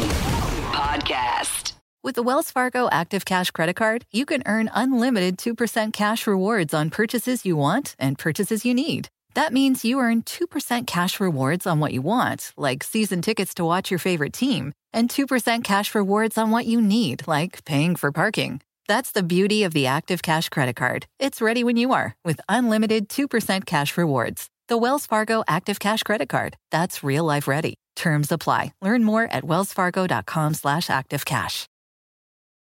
Podcast. 0.74 1.74
With 2.04 2.16
the 2.16 2.24
Wells 2.24 2.50
Fargo 2.50 2.90
Active 2.92 3.26
Cash 3.26 3.52
Credit 3.52 3.76
Card, 3.76 4.06
you 4.12 4.26
can 4.26 4.42
earn 4.48 4.72
unlimited 4.74 5.38
2% 5.38 5.94
cash 5.94 6.26
rewards 6.26 6.74
on 6.74 6.90
purchases 6.90 7.46
you 7.46 7.56
want 7.56 7.96
and 8.00 8.18
purchases 8.18 8.66
you 8.66 8.74
need. 8.74 9.10
That 9.36 9.54
means 9.54 9.86
you 9.86 10.00
earn 10.00 10.24
2% 10.24 10.88
cash 10.88 11.20
rewards 11.20 11.68
on 11.68 11.80
what 11.80 11.94
you 11.94 12.02
want, 12.02 12.54
like 12.58 12.84
season 12.84 13.22
tickets 13.22 13.54
to 13.54 13.64
watch 13.64 13.92
your 13.92 14.00
favorite 14.00 14.34
team, 14.34 14.74
and 14.94 15.10
2% 15.10 15.64
cash 15.64 15.94
rewards 15.96 16.38
on 16.38 16.52
what 16.52 16.66
you 16.66 16.82
need, 16.82 17.28
like 17.28 17.66
paying 17.66 17.96
for 17.96 18.12
parking. 18.12 18.62
That's 18.88 19.12
the 19.12 19.24
beauty 19.24 19.64
of 19.64 19.74
the 19.74 19.88
Active 19.88 20.22
Cash 20.22 20.50
Credit 20.50 20.76
Card. 20.76 21.06
It's 21.20 21.42
ready 21.42 21.64
when 21.64 21.78
you 21.78 21.94
are 21.94 22.16
with 22.26 22.42
unlimited 22.50 23.10
2% 23.10 23.66
cash 23.66 23.98
rewards. 23.98 24.48
The 24.68 24.78
Wells 24.78 25.06
Fargo 25.06 25.44
Active 25.48 25.80
Cash 25.80 26.04
Credit 26.04 26.30
Card. 26.30 26.56
That's 26.72 27.04
real 27.04 27.24
life 27.24 27.48
ready. 27.48 27.76
Terms 27.96 28.32
apply. 28.32 28.74
Learn 28.82 29.04
more 29.04 29.24
at 29.32 29.44
wellsfargo.com 29.44 30.54
slash 30.54 30.88
activecash. 30.88 31.68